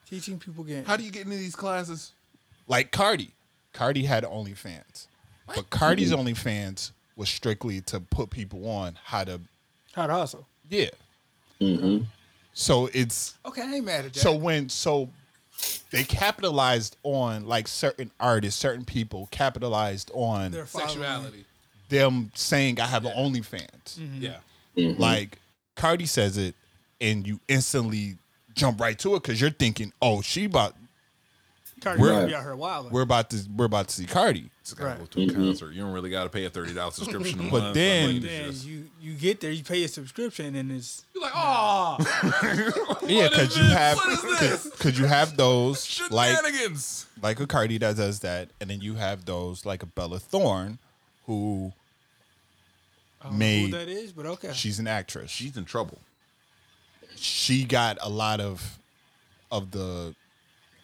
Teaching 0.09 0.39
people 0.39 0.65
game. 0.65 0.85
How 0.85 0.97
do 0.97 1.05
you 1.05 1.11
get 1.11 1.25
into 1.25 1.37
these 1.37 1.57
classes? 1.57 2.13
Like 2.67 2.91
Cardi. 2.93 3.31
Cardi 3.73 4.05
had 4.05 4.25
OnlyFans. 4.25 5.07
But 5.47 5.71
Cardi's 5.71 6.13
mm-hmm. 6.13 6.29
OnlyFans 6.29 6.93
was 7.17 7.29
strictly 7.29 7.81
to 7.83 8.01
put 8.01 8.31
people 8.31 8.69
on 8.69 8.99
how 9.05 9.25
to 9.25 9.41
How 9.93 10.07
to 10.07 10.13
hustle. 10.13 10.47
yeah. 10.69 10.91
Mm-hmm. 11.61 12.05
So 12.55 12.89
it's 12.93 13.35
Okay, 13.45 13.63
I 13.63 13.75
ain't 13.75 13.85
mad 13.85 14.07
at 14.07 14.15
that. 14.15 14.21
so 14.21 14.35
when 14.35 14.69
so 14.69 15.11
they 15.91 16.05
capitalized 16.05 16.97
on 17.03 17.47
like 17.47 17.69
certain 17.69 18.11
artists, 18.19 18.59
certain 18.59 18.85
people 18.85 19.29
capitalized 19.31 20.11
on 20.15 20.53
Their. 20.53 20.67
Sexuality. 20.67 21.45
Them 21.91 22.31
saying 22.35 22.81
I 22.81 22.87
have 22.87 23.05
an 23.05 23.13
OnlyFans. 23.13 23.99
Mm-hmm. 23.99 24.23
Yeah. 24.23 24.37
Mm-hmm. 24.77 25.01
Like 25.01 25.39
Cardi 25.77 26.07
says 26.07 26.39
it, 26.39 26.55
and 27.01 27.27
you 27.27 27.41
instantly 27.49 28.17
jump 28.55 28.81
right 28.81 28.99
to 29.01 29.15
it 29.17 29.23
because 29.23 29.41
you're 29.41 29.51
thinking, 29.51 29.93
oh, 30.01 30.23
she 30.23 30.45
about 30.47 30.75
Cardi 31.81 32.01
we're- 32.03 32.27
be 32.27 32.35
out 32.35 32.43
here 32.43 32.55
wild. 32.57 32.93
we're 32.93 33.01
about 33.03 33.31
to 33.31 33.39
we're 33.57 33.65
about 33.65 33.89
to 33.89 33.95
see 33.95 34.07
Cardi. 34.07 34.51
Just 34.63 34.77
gotta 34.77 34.91
Right. 34.91 34.99
go 34.99 35.07
to 35.07 35.23
a 35.23 35.27
mm-hmm. 35.27 35.45
concert. 35.47 35.73
You 35.73 35.81
don't 35.81 35.93
really 35.93 36.11
got 36.11 36.25
to 36.25 36.29
pay 36.29 36.45
a 36.45 36.51
thirty 36.51 36.75
dollars 36.75 36.95
subscription. 36.97 37.41
a 37.41 37.51
But 37.51 37.63
month. 37.63 37.75
then- 37.75 38.05
I 38.09 38.13
mean, 38.13 38.23
then 38.23 38.51
just- 38.53 38.67
you 38.67 38.85
you 39.01 39.15
get 39.15 39.41
there, 39.41 39.51
you 39.51 39.65
pay 39.65 39.83
a 39.85 39.89
subscription, 39.89 40.55
and 40.57 40.71
it's 40.71 41.05
You're 41.15 41.23
like, 41.25 41.33
oh, 41.35 41.97
Yeah, 43.07 43.29
because 43.29 43.57
you 43.57 43.65
have 43.65 43.97
What 43.97 44.11
is 44.11 44.23
this? 44.41 44.67
because 44.71 44.99
you 44.99 45.07
have 45.07 45.37
those 45.39 46.01
like 46.11 46.37
shenanigans. 46.37 47.07
like 47.23 47.41
a 47.41 47.47
Cardi 47.47 47.79
that 47.79 47.97
does 47.97 48.21
that, 48.21 48.51
and 48.61 48.69
then 48.71 48.81
you 48.83 48.95
have 48.97 49.25
those 49.25 49.65
like 49.65 49.83
a 49.83 49.87
Bella 49.87 50.19
Thorne, 50.19 50.79
who 51.27 51.73
I 53.21 53.25
don't 53.25 53.33
know 53.35 53.39
made 53.39 53.71
who 53.71 53.79
that 53.79 53.89
is, 53.89 54.13
but 54.13 54.27
okay. 54.27 54.53
she's 54.53 54.79
an 54.79 54.87
actress. 54.87 55.31
She's 55.31 55.57
in 55.57 55.65
trouble. 55.65 55.99
she 57.17 57.65
got 57.65 57.99
a 58.01 58.09
lot 58.09 58.41
of 58.41 58.79
of 59.53 59.71
the 59.73 60.15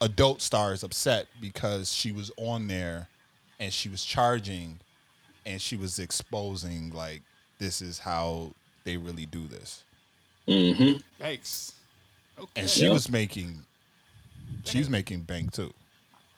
adult 0.01 0.43
stars 0.43 0.83
upset 0.83 1.27
because 1.41 1.93
she 1.93 2.13
was 2.13 2.31
on 2.37 2.67
there 2.69 3.09
and 3.59 3.73
she 3.73 3.89
was 3.89 4.05
charging 4.05 4.79
and 5.47 5.61
she 5.63 5.77
was 5.77 5.99
exposing 5.99 6.91
like 6.93 7.23
this 7.59 7.81
is 7.81 7.99
how 8.01 8.51
they 8.85 8.97
really 8.97 9.25
do 9.25 9.47
this 9.47 9.85
mm-hmm. 10.47 10.99
Thanks. 11.19 11.73
Okay. 12.39 12.61
and 12.61 12.69
she 12.69 12.85
Yeah. 12.85 12.93
was 12.93 13.09
making 13.09 13.65
she 14.65 14.79
was 14.79 14.91
making 14.91 15.21
bank 15.21 15.53
too 15.53 15.73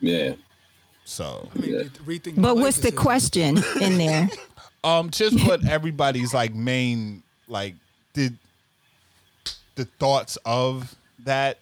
Yeah. 0.00 0.34
so 1.04 1.48
I 1.54 1.58
mean, 1.58 1.72
Yeah. 1.74 1.82
rethink 2.04 2.40
But 2.40 2.56
what's 2.58 2.78
the 2.78 2.92
question 2.92 3.58
in 3.80 3.98
there? 3.98 4.28
um 4.84 5.10
just 5.10 5.44
what 5.46 5.66
everybody's 5.66 6.32
like 6.34 6.54
main 6.54 7.22
like 7.48 7.74
did 8.12 8.36
the 9.74 9.84
thoughts 9.84 10.36
of 10.44 10.94
that 11.24 11.58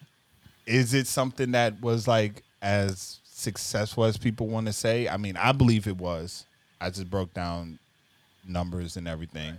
is 0.66 0.94
it 0.94 1.06
something 1.06 1.52
that 1.52 1.80
was 1.80 2.06
like 2.08 2.42
as 2.62 3.18
successful 3.24 4.04
as 4.04 4.16
people 4.16 4.46
want 4.46 4.66
to 4.66 4.72
say 4.72 5.08
i 5.08 5.16
mean 5.16 5.36
i 5.36 5.52
believe 5.52 5.86
it 5.86 5.96
was 5.96 6.44
i 6.80 6.88
just 6.88 7.08
broke 7.10 7.32
down 7.34 7.78
numbers 8.46 8.96
and 8.96 9.06
everything 9.08 9.56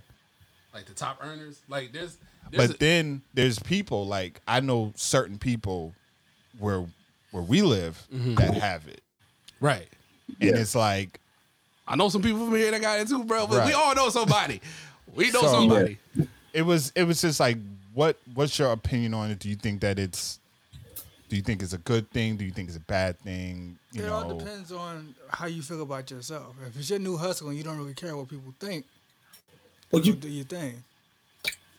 like 0.74 0.86
the 0.86 0.94
top 0.94 1.18
earners. 1.24 1.60
Like 1.68 1.92
there's, 1.92 2.18
there's 2.52 2.68
but 2.70 2.80
then 2.80 3.22
there's 3.34 3.58
people 3.60 4.06
like 4.06 4.42
i 4.48 4.60
know 4.60 4.94
certain 4.96 5.38
people 5.40 5.94
where 6.60 6.86
where 7.32 7.44
we 7.44 7.62
live 7.62 8.06
that 8.12 8.54
have 8.56 8.88
it 8.88 9.02
right. 9.60 9.88
and 10.40 10.52
Yeah. 10.56 10.58
it's 10.58 10.76
like 10.76 11.20
I 11.88 11.96
know 11.96 12.10
some 12.10 12.22
people 12.22 12.46
from 12.46 12.56
here 12.56 12.72
that 12.72 12.82
got 12.82 13.00
it 13.00 13.08
too, 13.08 13.24
bro. 13.24 13.48
But 13.48 13.60
Right. 13.60 13.68
we 13.68 13.74
all 13.74 13.96
know 13.96 14.10
somebody. 14.10 14.62
We 15.16 15.32
know 15.32 15.42
So- 15.42 15.52
somebody. 15.52 15.98
it 16.54 16.62
was 16.64 16.92
it 16.96 17.04
was 17.04 17.22
just 17.22 17.40
like 17.40 17.58
what 17.94 18.18
what's 18.34 18.58
your 18.60 18.72
opinion 18.72 19.14
on 19.14 19.32
it 19.32 19.40
do 19.40 19.50
you 19.50 19.56
think 19.56 19.82
that 19.82 19.98
it's 20.00 20.40
Do 21.30 21.36
you 21.36 21.42
think 21.42 21.62
it's 21.62 21.74
a 21.74 21.78
good 21.80 22.10
thing? 22.12 22.38
Do 22.38 22.46
you 22.46 22.52
think 22.52 22.70
it's 22.70 22.78
a 22.78 22.82
bad 22.82 23.20
thing? 23.20 23.78
You 23.92 24.04
it 24.04 24.08
know, 24.08 24.14
all 24.14 24.38
depends 24.38 24.72
on 24.72 25.14
how 25.30 25.46
you 25.48 25.62
feel 25.62 25.82
about 25.82 26.10
yourself. 26.10 26.56
If 26.66 26.80
it's 26.80 26.90
your 26.90 27.00
new 27.00 27.18
hustle 27.18 27.50
and 27.50 27.58
you 27.58 27.64
don't 27.66 27.78
really 27.78 27.94
care 27.94 28.16
what 28.16 28.30
people 28.30 28.54
think, 28.62 28.86
Well, 29.92 30.02
you 30.02 30.14
you 30.14 30.20
do 30.20 30.30
your 30.30 30.46
thing. 30.46 30.84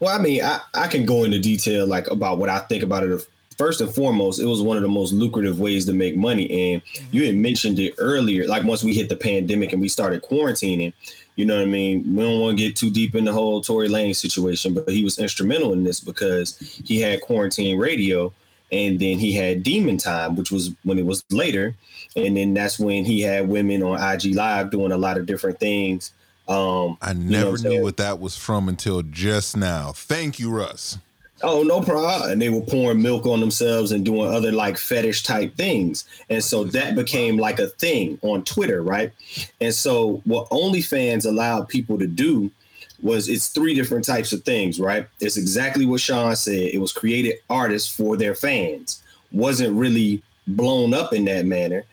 Well, 0.01 0.14
I 0.14 0.22
mean, 0.22 0.43
I, 0.45 0.61
I 0.74 0.87
can 0.87 1.07
go 1.07 1.24
into 1.24 1.39
detail 1.39 1.87
like 1.87 2.09
about 2.11 2.37
what 2.39 2.49
I 2.51 2.59
think 2.59 2.83
about 2.83 3.05
it. 3.05 3.26
First 3.59 3.81
and 3.81 3.93
foremost, 3.93 4.41
it 4.41 4.47
was 4.47 4.63
one 4.63 4.77
of 4.77 4.83
the 4.85 4.89
most 4.89 5.13
lucrative 5.13 5.59
ways 5.59 5.85
to 5.87 5.93
make 5.93 6.17
money. 6.17 6.73
And 6.73 6.83
you 7.11 7.27
had 7.27 7.35
mentioned 7.35 7.79
it 7.81 7.95
earlier, 7.99 8.47
like 8.47 8.63
once 8.63 8.85
we 8.85 8.95
hit 8.95 9.09
the 9.09 9.17
pandemic 9.17 9.73
and 9.73 9.83
we 9.83 9.89
started 9.89 10.23
quarantining, 10.23 10.93
you 11.35 11.45
know 11.45 11.57
what 11.57 11.63
I 11.63 11.67
mean? 11.67 12.15
We 12.15 12.23
don't 12.23 12.41
want 12.41 12.59
to 12.59 12.65
get 12.65 12.77
too 12.77 12.91
deep 12.91 13.15
in 13.15 13.25
the 13.25 13.33
whole 13.33 13.61
Tory 13.61 13.89
Lanez 13.89 14.17
situation, 14.17 14.75
but 14.75 14.89
he 14.89 15.05
was 15.05 15.19
instrumental 15.19 15.73
in 15.73 15.85
this 15.85 16.01
because 16.01 16.59
he 16.85 17.01
had 17.01 17.21
quarantine 17.21 17.79
radio 17.79 18.33
and 18.71 18.99
then 18.99 19.19
he 19.19 19.33
had 19.33 19.63
demon 19.63 19.99
time, 19.99 20.37
which 20.37 20.51
was 20.51 20.71
when 20.83 20.99
it 20.99 21.07
was 21.07 21.25
later. 21.31 21.75
And 22.17 22.37
then 22.37 22.55
that's 22.55 22.79
when 22.79 23.05
he 23.05 23.21
had 23.21 23.49
women 23.49 23.83
on 23.83 24.01
IG 24.01 24.35
Live 24.35 24.71
doing 24.71 24.93
a 24.93 24.99
lot 24.99 25.17
of 25.17 25.27
different 25.27 25.59
things. 25.59 26.13
Um, 26.49 26.97
I 27.03 27.13
you 27.13 27.19
know 27.19 27.39
never 27.39 27.51
what 27.51 27.63
knew 27.63 27.83
what 27.83 27.97
that 27.99 28.21
was 28.21 28.37
from 28.37 28.69
until 28.69 29.03
just 29.03 29.57
now. 29.57 29.93
Thank 29.93 30.39
you, 30.39 30.51
Russ. 30.51 30.99
Oh, 31.43 31.62
no 31.62 31.80
problem. 31.80 32.32
And 32.32 32.43
they 32.43 32.49
were 32.49 32.61
pouring 32.61 33.01
milk 33.01 33.26
on 33.26 33.41
themselves 33.41 33.93
and 33.93 34.05
doing 34.05 34.32
other 34.32 34.51
like 34.51 34.76
fetish 34.76 35.22
type 35.22 35.55
things. 35.57 36.05
And 36.28 36.43
so 36.43 36.64
that 36.64 36.97
became 36.97 37.36
like 37.36 37.61
a 37.61 37.68
thing 37.68 38.18
on 38.22 38.43
Twitter, 38.45 38.82
right? 38.82 39.12
And 39.61 39.72
so 39.72 40.20
what 40.24 40.51
OnlyFans 40.51 41.26
allowed 41.26 41.68
people 41.68 41.99
to 41.99 42.07
do 42.07 42.51
was 43.03 43.28
it's 43.28 43.49
three 43.49 43.74
different 43.74 44.05
types 44.05 44.32
of 44.32 44.43
things, 44.43 44.80
right? 44.80 45.07
It's 45.20 45.36
exactly 45.36 45.86
what 45.86 46.01
Sean 46.01 46.34
said. 46.34 46.55
It 46.74 46.80
was 46.80 46.93
created 46.93 47.36
artists 47.49 47.95
for 47.95 48.16
their 48.16 48.34
fans. 48.34 49.01
Wasn't 49.30 49.76
really 49.76 50.22
blown 50.49 50.93
up 50.93 51.12
in 51.12 51.24
that 51.26 51.47
manner. 51.47 51.84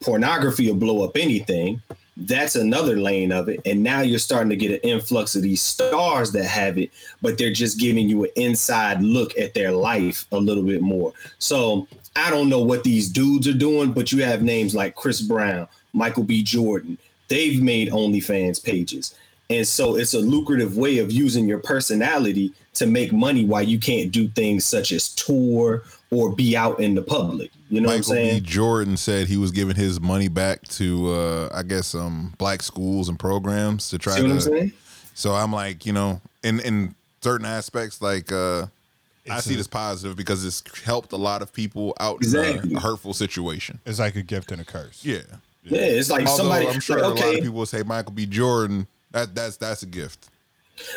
Pornography 0.00 0.66
will 0.66 0.78
blow 0.78 1.04
up 1.04 1.16
anything. 1.16 1.80
That's 2.20 2.54
another 2.54 2.96
lane 2.96 3.32
of 3.32 3.48
it. 3.48 3.60
And 3.64 3.82
now 3.82 4.02
you're 4.02 4.18
starting 4.18 4.50
to 4.50 4.56
get 4.56 4.70
an 4.70 4.88
influx 4.88 5.34
of 5.34 5.42
these 5.42 5.62
stars 5.62 6.32
that 6.32 6.44
have 6.44 6.76
it, 6.78 6.90
but 7.22 7.38
they're 7.38 7.52
just 7.52 7.78
giving 7.78 8.08
you 8.08 8.24
an 8.24 8.30
inside 8.36 9.02
look 9.02 9.36
at 9.38 9.54
their 9.54 9.72
life 9.72 10.26
a 10.30 10.38
little 10.38 10.62
bit 10.62 10.82
more. 10.82 11.14
So 11.38 11.88
I 12.16 12.28
don't 12.28 12.50
know 12.50 12.60
what 12.60 12.84
these 12.84 13.08
dudes 13.08 13.48
are 13.48 13.54
doing, 13.54 13.92
but 13.92 14.12
you 14.12 14.22
have 14.22 14.42
names 14.42 14.74
like 14.74 14.94
Chris 14.94 15.22
Brown, 15.22 15.66
Michael 15.94 16.24
B. 16.24 16.42
Jordan. 16.42 16.98
They've 17.28 17.62
made 17.62 17.90
OnlyFans 17.90 18.62
pages. 18.62 19.14
And 19.50 19.66
so 19.66 19.96
it's 19.96 20.14
a 20.14 20.20
lucrative 20.20 20.76
way 20.76 20.98
of 20.98 21.10
using 21.12 21.48
your 21.48 21.58
personality 21.58 22.52
to 22.74 22.86
make 22.86 23.12
money 23.12 23.44
while 23.44 23.62
you 23.62 23.78
can't 23.80 24.12
do 24.12 24.28
things 24.28 24.64
such 24.64 24.92
as 24.92 25.08
tour 25.10 25.82
or 26.12 26.32
be 26.34 26.56
out 26.56 26.78
in 26.80 26.94
the 26.94 27.02
public. 27.02 27.50
You 27.68 27.80
know 27.80 27.88
Michael 27.88 27.90
what 27.90 27.96
I'm 27.96 28.02
saying? 28.04 28.24
B. 28.26 28.30
saying? 28.30 28.42
Jordan 28.44 28.96
said 28.96 29.26
he 29.26 29.36
was 29.36 29.50
giving 29.50 29.74
his 29.76 30.00
money 30.00 30.28
back 30.28 30.62
to, 30.68 31.12
uh, 31.12 31.48
I 31.52 31.62
guess, 31.64 31.94
um, 31.94 32.32
black 32.38 32.62
schools 32.62 33.08
and 33.08 33.18
programs 33.18 33.88
to 33.90 33.98
try 33.98 34.16
See 34.16 34.22
what 34.22 34.28
to. 34.28 34.34
I'm 34.34 34.40
saying? 34.40 34.72
So 35.14 35.32
I'm 35.34 35.52
like, 35.52 35.84
you 35.84 35.92
know, 35.92 36.20
in 36.42 36.60
in 36.60 36.94
certain 37.20 37.46
aspects, 37.46 38.00
like 38.00 38.30
uh, 38.32 38.66
I 39.28 39.40
see 39.40 39.54
a- 39.54 39.56
this 39.56 39.66
positive 39.66 40.16
because 40.16 40.44
it's 40.44 40.62
helped 40.84 41.12
a 41.12 41.16
lot 41.16 41.42
of 41.42 41.52
people 41.52 41.94
out 42.00 42.16
Exactly. 42.18 42.70
in 42.70 42.76
a 42.76 42.80
hurtful 42.80 43.12
situation. 43.14 43.80
it's 43.84 43.98
like 43.98 44.14
a 44.16 44.22
gift 44.22 44.50
and 44.52 44.60
a 44.60 44.64
curse. 44.64 45.04
Yeah. 45.04 45.18
Yeah, 45.64 45.80
it's 45.82 46.08
like 46.10 46.26
Although 46.26 46.36
somebody. 46.44 46.68
I'm 46.68 46.80
sure 46.80 46.96
like, 46.96 47.04
a 47.04 47.08
lot 47.08 47.18
okay, 47.18 47.38
of 47.38 47.42
people 47.44 47.58
will 47.58 47.66
say 47.66 47.82
Michael 47.82 48.12
B. 48.12 48.26
Jordan. 48.26 48.86
That 49.12 49.34
that's 49.34 49.56
that's 49.56 49.82
a 49.82 49.86
gift. 49.86 50.28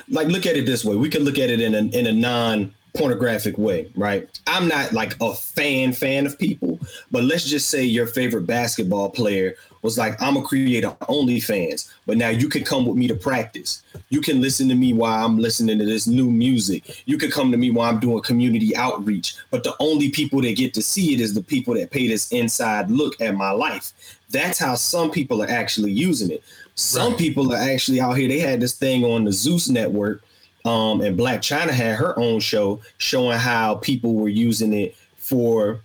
like 0.09 0.27
look 0.27 0.45
at 0.45 0.55
it 0.55 0.65
this 0.65 0.85
way. 0.85 0.95
We 0.95 1.09
can 1.09 1.23
look 1.23 1.37
at 1.37 1.49
it 1.49 1.61
in 1.61 1.73
a 1.75 1.97
in 1.97 2.07
a 2.07 2.13
non 2.13 2.73
pornographic 2.95 3.57
way, 3.57 3.91
right? 3.95 4.27
I'm 4.45 4.67
not 4.67 4.93
like 4.93 5.15
a 5.19 5.33
fan 5.33 5.93
fan 5.93 6.27
of 6.27 6.37
people, 6.37 6.79
but 7.11 7.23
let's 7.23 7.45
just 7.45 7.69
say 7.69 7.83
your 7.83 8.05
favorite 8.05 8.45
basketball 8.45 9.09
player 9.09 9.55
was 9.81 9.97
like, 9.97 10.19
I'm 10.21 10.37
a 10.37 10.41
OnlyFans, 10.41 11.91
but 12.05 12.17
now 12.17 12.29
you 12.29 12.47
can 12.47 12.63
come 12.63 12.85
with 12.85 12.95
me 12.95 13.07
to 13.07 13.15
practice. 13.15 13.83
You 14.09 14.21
can 14.21 14.41
listen 14.41 14.69
to 14.69 14.75
me 14.75 14.93
while 14.93 15.25
I'm 15.25 15.37
listening 15.37 15.77
to 15.79 15.85
this 15.85 16.07
new 16.07 16.31
music. 16.31 17.03
You 17.05 17.17
can 17.17 17.29
come 17.29 17.51
to 17.51 17.57
me 17.57 17.69
while 17.69 17.89
I'm 17.89 17.99
doing 17.99 18.21
community 18.21 18.75
outreach. 18.75 19.35
But 19.51 19.63
the 19.63 19.75
only 19.79 20.09
people 20.09 20.41
that 20.41 20.55
get 20.55 20.73
to 20.75 20.81
see 20.81 21.13
it 21.13 21.19
is 21.19 21.33
the 21.33 21.43
people 21.43 21.73
that 21.73 21.91
pay 21.91 22.07
this 22.07 22.31
inside 22.31 22.89
look 22.89 23.19
at 23.19 23.35
my 23.35 23.51
life. 23.51 23.91
That's 24.29 24.57
how 24.57 24.75
some 24.75 25.11
people 25.11 25.43
are 25.43 25.49
actually 25.49 25.91
using 25.91 26.31
it. 26.31 26.43
Some 26.75 27.15
people 27.15 27.53
are 27.53 27.57
actually 27.57 28.01
out 28.01 28.17
here. 28.17 28.27
They 28.27 28.39
had 28.39 28.59
this 28.59 28.75
thing 28.75 29.03
on 29.03 29.23
the 29.23 29.31
Zeus 29.31 29.69
network 29.69 30.23
um, 30.65 31.01
and 31.01 31.17
Blac 31.17 31.39
Chyna 31.39 31.71
had 31.71 31.95
her 31.95 32.17
own 32.17 32.39
show 32.39 32.79
showing 32.97 33.37
how 33.37 33.75
people 33.75 34.13
were 34.15 34.29
using 34.29 34.73
it 34.73 34.95
for 35.17 35.81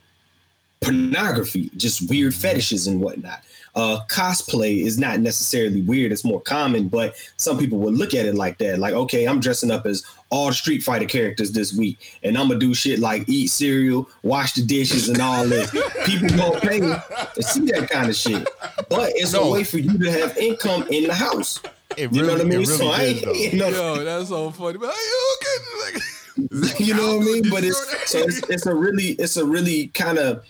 pornography, 0.80 1.70
just 1.76 2.08
weird 2.08 2.34
fetishes 2.34 2.86
and 2.86 3.00
whatnot. 3.00 3.42
Uh, 3.74 4.00
cosplay 4.08 4.82
is 4.82 4.98
not 4.98 5.20
necessarily 5.20 5.82
weird; 5.82 6.12
it's 6.12 6.24
more 6.24 6.40
common. 6.40 6.88
But 6.88 7.16
some 7.36 7.58
people 7.58 7.78
would 7.78 7.94
look 7.94 8.14
at 8.14 8.26
it 8.26 8.34
like 8.34 8.58
that, 8.58 8.78
like, 8.78 8.94
okay, 8.94 9.26
I'm 9.26 9.40
dressing 9.40 9.70
up 9.70 9.86
as 9.86 10.04
all 10.30 10.48
the 10.48 10.54
Street 10.54 10.82
Fighter 10.82 11.06
characters 11.06 11.52
this 11.52 11.72
week, 11.72 12.18
and 12.22 12.36
I'm 12.36 12.48
gonna 12.48 12.60
do 12.60 12.74
shit 12.74 12.98
like 12.98 13.28
eat 13.28 13.48
cereal, 13.48 14.08
wash 14.22 14.52
the 14.54 14.62
dishes, 14.62 15.08
and 15.08 15.20
all 15.20 15.46
this. 15.46 15.70
people 16.04 16.28
gonna 16.28 16.60
pay 16.60 16.80
to 16.80 17.42
see 17.42 17.66
that 17.72 17.88
kind 17.90 18.08
of 18.08 18.16
shit. 18.16 18.48
But 18.88 19.12
it's 19.14 19.34
a 19.34 19.44
way 19.46 19.64
for 19.64 19.78
you 19.78 19.98
to 19.98 20.10
have 20.12 20.36
income 20.36 20.86
in 20.90 21.04
the 21.04 21.14
house. 21.14 21.60
It 21.96 22.12
You 22.12 22.22
know 22.22 22.32
what 22.32 22.40
I 22.40 22.44
mean? 22.44 22.60
Really 22.60 22.64
so 22.66 22.88
I 22.88 22.98
did, 22.98 23.16
ain't, 23.16 23.24
though. 23.24 23.32
you 23.32 23.52
know, 23.58 23.94
Yo, 23.94 24.04
that's 24.04 24.28
so 24.28 24.50
funny. 24.50 24.78
But 24.78 24.94
you 24.94 25.36
okay? 25.36 25.98
Like, 25.98 26.80
you 26.80 26.94
know 26.94 27.16
what 27.16 27.22
I 27.22 27.24
mean? 27.24 27.50
But 27.50 27.64
it's 27.64 27.78
so 28.10 28.18
it's, 28.18 28.38
it's 28.48 28.66
a 28.66 28.74
really 28.74 29.12
it's 29.12 29.36
a 29.36 29.44
really 29.44 29.88
kind 29.88 30.18
of 30.18 30.44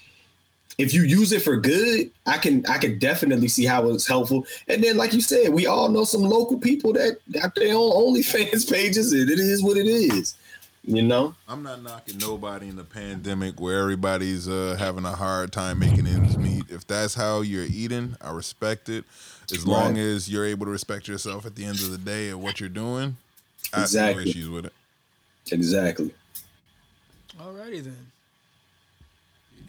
if 0.78 0.94
you 0.94 1.02
use 1.02 1.32
it 1.32 1.42
for 1.42 1.56
good, 1.56 2.10
I 2.24 2.38
can 2.38 2.64
I 2.66 2.78
can 2.78 2.98
definitely 2.98 3.48
see 3.48 3.64
how 3.64 3.88
it's 3.90 4.06
helpful. 4.06 4.46
And 4.68 4.82
then, 4.82 4.96
like 4.96 5.12
you 5.12 5.20
said, 5.20 5.52
we 5.52 5.66
all 5.66 5.88
know 5.88 6.04
some 6.04 6.22
local 6.22 6.58
people 6.58 6.92
that 6.92 7.18
got 7.32 7.54
their 7.56 7.74
own 7.74 8.14
OnlyFans 8.14 8.70
pages, 8.72 9.12
and 9.12 9.28
it 9.28 9.40
is 9.40 9.62
what 9.62 9.76
it 9.76 9.86
is. 9.86 10.36
You 10.84 11.02
know, 11.02 11.34
I'm 11.46 11.62
not 11.62 11.82
knocking 11.82 12.16
nobody 12.16 12.68
in 12.68 12.76
the 12.76 12.84
pandemic 12.84 13.60
where 13.60 13.80
everybody's 13.80 14.48
uh, 14.48 14.76
having 14.78 15.04
a 15.04 15.12
hard 15.12 15.52
time 15.52 15.80
making 15.80 16.06
ends 16.06 16.38
meet. 16.38 16.70
If 16.70 16.86
that's 16.86 17.14
how 17.14 17.42
you're 17.42 17.66
eating, 17.66 18.16
I 18.22 18.30
respect 18.30 18.88
it. 18.88 19.04
As 19.52 19.66
long 19.66 19.98
as 19.98 20.30
you're 20.30 20.46
able 20.46 20.64
to 20.66 20.72
respect 20.72 21.08
yourself 21.08 21.44
at 21.44 21.56
the 21.56 21.64
end 21.64 21.80
of 21.80 21.90
the 21.90 21.98
day 21.98 22.30
and 22.30 22.40
what 22.40 22.60
you're 22.60 22.68
doing, 22.68 23.16
I 23.74 23.80
have 23.80 23.92
no 23.92 24.18
issues 24.20 24.48
with 24.48 24.66
it. 24.66 24.72
exactly. 25.50 26.14
Alrighty 27.38 27.82
then. 27.82 28.07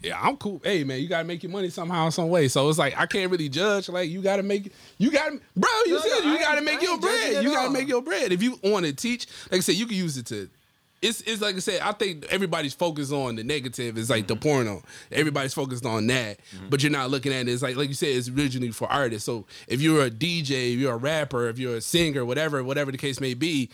Yeah, 0.02 0.18
I'm 0.20 0.36
cool. 0.36 0.60
Hey, 0.64 0.84
man, 0.84 1.00
you 1.00 1.08
gotta 1.08 1.24
make 1.26 1.42
your 1.42 1.52
money 1.52 1.70
somehow, 1.70 2.08
some 2.10 2.28
way. 2.28 2.48
So 2.48 2.68
it's 2.68 2.78
like 2.78 2.98
I 2.98 3.06
can't 3.06 3.30
really 3.30 3.48
judge. 3.48 3.88
Like 3.88 4.10
you 4.10 4.22
gotta 4.22 4.42
make, 4.42 4.72
you 4.98 5.10
gotta, 5.10 5.38
bro. 5.56 5.70
You 5.86 5.94
No, 5.94 6.00
said 6.00 6.24
no, 6.24 6.32
you 6.32 6.38
I 6.38 6.40
gotta 6.40 6.62
make 6.62 6.82
your 6.82 6.98
bread. 6.98 7.44
You 7.44 7.50
gotta 7.50 7.66
all. 7.66 7.72
make 7.72 7.88
your 7.88 8.02
bread. 8.02 8.32
If 8.32 8.42
you 8.42 8.58
want 8.62 8.86
to 8.86 8.92
teach, 8.92 9.26
like 9.50 9.58
I 9.58 9.60
said, 9.60 9.74
you 9.76 9.86
can 9.86 9.96
use 9.96 10.16
it 10.16 10.26
to. 10.26 10.48
It's 11.02 11.22
it's 11.22 11.40
like 11.40 11.56
I 11.56 11.60
said. 11.60 11.80
I 11.80 11.92
think 11.92 12.26
everybody's 12.28 12.74
focused 12.74 13.10
on 13.10 13.36
the 13.36 13.42
negative. 13.42 13.96
It's 13.96 14.10
like 14.10 14.26
the 14.26 14.36
porno. 14.36 14.82
Everybody's 15.10 15.54
focused 15.54 15.86
on 15.86 16.06
that, 16.08 16.38
but 16.68 16.82
you're 16.82 16.92
not 16.92 17.08
looking 17.10 17.32
at 17.32 17.48
it. 17.48 17.52
It's 17.52 17.62
like 17.62 17.76
like 17.76 17.88
you 17.88 17.94
said. 17.94 18.10
It's 18.10 18.28
originally 18.28 18.70
for 18.70 18.86
artists. 18.86 19.24
So 19.24 19.46
if 19.66 19.80
you're 19.80 20.04
a 20.04 20.10
DJ, 20.10 20.74
if 20.74 20.78
you're 20.78 20.92
a 20.92 20.98
rapper, 20.98 21.48
if 21.48 21.58
you're 21.58 21.76
a 21.76 21.80
singer, 21.80 22.24
whatever, 22.26 22.62
whatever 22.62 22.92
the 22.92 22.98
case 22.98 23.18
may 23.18 23.32
be, 23.32 23.70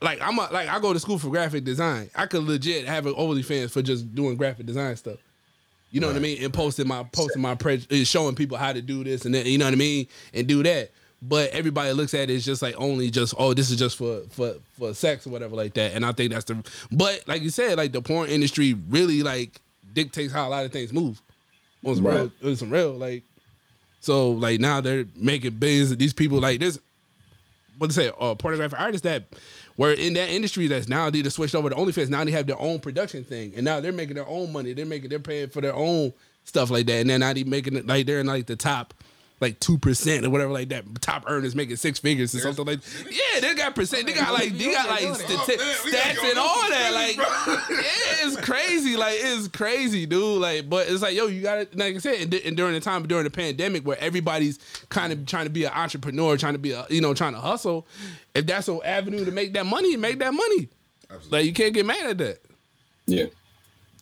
like 0.00 0.18
I'm 0.22 0.38
a, 0.38 0.48
like 0.50 0.70
I 0.70 0.78
go 0.80 0.94
to 0.94 0.98
school 0.98 1.18
for 1.18 1.28
graphic 1.28 1.64
design. 1.64 2.08
I 2.14 2.24
could 2.24 2.44
legit 2.44 2.86
have 2.86 3.04
an 3.04 3.12
OnlyFans 3.14 3.70
for 3.70 3.82
just 3.82 4.14
doing 4.14 4.36
graphic 4.36 4.64
design 4.64 4.96
stuff. 4.96 5.18
You 5.96 6.02
know 6.02 6.08
what 6.08 6.16
I 6.16 6.18
mean? 6.18 6.44
And 6.44 6.52
posting 6.52 6.86
my 6.86 7.04
posting 7.04 7.40
my 7.40 7.54
pre- 7.54 7.86
uh, 7.90 8.04
showing 8.04 8.34
people 8.34 8.58
how 8.58 8.70
to 8.70 8.82
do 8.82 9.02
this 9.02 9.24
and 9.24 9.34
that, 9.34 9.46
you 9.46 9.56
know 9.56 9.64
what 9.64 9.72
I 9.72 9.78
mean? 9.78 10.06
And 10.34 10.46
do 10.46 10.62
that. 10.62 10.90
But 11.22 11.52
everybody 11.52 11.90
looks 11.94 12.12
at 12.12 12.28
it 12.28 12.34
as 12.34 12.44
just 12.44 12.60
like 12.60 12.74
only 12.76 13.10
just 13.10 13.32
oh 13.38 13.54
this 13.54 13.70
is 13.70 13.78
just 13.78 13.96
for 13.96 14.20
for 14.28 14.56
for 14.78 14.92
sex 14.92 15.26
or 15.26 15.30
whatever 15.30 15.56
like 15.56 15.72
that. 15.72 15.92
And 15.94 16.04
I 16.04 16.12
think 16.12 16.32
that's 16.34 16.44
the 16.44 16.62
but 16.92 17.22
like 17.26 17.40
you 17.40 17.48
said 17.48 17.78
like 17.78 17.92
the 17.92 18.02
porn 18.02 18.28
industry 18.28 18.74
really 18.90 19.22
like 19.22 19.58
dictates 19.94 20.34
how 20.34 20.46
a 20.46 20.50
lot 20.50 20.66
of 20.66 20.70
things 20.70 20.92
move. 20.92 21.22
On 21.82 21.94
some 21.94 22.06
Right. 22.06 22.14
real, 22.42 22.50
on 22.50 22.56
some 22.56 22.68
real 22.68 22.92
like 22.92 23.22
so 24.00 24.32
like 24.32 24.60
now 24.60 24.82
they're 24.82 25.06
making 25.16 25.52
billions 25.52 25.92
of 25.92 25.98
these 25.98 26.12
people 26.12 26.40
like 26.40 26.60
this 26.60 26.78
what 27.78 27.86
to 27.86 27.94
say, 27.94 28.10
uh, 28.20 28.34
pornographic 28.34 28.78
artists 28.78 29.04
that 29.04 29.24
were 29.76 29.92
in 29.92 30.14
that 30.14 30.30
industry 30.30 30.66
that's 30.66 30.88
now 30.88 31.10
they 31.10 31.22
switched 31.24 31.54
over 31.54 31.70
to 31.70 31.76
OnlyFans. 31.76 32.08
Now 32.08 32.24
they 32.24 32.30
have 32.30 32.46
their 32.46 32.60
own 32.60 32.80
production 32.80 33.24
thing, 33.24 33.52
and 33.54 33.64
now 33.64 33.80
they're 33.80 33.92
making 33.92 34.16
their 34.16 34.28
own 34.28 34.52
money. 34.52 34.72
They're 34.72 34.86
making, 34.86 35.10
they're 35.10 35.18
paying 35.18 35.48
for 35.48 35.60
their 35.60 35.74
own 35.74 36.12
stuff 36.44 36.70
like 36.70 36.86
that, 36.86 37.00
and 37.00 37.10
they're 37.10 37.18
not 37.18 37.36
even 37.36 37.50
making 37.50 37.76
it 37.76 37.86
like 37.86 38.06
they're 38.06 38.20
in 38.20 38.26
like 38.26 38.46
the 38.46 38.56
top. 38.56 38.94
Like 39.38 39.60
two 39.60 39.76
percent 39.76 40.24
or 40.24 40.30
whatever, 40.30 40.50
like 40.50 40.70
that. 40.70 40.84
Top 41.02 41.24
earners 41.26 41.54
making 41.54 41.76
six 41.76 41.98
figures 41.98 42.34
or 42.34 42.38
something 42.38 42.64
like. 42.64 42.80
Yeah, 43.04 43.40
they 43.40 43.54
got 43.54 43.74
percent. 43.74 44.06
They 44.06 44.14
got 44.14 44.32
like 44.32 44.56
they 44.56 44.72
got 44.72 44.88
like 44.88 45.02
stati- 45.02 45.58
man, 45.58 45.92
stats 45.92 46.30
and 46.30 46.38
all 46.38 46.68
that. 46.70 46.86
at 46.86 46.94
Like, 46.94 47.16
yeah, 47.18 48.26
it's 48.26 48.36
crazy. 48.40 48.96
Like, 48.96 49.16
it's 49.18 49.48
crazy, 49.48 50.06
dude. 50.06 50.40
Like, 50.40 50.70
but 50.70 50.88
it's 50.88 51.02
like, 51.02 51.14
yo, 51.14 51.26
you 51.26 51.42
got 51.42 51.70
to, 51.70 51.78
like 51.78 51.96
I 51.96 51.98
said, 51.98 52.22
and, 52.22 52.34
and 52.34 52.56
during 52.56 52.72
the 52.72 52.80
time 52.80 53.06
during 53.06 53.24
the 53.24 53.30
pandemic 53.30 53.86
where 53.86 53.98
everybody's 54.00 54.58
kind 54.88 55.12
of 55.12 55.26
trying 55.26 55.44
to 55.44 55.50
be 55.50 55.64
an 55.64 55.72
entrepreneur, 55.74 56.38
trying 56.38 56.54
to 56.54 56.58
be 56.58 56.72
a, 56.72 56.86
you 56.88 57.02
know, 57.02 57.12
trying 57.12 57.34
to 57.34 57.40
hustle. 57.40 57.86
If 58.34 58.46
that's 58.46 58.68
an 58.68 58.80
avenue 58.84 59.26
to 59.26 59.30
make 59.32 59.52
that 59.52 59.66
money, 59.66 59.96
make 59.96 60.18
that 60.20 60.32
money. 60.32 60.70
Like, 61.30 61.44
you 61.44 61.52
can't 61.52 61.74
get 61.74 61.84
mad 61.84 62.06
at 62.06 62.18
that. 62.18 62.38
Yeah. 63.06 63.26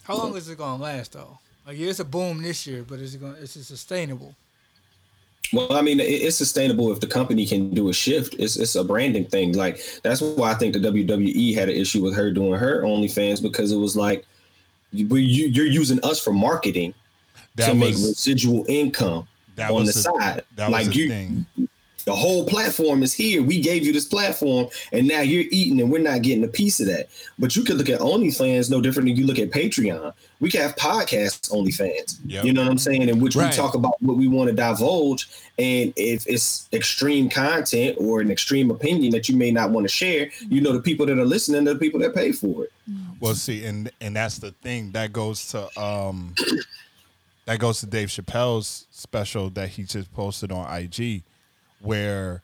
How 0.04 0.16
long 0.16 0.36
is 0.36 0.48
it 0.48 0.58
gonna 0.58 0.82
last 0.82 1.12
though? 1.12 1.38
Like 1.66 1.78
yeah, 1.78 1.88
it's 1.88 1.98
a 1.98 2.04
boom 2.04 2.42
this 2.42 2.66
year, 2.66 2.84
but 2.86 3.00
is 3.00 3.14
it 3.14 3.20
going? 3.20 3.34
to 3.34 3.40
Is 3.40 3.56
it 3.56 3.64
sustainable? 3.64 4.34
Well, 5.52 5.72
I 5.72 5.82
mean, 5.82 6.00
it's 6.00 6.36
sustainable 6.36 6.90
if 6.90 7.00
the 7.00 7.06
company 7.06 7.46
can 7.46 7.70
do 7.70 7.88
a 7.88 7.92
shift. 7.92 8.34
It's 8.38 8.56
it's 8.56 8.74
a 8.74 8.84
branding 8.84 9.26
thing. 9.26 9.52
Like 9.52 9.80
that's 10.02 10.20
why 10.20 10.50
I 10.50 10.54
think 10.54 10.74
the 10.74 10.80
WWE 10.80 11.54
had 11.54 11.68
an 11.68 11.76
issue 11.76 12.02
with 12.02 12.14
her 12.16 12.30
doing 12.30 12.58
her 12.58 12.82
OnlyFans 12.82 13.42
because 13.42 13.70
it 13.70 13.76
was 13.76 13.96
like, 13.96 14.26
you, 14.92 15.06
you're 15.16 15.66
using 15.66 16.00
us 16.02 16.18
for 16.18 16.32
marketing 16.32 16.94
That 17.56 17.68
to 17.68 17.74
make 17.74 17.94
residual 17.94 18.64
income 18.68 19.28
that 19.56 19.70
on 19.70 19.84
was 19.84 19.94
the 19.94 20.00
side. 20.00 20.42
That 20.56 20.70
was 20.70 20.72
like 20.72 20.94
the 20.94 20.98
you, 20.98 21.08
thing. 21.08 21.46
The 22.04 22.14
whole 22.14 22.44
platform 22.44 23.02
is 23.02 23.12
here. 23.14 23.42
We 23.42 23.60
gave 23.60 23.84
you 23.84 23.92
this 23.92 24.04
platform, 24.04 24.68
and 24.92 25.08
now 25.08 25.20
you're 25.20 25.44
eating, 25.50 25.80
and 25.80 25.90
we're 25.90 26.02
not 26.02 26.22
getting 26.22 26.44
a 26.44 26.48
piece 26.48 26.80
of 26.80 26.86
that. 26.86 27.08
But 27.38 27.56
you 27.56 27.64
could 27.64 27.78
look 27.78 27.88
at 27.88 28.00
OnlyFans 28.00 28.70
no 28.70 28.80
different 28.80 29.08
than 29.08 29.16
you 29.16 29.26
look 29.26 29.38
at 29.38 29.50
Patreon. 29.50 30.12
We 30.40 30.50
can 30.50 30.60
have 30.60 30.76
podcasts 30.76 31.50
OnlyFans. 31.50 32.18
Yep. 32.26 32.44
You 32.44 32.52
know 32.52 32.62
what 32.62 32.70
I'm 32.70 32.78
saying? 32.78 33.08
In 33.08 33.20
which 33.20 33.36
Right. 33.36 33.50
we 33.50 33.56
talk 33.56 33.74
about 33.74 33.94
what 34.02 34.16
we 34.18 34.28
want 34.28 34.50
to 34.50 34.54
divulge, 34.54 35.28
and 35.58 35.92
if 35.96 36.26
it's 36.26 36.68
extreme 36.72 37.30
content 37.30 37.96
or 37.98 38.20
an 38.20 38.30
extreme 38.30 38.70
opinion 38.70 39.10
that 39.12 39.28
you 39.28 39.36
may 39.36 39.50
not 39.50 39.70
want 39.70 39.84
to 39.88 39.92
share, 39.92 40.30
you 40.48 40.60
know 40.60 40.72
the 40.72 40.82
people 40.82 41.06
that 41.06 41.18
are 41.18 41.24
listening 41.24 41.66
are 41.68 41.72
the 41.74 41.78
people 41.78 42.00
that 42.00 42.14
pay 42.14 42.32
for 42.32 42.64
it. 42.64 42.72
Well, 43.20 43.34
see, 43.34 43.64
and 43.64 43.90
and 44.02 44.14
that's 44.16 44.38
the 44.38 44.50
thing 44.50 44.92
that 44.92 45.12
goes 45.12 45.46
to 45.52 45.80
um 45.80 46.34
that 47.46 47.58
goes 47.58 47.80
to 47.80 47.86
Dave 47.86 48.08
Chappelle's 48.08 48.86
special 48.90 49.50
that 49.50 49.70
he 49.70 49.84
just 49.84 50.12
posted 50.12 50.52
on 50.52 50.70
IG, 50.78 51.22
where 51.84 52.42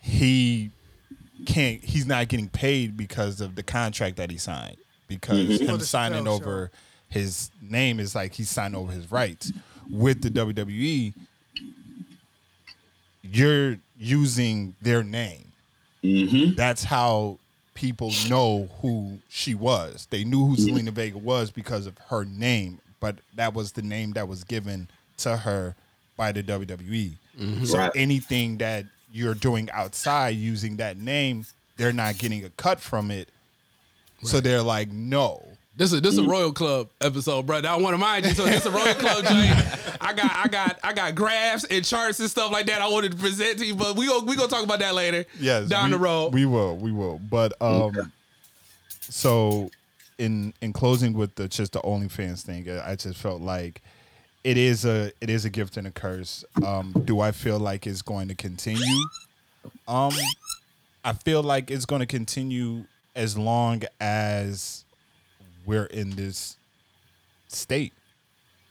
he 0.00 0.70
can't 1.46 1.82
he's 1.82 2.06
not 2.06 2.28
getting 2.28 2.48
paid 2.48 2.96
because 2.96 3.40
of 3.40 3.54
the 3.56 3.62
contract 3.62 4.16
that 4.16 4.30
he 4.30 4.38
signed 4.38 4.76
because 5.08 5.58
For 5.58 5.64
him 5.64 5.80
signing 5.80 6.24
Chappelle 6.24 6.40
over 6.40 6.70
his 7.08 7.50
name 7.60 8.00
is 8.00 8.14
like 8.14 8.34
he 8.34 8.44
signed 8.44 8.74
over 8.74 8.92
his 8.92 9.10
rights 9.12 9.52
with 9.90 10.22
the 10.22 10.30
WWE. 10.30 11.12
You're 13.22 13.76
using 13.98 14.74
their 14.80 15.02
name 15.02 15.48
Mm-hmm. 16.02 16.54
that's 16.56 16.82
how 16.82 17.38
people 17.74 18.12
know 18.28 18.68
who 18.80 19.18
she 19.28 19.54
was. 19.54 20.08
They 20.10 20.24
knew 20.24 20.44
who 20.46 20.56
Zelina 20.56 20.90
Vega 20.90 21.16
was 21.16 21.52
because 21.52 21.86
of 21.86 21.96
her 22.08 22.24
name, 22.24 22.80
but 22.98 23.18
that 23.36 23.54
was 23.54 23.72
the 23.72 23.82
name 23.82 24.14
that 24.14 24.26
was 24.26 24.42
given 24.42 24.88
to 25.18 25.36
her 25.36 25.76
by 26.22 26.30
the 26.30 26.42
WWE. 26.44 27.14
So 27.66 27.78
Right. 27.78 27.90
anything 27.96 28.58
that 28.58 28.84
you're 29.12 29.34
doing 29.34 29.68
outside 29.72 30.36
using 30.36 30.76
that 30.76 30.96
name, 30.96 31.44
they're 31.76 31.92
not 31.92 32.16
getting 32.18 32.44
a 32.44 32.50
cut 32.50 32.78
from 32.80 33.10
it. 33.10 33.28
So 34.22 34.38
they're 34.40 34.62
like, 34.62 34.88
no. 34.92 35.44
This 35.76 35.92
is 35.92 36.00
this 36.02 36.12
is 36.12 36.18
a 36.18 36.22
Royal 36.24 36.52
Club 36.52 36.90
episode, 37.00 37.44
bro. 37.46 37.58
I 37.58 37.76
want 37.76 37.94
to 37.94 37.98
mind 37.98 38.24
you. 38.26 38.34
So 38.34 38.44
this 38.44 38.60
is 38.60 38.66
a 38.66 38.70
Royal 38.70 38.94
Club 38.94 39.24
joint. 39.32 39.50
I 40.00 40.12
got 40.12 40.30
I 40.44 40.46
got 40.48 40.78
I 40.84 40.92
got 40.92 41.14
graphs 41.16 41.64
and 41.64 41.84
charts 41.84 42.20
and 42.20 42.30
stuff 42.30 42.52
like 42.52 42.66
that. 42.66 42.80
I 42.82 42.88
wanted 42.88 43.12
to 43.12 43.18
present 43.18 43.58
to 43.58 43.66
you, 43.66 43.74
but 43.74 43.96
we 43.96 44.06
go 44.06 44.20
we 44.20 44.36
gonna 44.36 44.48
talk 44.48 44.62
about 44.62 44.78
that 44.80 44.94
later. 44.94 45.24
Yes, 45.40 45.68
down 45.68 45.86
we- 45.86 45.96
the 45.96 45.98
road. 45.98 46.34
We 46.34 46.44
will, 46.46 46.76
we 46.76 46.92
will. 46.92 47.18
But 47.18 47.54
um, 47.60 48.12
so 49.00 49.70
in 50.18 50.52
in 50.60 50.72
closing 50.72 51.14
with 51.14 51.34
the 51.34 51.48
just 51.48 51.72
the 51.72 51.80
OnlyFans 51.80 52.42
thing, 52.42 52.68
I 52.70 52.94
just 52.94 53.18
felt 53.18 53.40
like 53.40 53.80
it 54.44 54.56
is 54.56 54.84
a 54.84 55.12
it 55.20 55.30
is 55.30 55.44
a 55.44 55.50
gift 55.50 55.76
and 55.76 55.86
a 55.86 55.90
curse. 55.90 56.44
Um, 56.64 56.92
do 57.04 57.20
I 57.20 57.32
feel 57.32 57.58
like 57.58 57.86
it's 57.86 58.02
going 58.02 58.28
to 58.28 58.34
continue? 58.34 59.04
Um, 59.86 60.12
I 61.04 61.12
feel 61.12 61.42
like 61.42 61.70
it's 61.70 61.84
going 61.86 62.00
to 62.00 62.06
continue 62.06 62.84
as 63.14 63.36
long 63.36 63.82
as 64.00 64.84
we're 65.64 65.86
in 65.86 66.10
this 66.10 66.56
state. 67.48 67.92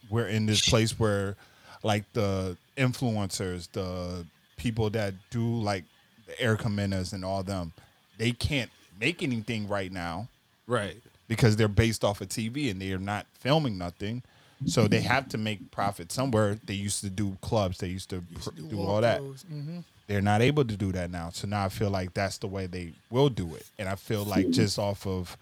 We're 0.10 0.28
in 0.28 0.46
this 0.46 0.68
place 0.68 1.00
where, 1.00 1.36
like 1.84 2.04
the 2.14 2.58
influencers, 2.78 3.72
the 3.72 4.26
people 4.58 4.90
that 4.92 5.14
do 5.30 5.46
like 5.46 5.86
the 6.28 6.40
Erica 6.42 6.70
Menas 6.70 7.14
and 7.14 7.24
all 7.24 7.44
them, 7.44 7.72
they 8.18 8.32
can't 8.32 8.70
make 9.00 9.24
anything 9.24 9.68
right 9.68 9.92
now 9.92 10.28
right. 10.68 10.98
because 11.28 11.56
they're 11.56 11.68
based 11.68 12.04
off 12.04 12.22
of 12.22 12.28
TV 12.30 12.70
and 12.70 12.82
they 12.82 12.92
are 12.92 13.00
not 13.00 13.26
filming 13.40 13.78
nothing. 13.78 14.22
So 14.66 14.88
they 14.88 15.02
have 15.02 15.28
to 15.30 15.38
make 15.38 15.72
profit 15.72 16.12
somewhere. 16.12 16.60
They 16.66 16.76
used 16.76 17.02
to 17.02 17.10
do 17.10 17.38
clubs. 17.42 17.80
They 17.80 17.88
used 17.88 18.10
to 18.12 18.24
pr- 18.42 18.52
do 18.52 18.80
all 18.80 19.02
that. 19.02 19.22
Mm-hmm. 19.22 19.80
They're 20.08 20.22
not 20.22 20.42
able 20.42 20.66
to 20.66 20.76
do 20.76 20.92
that 20.92 21.10
now. 21.10 21.30
So 21.32 21.48
now 21.48 21.66
I 21.66 21.70
feel 21.70 21.90
like 21.90 22.14
that's 22.14 22.38
the 22.38 22.48
way 22.48 22.68
they 22.68 22.94
will 23.10 23.30
do 23.30 23.56
it. 23.56 23.66
And 23.80 23.88
I 23.88 23.96
feel 23.96 24.24
like 24.24 24.50
just 24.52 24.78
off 24.78 25.08
of, 25.08 25.38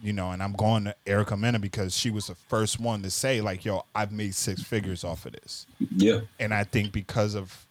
you 0.00 0.12
know, 0.12 0.30
and 0.30 0.42
I'm 0.42 0.52
going 0.52 0.84
to 0.84 0.94
Erica 1.06 1.36
Mena 1.36 1.58
because 1.58 1.94
she 1.94 2.10
was 2.10 2.28
the 2.28 2.34
first 2.34 2.80
one 2.80 3.02
to 3.02 3.10
say 3.10 3.40
like, 3.40 3.64
"Yo, 3.64 3.84
I've 3.94 4.12
made 4.12 4.34
six 4.34 4.62
figures 4.62 5.04
off 5.04 5.26
of 5.26 5.32
this." 5.32 5.66
Yeah. 5.78 6.20
and 6.38 6.54
I 6.54 6.64
think 6.64 6.92
because 6.92 7.34
of 7.34 7.66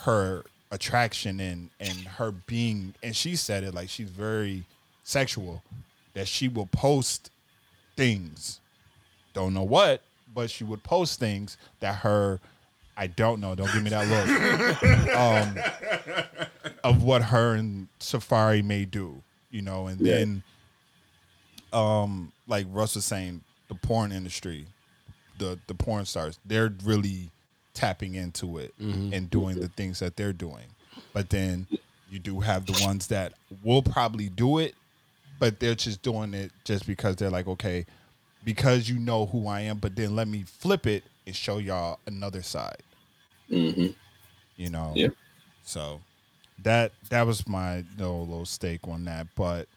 her 0.00 0.44
attraction 0.70 1.40
and 1.40 1.70
and 1.80 1.92
her 1.92 2.30
being 2.30 2.94
and 3.02 3.16
she 3.16 3.36
said 3.36 3.64
it 3.64 3.74
like 3.74 3.88
she's 3.88 4.10
very 4.10 4.64
sexual 5.02 5.62
that 6.12 6.28
she 6.28 6.46
will 6.46 6.66
post 6.66 7.30
things 7.96 8.60
don't 9.32 9.54
know 9.54 9.62
what 9.62 10.02
but 10.38 10.48
she 10.48 10.62
would 10.62 10.84
post 10.84 11.18
things 11.18 11.56
that 11.80 11.96
her 11.96 12.38
I 12.96 13.08
don't 13.08 13.40
know 13.40 13.56
don't 13.56 13.72
give 13.72 13.82
me 13.82 13.90
that 13.90 14.06
look 14.08 15.16
um 15.16 16.78
of 16.84 17.02
what 17.02 17.22
her 17.22 17.54
and 17.56 17.88
Safaree 17.98 18.62
may 18.62 18.84
do 18.84 19.20
you 19.50 19.62
know 19.62 19.88
and 19.88 20.00
Yeah. 20.00 20.18
then 20.18 20.42
um 21.72 22.32
like 22.46 22.66
Russ 22.70 22.94
was 22.94 23.04
saying 23.04 23.42
the 23.68 23.74
porn 23.74 24.12
industry 24.12 24.66
the 25.36 25.58
the 25.66 25.74
porn 25.74 26.04
stars 26.04 26.38
they're 26.44 26.72
really 26.84 27.30
tapping 27.74 28.14
into 28.14 28.58
it 28.58 28.74
and 29.12 29.28
doing 29.30 29.58
the 29.58 29.68
things 29.68 29.98
that 29.98 30.16
they're 30.16 30.32
doing 30.32 30.66
but 31.12 31.30
then 31.30 31.66
you 32.08 32.20
do 32.20 32.38
have 32.40 32.66
the 32.66 32.72
ones 32.72 33.08
that 33.08 33.32
will 33.64 33.82
probably 33.82 34.28
do 34.28 34.58
it 34.58 34.74
but 35.40 35.58
they're 35.58 35.74
just 35.74 36.00
doing 36.02 36.32
it 36.32 36.52
just 36.64 36.86
because 36.86 37.16
they're 37.16 37.28
like 37.30 37.48
okay 37.48 37.84
because 38.48 38.88
you 38.88 38.98
know 38.98 39.26
who 39.26 39.46
i 39.46 39.60
am 39.60 39.76
but 39.76 39.94
then 39.94 40.16
let 40.16 40.26
me 40.26 40.42
flip 40.46 40.86
it 40.86 41.04
and 41.26 41.36
show 41.36 41.58
y'all 41.58 41.98
another 42.06 42.40
side 42.42 42.82
Mm-hmm. 43.50 43.88
you 44.56 44.70
know 44.70 44.92
Yeah. 44.96 45.08
so 45.64 46.00
that 46.62 46.92
that 47.10 47.26
was 47.26 47.46
my 47.46 47.78
you 47.78 47.84
know, 47.98 48.20
little 48.20 48.46
stake 48.46 48.80
on 48.88 49.04
that 49.04 49.26
but 49.34 49.68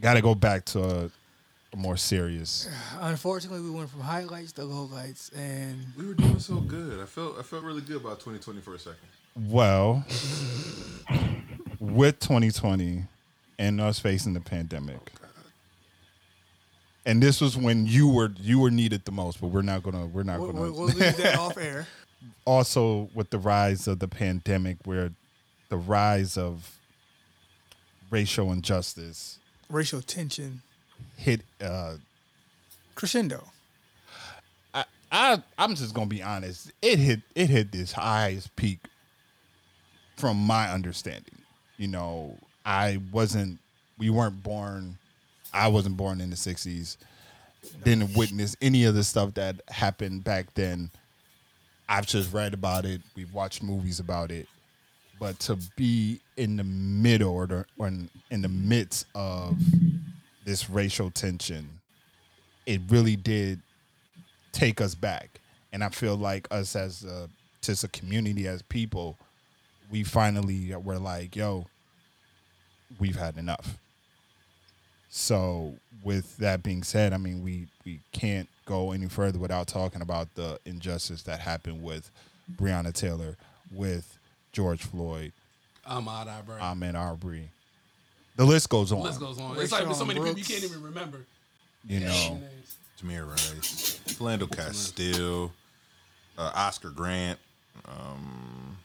gotta 0.00 0.20
go 0.22 0.34
back 0.36 0.64
to 0.66 0.80
a, 0.82 1.10
a 1.72 1.76
more 1.76 1.96
serious 1.96 2.68
Unfortunately, 3.00 3.60
we 3.60 3.70
went 3.70 3.90
from 3.90 4.00
highlights 4.00 4.52
to 4.52 4.62
lowlights, 4.62 5.30
and 5.36 5.76
We 5.98 6.06
were 6.06 6.14
doing 6.14 6.38
so 6.38 6.56
good. 6.60 7.00
I 7.00 7.04
felt 7.06 7.36
I 7.38 7.42
felt 7.42 7.64
really 7.64 7.82
good 7.82 7.96
about 7.96 8.20
2020 8.20 8.60
for 8.60 8.74
a 8.74 8.78
second. 8.78 8.98
Well, 9.36 10.04
with 11.78 12.18
2020 12.20 13.04
and 13.58 13.80
us 13.80 13.98
facing 13.98 14.34
the 14.34 14.40
pandemic, 14.40 14.98
and 17.06 17.22
this 17.22 17.40
was 17.40 17.56
when 17.56 17.86
you 17.86 18.08
were 18.08 18.32
you 18.38 18.58
were 18.58 18.70
needed 18.70 19.04
the 19.04 19.12
most, 19.12 19.40
but 19.40 19.46
we're 19.46 19.62
not 19.62 19.82
gonna 19.82 20.06
we're 20.06 20.24
not 20.24 20.40
we'll, 20.40 20.52
gonna. 20.52 20.60
we'll, 20.62 20.72
we'll 20.86 20.86
leave 20.88 21.16
that 21.16 21.38
off 21.38 21.56
air. 21.56 21.86
also, 22.44 23.08
with 23.14 23.30
the 23.30 23.38
rise 23.38 23.86
of 23.86 24.00
the 24.00 24.08
pandemic, 24.08 24.76
where 24.84 25.12
the 25.68 25.76
rise 25.76 26.36
of 26.36 26.76
racial 28.10 28.52
injustice 28.52 29.38
Racial 29.68 30.00
tension 30.00 30.62
hit. 31.16 31.40
Uh, 31.60 31.94
crescendo. 32.94 33.42
I, 34.74 34.84
I 35.10 35.42
I'm 35.58 35.74
just 35.74 35.94
gonna 35.94 36.06
be 36.06 36.22
honest. 36.22 36.70
It 36.82 36.98
hit 36.98 37.20
it 37.34 37.50
hit 37.50 37.72
this 37.72 37.92
highest 37.92 38.54
peak 38.56 38.78
from 40.16 40.36
my 40.36 40.70
understanding. 40.70 41.38
You 41.78 41.88
know, 41.88 42.36
I 42.64 43.00
wasn't 43.12 43.58
we 43.98 44.10
weren't 44.10 44.42
born 44.42 44.98
I 45.52 45.68
wasn't 45.68 45.96
born 45.96 46.20
in 46.20 46.30
the 46.30 46.36
sixties. 46.36 46.98
Didn't 47.84 48.16
witness 48.16 48.56
any 48.62 48.84
of 48.84 48.94
the 48.94 49.02
stuff 49.02 49.34
that 49.34 49.60
happened 49.68 50.22
back 50.22 50.54
then. 50.54 50.90
I've 51.88 52.06
just 52.06 52.32
read 52.32 52.54
about 52.54 52.84
it. 52.84 53.00
We've 53.14 53.32
watched 53.32 53.62
movies 53.62 54.00
about 54.00 54.30
it. 54.30 54.48
But 55.18 55.38
to 55.40 55.58
be 55.76 56.20
in 56.36 56.56
the 56.56 56.64
middle 56.64 57.32
or, 57.32 57.46
the, 57.46 57.64
or 57.78 57.88
in, 57.88 58.10
in 58.30 58.42
the 58.42 58.48
midst 58.48 59.06
of 59.14 59.56
this 60.44 60.68
racial 60.68 61.10
tension, 61.10 61.68
it 62.66 62.82
really 62.88 63.16
did 63.16 63.60
take 64.52 64.80
us 64.80 64.94
back. 64.94 65.40
And 65.72 65.82
I 65.82 65.88
feel 65.88 66.16
like 66.16 66.46
us 66.50 66.76
as 66.76 67.04
a, 67.04 67.28
just 67.62 67.82
a 67.82 67.88
community, 67.88 68.46
as 68.46 68.62
people, 68.62 69.16
we 69.90 70.04
finally 70.04 70.74
were 70.74 70.98
like, 70.98 71.34
yo, 71.34 71.66
we've 72.98 73.16
had 73.16 73.38
enough. 73.38 73.78
So 75.10 75.74
with 76.02 76.36
that 76.38 76.62
being 76.62 76.82
said, 76.82 77.12
I 77.12 77.16
mean, 77.16 77.42
we, 77.42 77.66
we 77.84 78.00
can't 78.12 78.48
go 78.64 78.92
any 78.92 79.06
further 79.08 79.38
without 79.38 79.66
talking 79.66 80.02
about 80.02 80.34
the 80.34 80.58
injustice 80.64 81.22
that 81.22 81.40
happened 81.40 81.82
with 81.82 82.10
Breonna 82.56 82.92
Taylor, 82.92 83.36
with 83.72 84.18
George 84.52 84.82
Floyd, 84.82 85.32
Ahmaud 85.88 86.26
Arbery. 86.26 86.60
Ahmed 86.60 86.96
Arbery. 86.96 87.50
The 88.36 88.44
list 88.44 88.68
goes 88.68 88.92
on. 88.92 88.98
The 88.98 89.04
list 89.04 89.20
goes 89.20 89.40
on. 89.40 89.58
It's 89.58 89.72
like 89.72 89.84
Rayshon 89.84 89.94
so 89.94 90.04
many 90.04 90.20
people 90.20 90.36
you 90.36 90.44
can't 90.44 90.64
even 90.64 90.82
remember. 90.82 91.18
You 91.86 92.00
know, 92.00 92.40
Tamir 93.00 93.28
Rice, 93.28 94.00
Philando 94.06 94.50
Castile, 94.50 95.52
uh, 96.36 96.52
Oscar 96.54 96.90
Grant. 96.90 97.38
Um, 97.86 98.76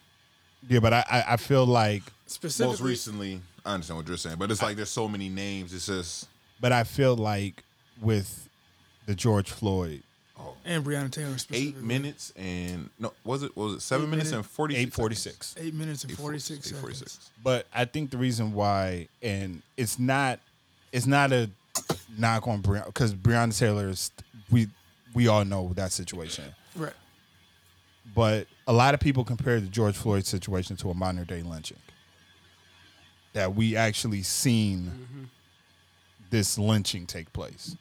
yeah, 0.68 0.80
but 0.80 0.94
I 0.94 1.06
I, 1.10 1.24
I 1.34 1.38
feel 1.38 1.66
like, 1.66 2.04
Specifically, 2.28 2.72
most 2.72 2.82
recently, 2.82 3.42
I 3.66 3.74
understand 3.74 3.98
what 3.98 4.08
you're 4.08 4.18
saying, 4.18 4.38
but 4.38 4.52
it's 4.52 4.62
like 4.62 4.76
there's 4.76 4.90
so 4.90 5.08
many 5.08 5.30
names. 5.30 5.74
It's 5.74 5.88
just 5.88 6.28
but 6.60 6.72
I 6.72 6.84
feel 6.84 7.16
like 7.16 7.64
with 8.02 8.48
the 9.08 9.16
George 9.16 9.50
Floyd 9.50 10.04
oh. 10.40 10.54
and 10.64 10.86
Breonna 10.86 11.12
Taylor 11.12 11.36
eight 11.52 11.78
minutes 11.78 12.32
and 12.36 12.90
no, 13.00 13.12
was 13.24 13.44
it 13.44 13.58
was 13.58 13.74
it 13.74 13.82
seven 13.82 14.06
Eight 14.06 14.10
minutes 14.10 14.32
minutes- 14.32 14.48
and 14.48 14.56
forty 14.56 14.76
eight 14.76 14.94
forty 14.94 15.16
six. 15.16 15.56
Eight 15.60 15.74
minutes 15.74 16.04
and 16.04 16.14
46 16.14 16.70
seconds. 16.70 17.32
But 17.44 17.66
I 17.74 17.86
think 17.86 18.12
the 18.12 18.18
reason 18.18 18.54
why, 18.54 19.08
and 19.22 19.62
it's 19.76 19.98
not, 19.98 20.40
it's 20.92 21.08
not 21.08 21.32
a 21.32 21.50
knock 22.18 22.48
on 22.48 22.62
Breonna 22.62 22.86
because 22.86 23.14
Breonna 23.14 23.58
Taylor 23.58 23.90
is 23.90 24.12
we 24.52 24.68
we 25.14 25.28
all 25.28 25.44
know 25.44 25.72
that 25.76 25.92
situation. 25.92 26.46
Right. 26.76 26.94
But 28.14 28.48
a 28.68 28.74
lot 28.74 28.94
of 28.94 29.00
people 29.00 29.24
compare 29.24 29.60
the 29.60 29.68
George 29.68 29.96
Floyd 29.96 30.26
situation 30.26 30.76
to 30.78 30.90
a 30.90 30.94
modern 30.94 31.24
day 31.26 31.42
lynching. 31.44 31.78
That 33.34 33.56
we 33.56 33.76
actually 33.78 34.24
seen 34.24 35.30
this 36.30 36.58
lynching 36.58 37.06
take 37.06 37.32
place. 37.32 37.76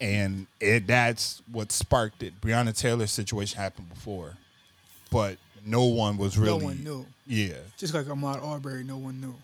And 0.00 0.46
it 0.60 0.86
that's 0.86 1.42
what 1.50 1.70
sparked 1.70 2.22
it. 2.22 2.40
Breonna 2.40 2.76
Taylor's 2.76 3.12
situation 3.12 3.58
happened 3.60 3.88
before, 3.88 4.36
but 5.10 5.38
no 5.64 5.84
one 5.84 6.16
was 6.18 6.36
really 6.36 6.58
No 6.58 6.64
one 6.64 6.84
knew. 6.84 7.06
Yeah, 7.26 7.54
Just 7.78 7.94
like 7.94 8.06
Ahmaud 8.06 8.42
Arbery, 8.44 8.82
no 8.82 8.96
one 8.96 9.20
knew. 9.20 9.34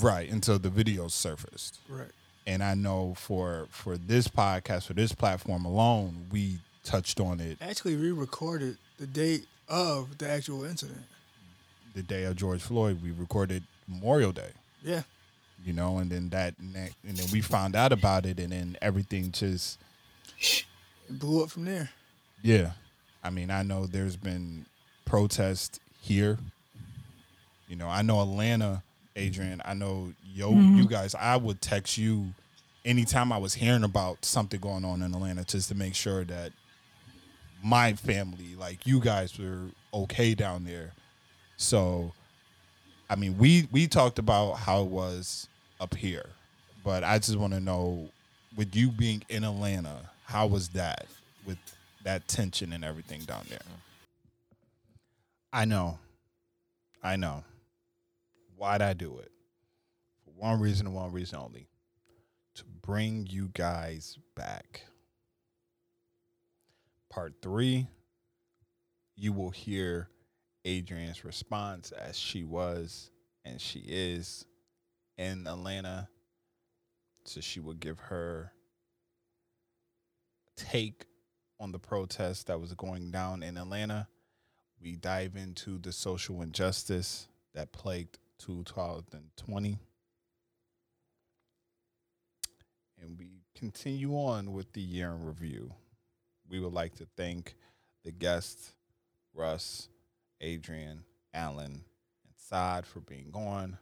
right 0.00 0.30
until 0.30 0.58
the 0.58 0.68
videos 0.68 1.12
surfaced. 1.12 1.78
Right. 1.88 2.10
And 2.46 2.62
I 2.62 2.74
know 2.74 3.14
for 3.16 3.66
for 3.70 3.96
this 3.96 4.28
podcast, 4.28 4.86
for 4.86 4.92
this 4.94 5.12
platform 5.12 5.64
alone, 5.64 6.26
we 6.30 6.58
touched 6.84 7.20
on 7.20 7.40
it 7.40 7.58
Actually, 7.60 7.96
we 7.96 8.10
recorded 8.10 8.76
the 8.98 9.06
date 9.06 9.46
of 9.68 10.18
the 10.18 10.28
actual 10.28 10.64
incident. 10.64 11.02
the 11.94 12.02
day 12.02 12.24
of 12.24 12.36
George 12.36 12.60
Floyd. 12.62 13.00
We 13.02 13.10
recorded 13.10 13.62
Memorial 13.88 14.32
Day. 14.32 14.50
Yeah. 14.82 15.02
you 15.64 15.72
know, 15.72 15.98
and 15.98 16.10
then 16.10 16.28
that, 16.30 16.54
ne- 16.60 16.90
and 17.06 17.16
then 17.16 17.26
we 17.32 17.40
found 17.40 17.76
out 17.76 17.92
about 17.92 18.26
it, 18.26 18.38
and 18.40 18.52
then 18.52 18.76
everything 18.82 19.30
just, 19.32 19.78
It 20.40 20.64
blew 21.08 21.42
up 21.44 21.50
from 21.50 21.64
there. 21.64 21.90
yeah. 22.42 22.72
I 23.24 23.30
mean, 23.30 23.50
I 23.52 23.62
know 23.62 23.86
there's 23.86 24.16
been 24.16 24.66
protests 25.04 25.78
here. 26.00 26.38
You 27.68 27.76
know, 27.76 27.88
I 27.88 28.02
know 28.02 28.20
Atlanta, 28.20 28.82
Adrian. 29.14 29.62
I 29.64 29.74
know 29.74 30.12
yo, 30.34 30.50
you 30.50 30.56
mm-hmm. 30.56 30.84
guys. 30.86 31.14
I 31.14 31.36
would 31.36 31.60
text 31.60 31.96
you 31.96 32.34
anytime 32.84 33.30
I 33.32 33.38
was 33.38 33.54
hearing 33.54 33.84
about 33.84 34.24
something 34.24 34.58
going 34.58 34.84
on 34.84 35.02
in 35.02 35.14
Atlanta, 35.14 35.44
just 35.44 35.68
to 35.68 35.76
make 35.76 35.94
sure 35.94 36.24
that 36.24 36.50
my 37.62 37.94
family, 37.94 38.54
like 38.58 38.86
you 38.86 39.00
guys, 39.00 39.38
were 39.38 39.66
okay 39.94 40.34
down 40.34 40.64
there. 40.64 40.92
So, 41.56 42.12
I 43.08 43.16
mean, 43.16 43.38
we 43.38 43.68
we 43.70 43.86
talked 43.86 44.18
about 44.18 44.54
how 44.54 44.82
it 44.82 44.88
was 44.88 45.48
up 45.80 45.94
here, 45.94 46.26
but 46.84 47.04
I 47.04 47.18
just 47.18 47.36
want 47.36 47.52
to 47.52 47.60
know, 47.60 48.08
with 48.56 48.74
you 48.74 48.88
being 48.88 49.22
in 49.28 49.44
Atlanta, 49.44 50.10
how 50.24 50.46
was 50.46 50.70
that 50.70 51.06
with 51.46 51.58
that 52.04 52.26
tension 52.26 52.72
and 52.72 52.84
everything 52.84 53.20
down 53.22 53.44
there? 53.48 53.60
I 55.52 55.64
know, 55.64 55.98
I 57.02 57.16
know. 57.16 57.44
Why'd 58.56 58.82
I 58.82 58.92
do 58.92 59.18
it? 59.18 59.30
For 60.24 60.30
one 60.36 60.60
reason 60.60 60.86
and 60.86 60.96
one 60.96 61.12
reason 61.12 61.38
only: 61.38 61.68
to 62.54 62.64
bring 62.80 63.26
you 63.28 63.50
guys 63.54 64.18
back. 64.34 64.82
Part 67.12 67.34
three, 67.42 67.88
you 69.16 69.34
will 69.34 69.50
hear 69.50 70.08
Adrian's 70.64 71.26
response 71.26 71.92
as 71.92 72.18
she 72.18 72.42
was 72.42 73.10
and 73.44 73.60
she 73.60 73.80
is 73.80 74.46
in 75.18 75.46
Atlanta. 75.46 76.08
So 77.26 77.42
she 77.42 77.60
will 77.60 77.74
give 77.74 77.98
her 77.98 78.54
take 80.56 81.04
on 81.60 81.70
the 81.70 81.78
protest 81.78 82.46
that 82.46 82.58
was 82.58 82.72
going 82.72 83.10
down 83.10 83.42
in 83.42 83.58
Atlanta. 83.58 84.08
We 84.80 84.96
dive 84.96 85.36
into 85.36 85.78
the 85.78 85.92
social 85.92 86.40
injustice 86.40 87.28
that 87.52 87.72
plagued 87.72 88.20
2020. 88.38 89.78
And 93.02 93.18
we 93.18 93.42
continue 93.54 94.14
on 94.14 94.52
with 94.52 94.72
the 94.72 94.80
year 94.80 95.10
in 95.10 95.22
review. 95.26 95.74
We 96.52 96.60
would 96.60 96.74
like 96.74 96.96
to 96.96 97.06
thank 97.16 97.54
the 98.04 98.12
guests, 98.12 98.74
Russ, 99.32 99.88
Adrian, 100.42 101.02
Allen, 101.32 101.82
and 102.24 102.34
Saad 102.36 102.84
for 102.84 103.00
being 103.00 103.30
on. 103.32 103.78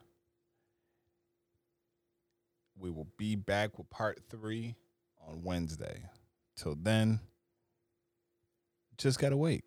We 2.79 2.91
will 2.91 3.09
be 3.18 3.35
back 3.35 3.77
with 3.77 3.91
part 3.91 4.21
three 4.31 4.77
on 5.27 5.43
Wednesday. 5.43 6.05
Till 6.55 6.77
then, 6.81 7.18
just 8.97 9.18
gotta 9.18 9.37
wait. 9.37 9.64